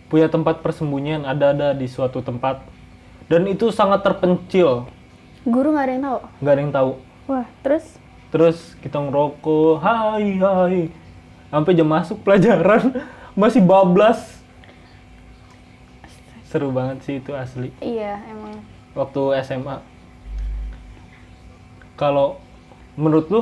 punya 0.08 0.32
tempat 0.32 0.64
persembunyian 0.64 1.28
ada-ada 1.28 1.76
di 1.76 1.86
suatu 1.86 2.24
tempat. 2.24 2.64
Dan 3.28 3.46
itu 3.52 3.70
sangat 3.70 4.02
terpencil. 4.02 4.88
Guru 5.46 5.76
nggak 5.76 5.86
ada 5.86 5.94
yang 5.94 6.06
tahu. 6.08 6.20
nggak 6.42 6.54
ada 6.54 6.62
yang 6.64 6.74
tahu. 6.74 6.92
Wah 7.30 7.48
terus? 7.62 7.86
terus 8.34 8.76
kita 8.84 9.00
ngerokok 9.00 9.80
hai 9.80 10.42
hai. 10.42 10.80
Sampai 11.48 11.72
jam 11.78 11.88
masuk 11.88 12.18
pelajaran 12.26 13.06
masih 13.42 13.62
bablas. 13.62 14.42
Seru 16.50 16.72
banget 16.72 17.04
sih 17.06 17.16
itu 17.20 17.32
asli. 17.36 17.70
Iya 17.84 18.20
emang. 18.32 18.60
waktu 18.96 19.44
SMA 19.44 19.84
kalau 22.00 22.40
menurut 22.96 23.28
lu 23.28 23.42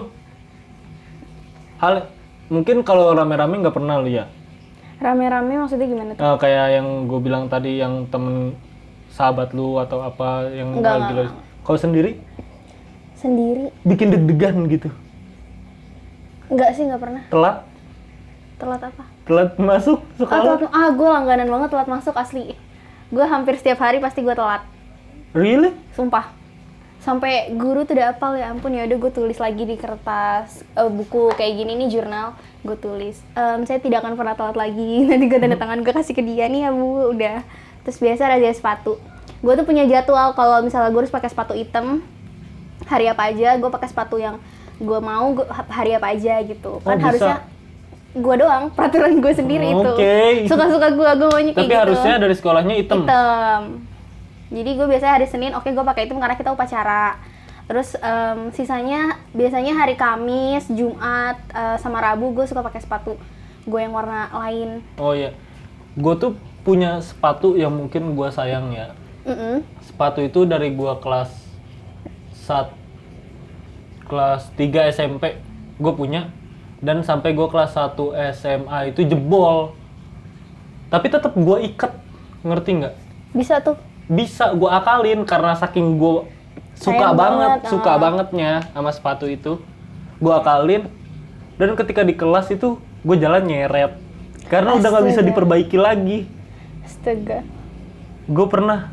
hal 1.84 2.08
mungkin 2.48 2.80
kalau 2.82 3.12
rame-rame 3.12 3.60
nggak 3.60 3.76
pernah 3.76 4.00
lu 4.00 4.08
ya 4.08 4.26
Rame-rame 4.96 5.60
maksudnya 5.60 5.84
gimana 5.84 6.12
tuh? 6.14 6.24
Eh, 6.24 6.38
kayak 6.40 6.68
yang 6.74 6.88
gue 7.06 7.20
bilang 7.20 7.44
tadi 7.46 7.76
yang 7.76 8.08
temen 8.08 8.56
sahabat 9.10 9.52
lu 9.52 9.76
atau 9.76 10.00
apa 10.00 10.48
yang 10.50 10.74
Enggak, 10.74 10.96
enggak, 10.96 11.10
gila. 11.12 11.24
kalau 11.62 11.76
sendiri 11.78 12.12
Sendiri? 13.14 13.68
bikin 13.84 14.10
deg-degan 14.10 14.64
gitu 14.68 14.88
Enggak 16.46 16.72
sih 16.72 16.84
nggak 16.84 17.02
pernah. 17.02 17.24
telat 17.28 17.58
Telat 18.56 18.82
apa? 18.82 19.04
telat 19.24 19.52
masuk 19.58 20.00
Ah, 20.00 20.16
sekolah 20.18 20.56
telat, 20.56 20.72
ah 20.72 20.90
gue 20.90 21.10
langganan 21.10 21.48
banget 21.50 21.70
telat 21.70 21.90
masuk 21.90 22.14
asli. 22.14 22.56
Gue 23.10 23.26
hampir 23.26 23.56
setiap 23.56 23.80
hari 23.80 23.98
pasti 23.98 24.20
gue 24.20 24.32
telat. 24.32 24.64
really 25.34 25.72
Sumpah. 25.92 26.32
Sampai 27.04 27.34
guru 27.52 27.84
tuh 27.84 27.94
udah 27.94 28.08
apal 28.10 28.34
ya 28.34 28.48
ampun 28.48 28.72
ya 28.72 28.84
udah 28.84 28.98
gue 28.98 29.12
tulis 29.12 29.36
lagi 29.36 29.64
di 29.64 29.76
kertas 29.76 30.64
eh, 30.72 30.88
buku 30.90 31.36
kayak 31.36 31.54
gini 31.54 31.76
nih 31.76 31.90
jurnal 31.92 32.32
gue 32.62 32.78
tulis 32.78 33.20
"Em, 33.34 33.64
saya 33.64 33.78
tidak 33.78 34.00
akan 34.00 34.16
pernah 34.16 34.34
telat 34.34 34.56
lagi 34.56 35.04
nanti 35.12 35.26
gue 35.26 35.36
tanda 35.36 35.56
tangan 35.56 35.80
gue 35.80 35.92
kasih 35.92 36.12
ke 36.12 36.24
dia 36.24 36.48
nih 36.48 36.64
ya 36.64 36.72
bu 36.72 37.12
udah 37.12 37.44
terus 37.84 38.00
biasa 38.00 38.24
razia 38.30 38.52
sepatu 38.52 38.96
gue 39.38 39.54
tuh 39.54 39.66
punya 39.66 39.84
jadwal 39.84 40.32
kalau 40.32 40.64
misalnya 40.64 40.88
gue 40.88 41.02
harus 41.02 41.12
pakai 41.12 41.28
sepatu 41.28 41.52
hitam 41.52 42.00
hari 42.86 43.06
apa 43.06 43.28
aja 43.28 43.54
gue 43.54 43.68
pakai 43.70 43.86
sepatu 43.86 44.16
yang 44.16 44.40
gue 44.74 45.00
mau 45.02 45.28
gua- 45.34 45.52
hari 45.68 45.92
apa 45.92 46.08
aja 46.10 46.40
gitu 46.42 46.80
kan 46.80 46.88
Oh, 46.90 46.96
bisa. 46.96 47.06
harusnya 47.06 47.36
gue 48.14 48.36
doang 48.38 48.64
peraturan 48.70 49.20
gue 49.20 49.34
sendiri 49.34 49.68
itu 49.70 49.92
Oke. 49.92 50.16
suka-suka 50.46 50.88
gue 50.90 51.10
gue 51.18 51.28
maunya 51.28 51.52
kayak 51.52 51.60
Tapi 51.60 51.68
gitu 51.68 51.82
harusnya 51.84 52.14
dari 52.16 52.32
sekolahnya 52.34 52.76
hitam. 52.78 52.98
hitam. 53.02 53.62
Jadi 54.54 54.70
gue 54.78 54.86
biasanya 54.86 55.14
hari 55.18 55.26
Senin, 55.26 55.58
oke 55.58 55.66
gue 55.66 55.86
pakai 55.86 56.06
hitam 56.06 56.22
karena 56.22 56.38
kita 56.38 56.54
upacara. 56.54 57.18
Terus 57.66 57.98
em, 57.98 58.54
sisanya 58.54 59.18
biasanya 59.34 59.74
hari 59.74 59.98
Kamis, 59.98 60.70
Jumat, 60.70 61.42
eh, 61.50 61.78
sama 61.82 61.98
Rabu 61.98 62.38
gue 62.38 62.46
suka 62.46 62.62
pakai 62.62 62.86
sepatu 62.86 63.18
gue 63.66 63.80
yang 63.82 63.98
warna 63.98 64.30
lain. 64.30 64.86
Oh 65.02 65.18
iya. 65.18 65.34
Gue 65.98 66.14
tuh 66.22 66.38
punya 66.64 67.04
sepatu 67.04 67.60
yang 67.60 67.76
mungkin 67.76 68.16
gua 68.16 68.32
sayang 68.32 68.72
ya. 68.72 68.96
Mm-mm. 69.28 69.64
Sepatu 69.84 70.24
itu 70.24 70.48
dari 70.48 70.72
gua 70.72 71.00
kelas 71.00 71.32
sat 72.32 72.72
kelas 74.08 74.52
3 74.60 74.92
SMP 74.92 75.40
gue 75.80 75.94
punya 75.96 76.32
dan 76.84 77.04
sampai 77.04 77.36
gua 77.36 77.52
kelas 77.52 77.76
1 77.76 78.00
SMA 78.36 78.96
itu 78.96 79.04
jebol. 79.04 79.76
Tapi 80.88 81.08
tetap 81.12 81.36
gua 81.36 81.60
ikat. 81.60 81.92
Ngerti 82.44 82.72
nggak? 82.80 82.96
Bisa 83.36 83.60
tuh. 83.60 83.76
Bisa 84.14 84.54
gua 84.54 84.78
akalin 84.78 85.26
karena 85.26 85.58
saking 85.58 85.98
gua 85.98 86.30
suka 86.78 87.14
Sayang 87.14 87.18
banget, 87.18 87.50
banget, 87.58 87.72
suka 87.74 87.92
ah. 87.92 87.98
bangetnya 87.98 88.52
sama 88.74 88.90
sepatu 88.94 89.26
itu. 89.26 89.58
Gua 90.22 90.40
akalin 90.40 90.88
dan 91.58 91.78
ketika 91.78 92.02
di 92.02 92.18
kelas 92.18 92.50
itu 92.50 92.82
gue 93.06 93.16
jalan 93.20 93.46
nyeret 93.46 93.94
karena 94.50 94.74
udah 94.74 94.90
nggak 94.90 95.06
bisa 95.06 95.22
Astaga. 95.22 95.30
diperbaiki 95.30 95.78
lagi. 95.78 96.20
Astaga. 96.84 97.40
Gue 98.26 98.48
pernah. 98.50 98.90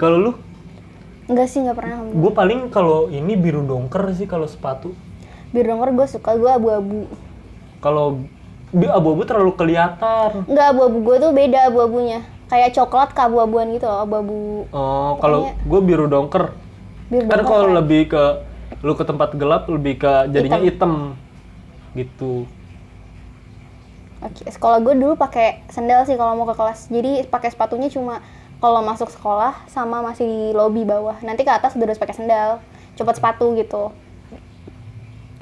Kalau 0.00 0.16
lu, 0.16 0.32
Enggak 1.28 1.46
sih, 1.52 1.60
nggak 1.60 1.76
pernah. 1.76 1.96
gue 2.08 2.32
paling 2.32 2.72
kalau 2.72 3.12
ini 3.12 3.36
biru 3.36 3.60
dongker 3.62 4.16
sih 4.16 4.24
kalau 4.24 4.48
sepatu. 4.48 4.96
Biar 5.52 5.68
denger 5.76 5.92
gue 5.92 6.06
suka, 6.08 6.34
gue 6.40 6.48
abu-abu. 6.48 7.04
Kalau 7.84 8.24
abu-abu 8.72 9.22
terlalu 9.28 9.52
kelihatan. 9.54 10.48
Enggak, 10.48 10.66
abu-abu 10.72 10.98
gue 11.04 11.16
tuh 11.20 11.32
beda 11.36 11.58
abu-abunya. 11.68 12.24
Kayak 12.50 12.74
coklat 12.74 13.14
ke 13.14 13.20
abu-abuan 13.22 13.70
gitu 13.70 13.86
loh, 13.86 14.02
abu-abu. 14.02 14.66
Oh, 14.74 15.14
kalau 15.22 15.54
gue 15.54 15.80
biru 15.86 16.10
dongker. 16.10 16.50
Biar 17.06 17.30
Kan 17.30 17.46
kalau 17.46 17.70
keren. 17.70 17.78
lebih 17.78 18.10
ke 18.10 18.24
lu 18.82 18.94
ke 18.98 19.04
tempat 19.06 19.34
gelap 19.38 19.70
lebih 19.70 20.02
ke 20.02 20.12
jadinya 20.34 20.58
hitam. 20.58 21.14
Gitu. 21.94 22.50
Oke, 24.20 24.42
sekolah 24.50 24.82
gue 24.82 24.94
dulu 24.98 25.14
pakai 25.14 25.62
sendal 25.70 26.04
sih 26.04 26.18
kalau 26.18 26.34
mau 26.34 26.46
ke 26.50 26.58
kelas. 26.58 26.90
Jadi 26.90 27.24
pakai 27.30 27.54
sepatunya 27.54 27.86
cuma 27.86 28.18
kalau 28.58 28.82
masuk 28.84 29.08
sekolah 29.08 29.56
sama 29.70 30.02
masih 30.02 30.26
di 30.26 30.40
lobi 30.50 30.82
bawah. 30.82 31.22
Nanti 31.22 31.46
ke 31.46 31.52
atas 31.54 31.78
udah 31.78 31.86
harus 31.86 32.02
pakai 32.02 32.18
sendal, 32.18 32.58
copot 32.98 33.14
sepatu 33.14 33.54
gitu. 33.56 33.94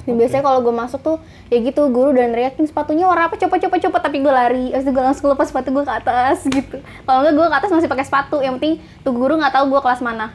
Dan 0.09 0.17
biasanya 0.17 0.41
kalau 0.41 0.65
gue 0.65 0.73
masuk 0.73 1.01
tuh 1.01 1.17
ya 1.47 1.61
gitu 1.61 1.85
guru 1.93 2.17
dan 2.17 2.33
teriakin 2.33 2.65
sepatunya 2.65 3.05
warna 3.05 3.29
apa 3.29 3.37
copot 3.37 3.61
copot 3.61 3.77
copot 3.79 4.01
tapi 4.01 4.19
gue 4.19 4.33
lari. 4.33 4.73
Terus 4.73 4.89
gue 4.89 5.05
langsung 5.05 5.29
lepas 5.29 5.45
sepatu 5.45 5.69
gue 5.69 5.85
ke 5.85 5.93
atas 5.93 6.49
gitu. 6.49 6.81
Kalau 6.81 7.19
enggak 7.21 7.35
gue 7.37 7.47
ke 7.47 7.57
atas 7.61 7.71
masih 7.71 7.87
pakai 7.87 8.09
sepatu. 8.09 8.41
Yang 8.41 8.55
penting 8.57 8.75
tuh 9.05 9.13
guru 9.13 9.37
nggak 9.37 9.53
tahu 9.53 9.69
gue 9.69 9.81
kelas 9.85 10.01
mana. 10.01 10.33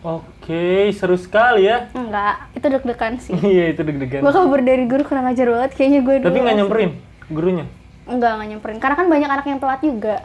Oke, 0.00 0.90
seru 0.90 1.14
sekali 1.14 1.68
ya. 1.68 1.86
Enggak, 1.92 2.50
itu 2.50 2.66
deg-degan 2.66 3.14
sih. 3.20 3.36
Iya, 3.46 3.70
itu 3.70 3.84
deg-degan. 3.84 4.24
gue 4.24 4.32
kabur 4.32 4.58
dari 4.58 4.84
guru 4.84 5.06
kurang 5.06 5.28
ajar 5.28 5.46
banget 5.46 5.70
kayaknya 5.76 6.00
gue 6.02 6.14
Tapi 6.18 6.38
nggak 6.40 6.56
nyamperin 6.58 6.90
gurunya. 7.30 7.64
Enggak, 8.10 8.32
nggak 8.34 8.48
nyamperin. 8.50 8.78
Karena 8.82 8.96
kan 8.96 9.06
banyak 9.06 9.30
anak 9.30 9.46
yang 9.46 9.60
telat 9.62 9.80
juga. 9.80 10.16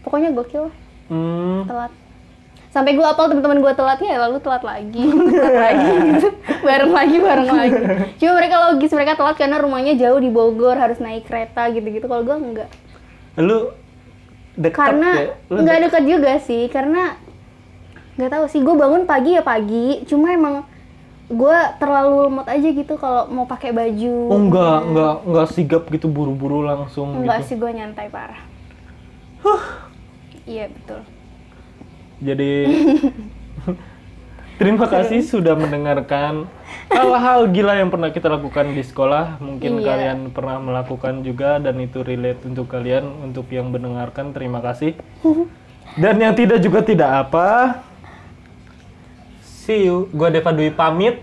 Pokoknya 0.00 0.32
gokil 0.32 0.72
Hmm. 1.04 1.68
telat. 1.68 1.92
Sampai 2.74 2.98
gue 2.98 3.06
apal 3.06 3.30
teman-teman 3.30 3.62
gue 3.62 3.72
telat 3.72 4.02
ya, 4.02 4.18
lalu 4.18 4.42
telat 4.42 4.66
lagi, 4.66 4.98
telat 5.30 5.58
lagi 5.62 5.86
gitu. 6.10 6.28
Bareng 6.66 6.90
lagi, 6.90 7.16
bareng 7.22 7.50
lagi. 7.54 7.80
Cuma 8.18 8.32
mereka 8.34 8.56
logis, 8.66 8.90
mereka 8.90 9.14
telat 9.14 9.38
karena 9.38 9.62
rumahnya 9.62 9.94
jauh 9.94 10.18
di 10.18 10.26
Bogor, 10.26 10.74
harus 10.74 10.98
naik 10.98 11.22
kereta 11.22 11.70
gitu-gitu. 11.70 12.02
Kalau 12.02 12.26
gue 12.26 12.34
enggak. 12.34 12.70
Lu 13.38 13.70
dekat 14.58 14.90
Karena 14.90 15.10
ya? 15.14 15.30
Lu 15.46 15.62
nggak 15.62 15.76
dek- 15.78 15.84
dekat 15.86 16.02
juga 16.02 16.32
sih, 16.42 16.66
karena 16.66 17.14
nggak 18.18 18.30
tahu 18.34 18.44
sih. 18.50 18.58
Gue 18.58 18.74
bangun 18.74 19.06
pagi 19.06 19.38
ya 19.38 19.46
pagi, 19.46 20.02
cuma 20.10 20.34
emang 20.34 20.66
gue 21.24 21.58
terlalu 21.78 22.26
lemot 22.26 22.46
aja 22.50 22.68
gitu 22.68 22.98
kalau 22.98 23.30
mau 23.30 23.46
pakai 23.46 23.70
baju. 23.70 24.34
Oh 24.34 24.40
enggak, 24.40 24.78
enggak, 24.82 25.14
enggak 25.22 25.46
sigap 25.54 25.82
gitu 25.88 26.10
buru-buru 26.10 26.66
langsung 26.66 27.22
Enggak 27.22 27.46
gitu. 27.46 27.54
sih 27.54 27.56
gue 27.62 27.70
nyantai 27.70 28.10
parah. 28.10 28.42
Iya 30.44 30.68
betul. 30.74 31.13
Jadi 32.22 32.52
terima 34.60 34.86
kasih 34.86 35.20
sudah 35.26 35.58
mendengarkan 35.58 36.46
hal-hal 36.86 37.50
gila 37.50 37.74
yang 37.74 37.90
pernah 37.90 38.10
kita 38.14 38.30
lakukan 38.30 38.70
di 38.70 38.82
sekolah. 38.86 39.42
Mungkin 39.42 39.82
Iya. 39.82 39.86
kalian 39.86 40.18
pernah 40.30 40.62
melakukan 40.62 41.26
juga 41.26 41.58
dan 41.58 41.80
itu 41.82 42.06
relate 42.06 42.46
untuk 42.46 42.70
kalian. 42.70 43.04
Untuk 43.24 43.50
yang 43.50 43.74
mendengarkan 43.74 44.30
terima 44.30 44.62
kasih. 44.62 44.94
Dan 45.94 46.18
yang 46.18 46.34
tidak 46.34 46.58
juga 46.58 46.82
tidak 46.82 47.06
apa. 47.06 47.78
See 49.42 49.86
you. 49.86 50.10
Gua 50.10 50.26
Deva 50.26 50.50
Dwi 50.50 50.74
pamit. 50.74 51.22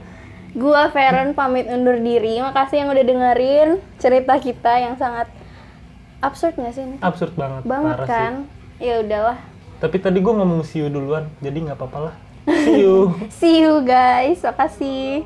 Gua 0.51 0.87
Feren 0.87 1.35
pamit 1.35 1.67
undur 1.67 1.99
diri. 1.99 2.39
Makasih 2.39 2.83
yang 2.83 2.89
udah 2.91 3.03
dengerin 3.03 3.69
cerita 3.99 4.39
kita 4.39 4.79
yang 4.79 4.95
sangat 4.95 5.27
absurd 6.19 6.55
nggak 6.55 6.71
sih 6.71 6.83
ini? 6.83 6.97
Absurd 7.03 7.35
banget. 7.35 7.67
Banget 7.67 7.95
parah 7.99 8.07
kan? 8.07 8.33
Ya 8.79 9.03
udahlah. 9.03 9.37
Tapi 9.81 9.97
tadi 9.97 10.21
gua 10.21 10.37
ngomong 10.37 10.61
see 10.61 10.85
you 10.85 10.93
duluan, 10.93 11.25
jadi 11.41 11.57
nggak 11.57 11.77
apa-apa 11.81 11.99
lah. 12.13 12.15
See 12.45 12.85
you. 12.85 13.17
See 13.41 13.65
you 13.65 13.81
guys. 13.81 14.45
Makasih. 14.45 15.25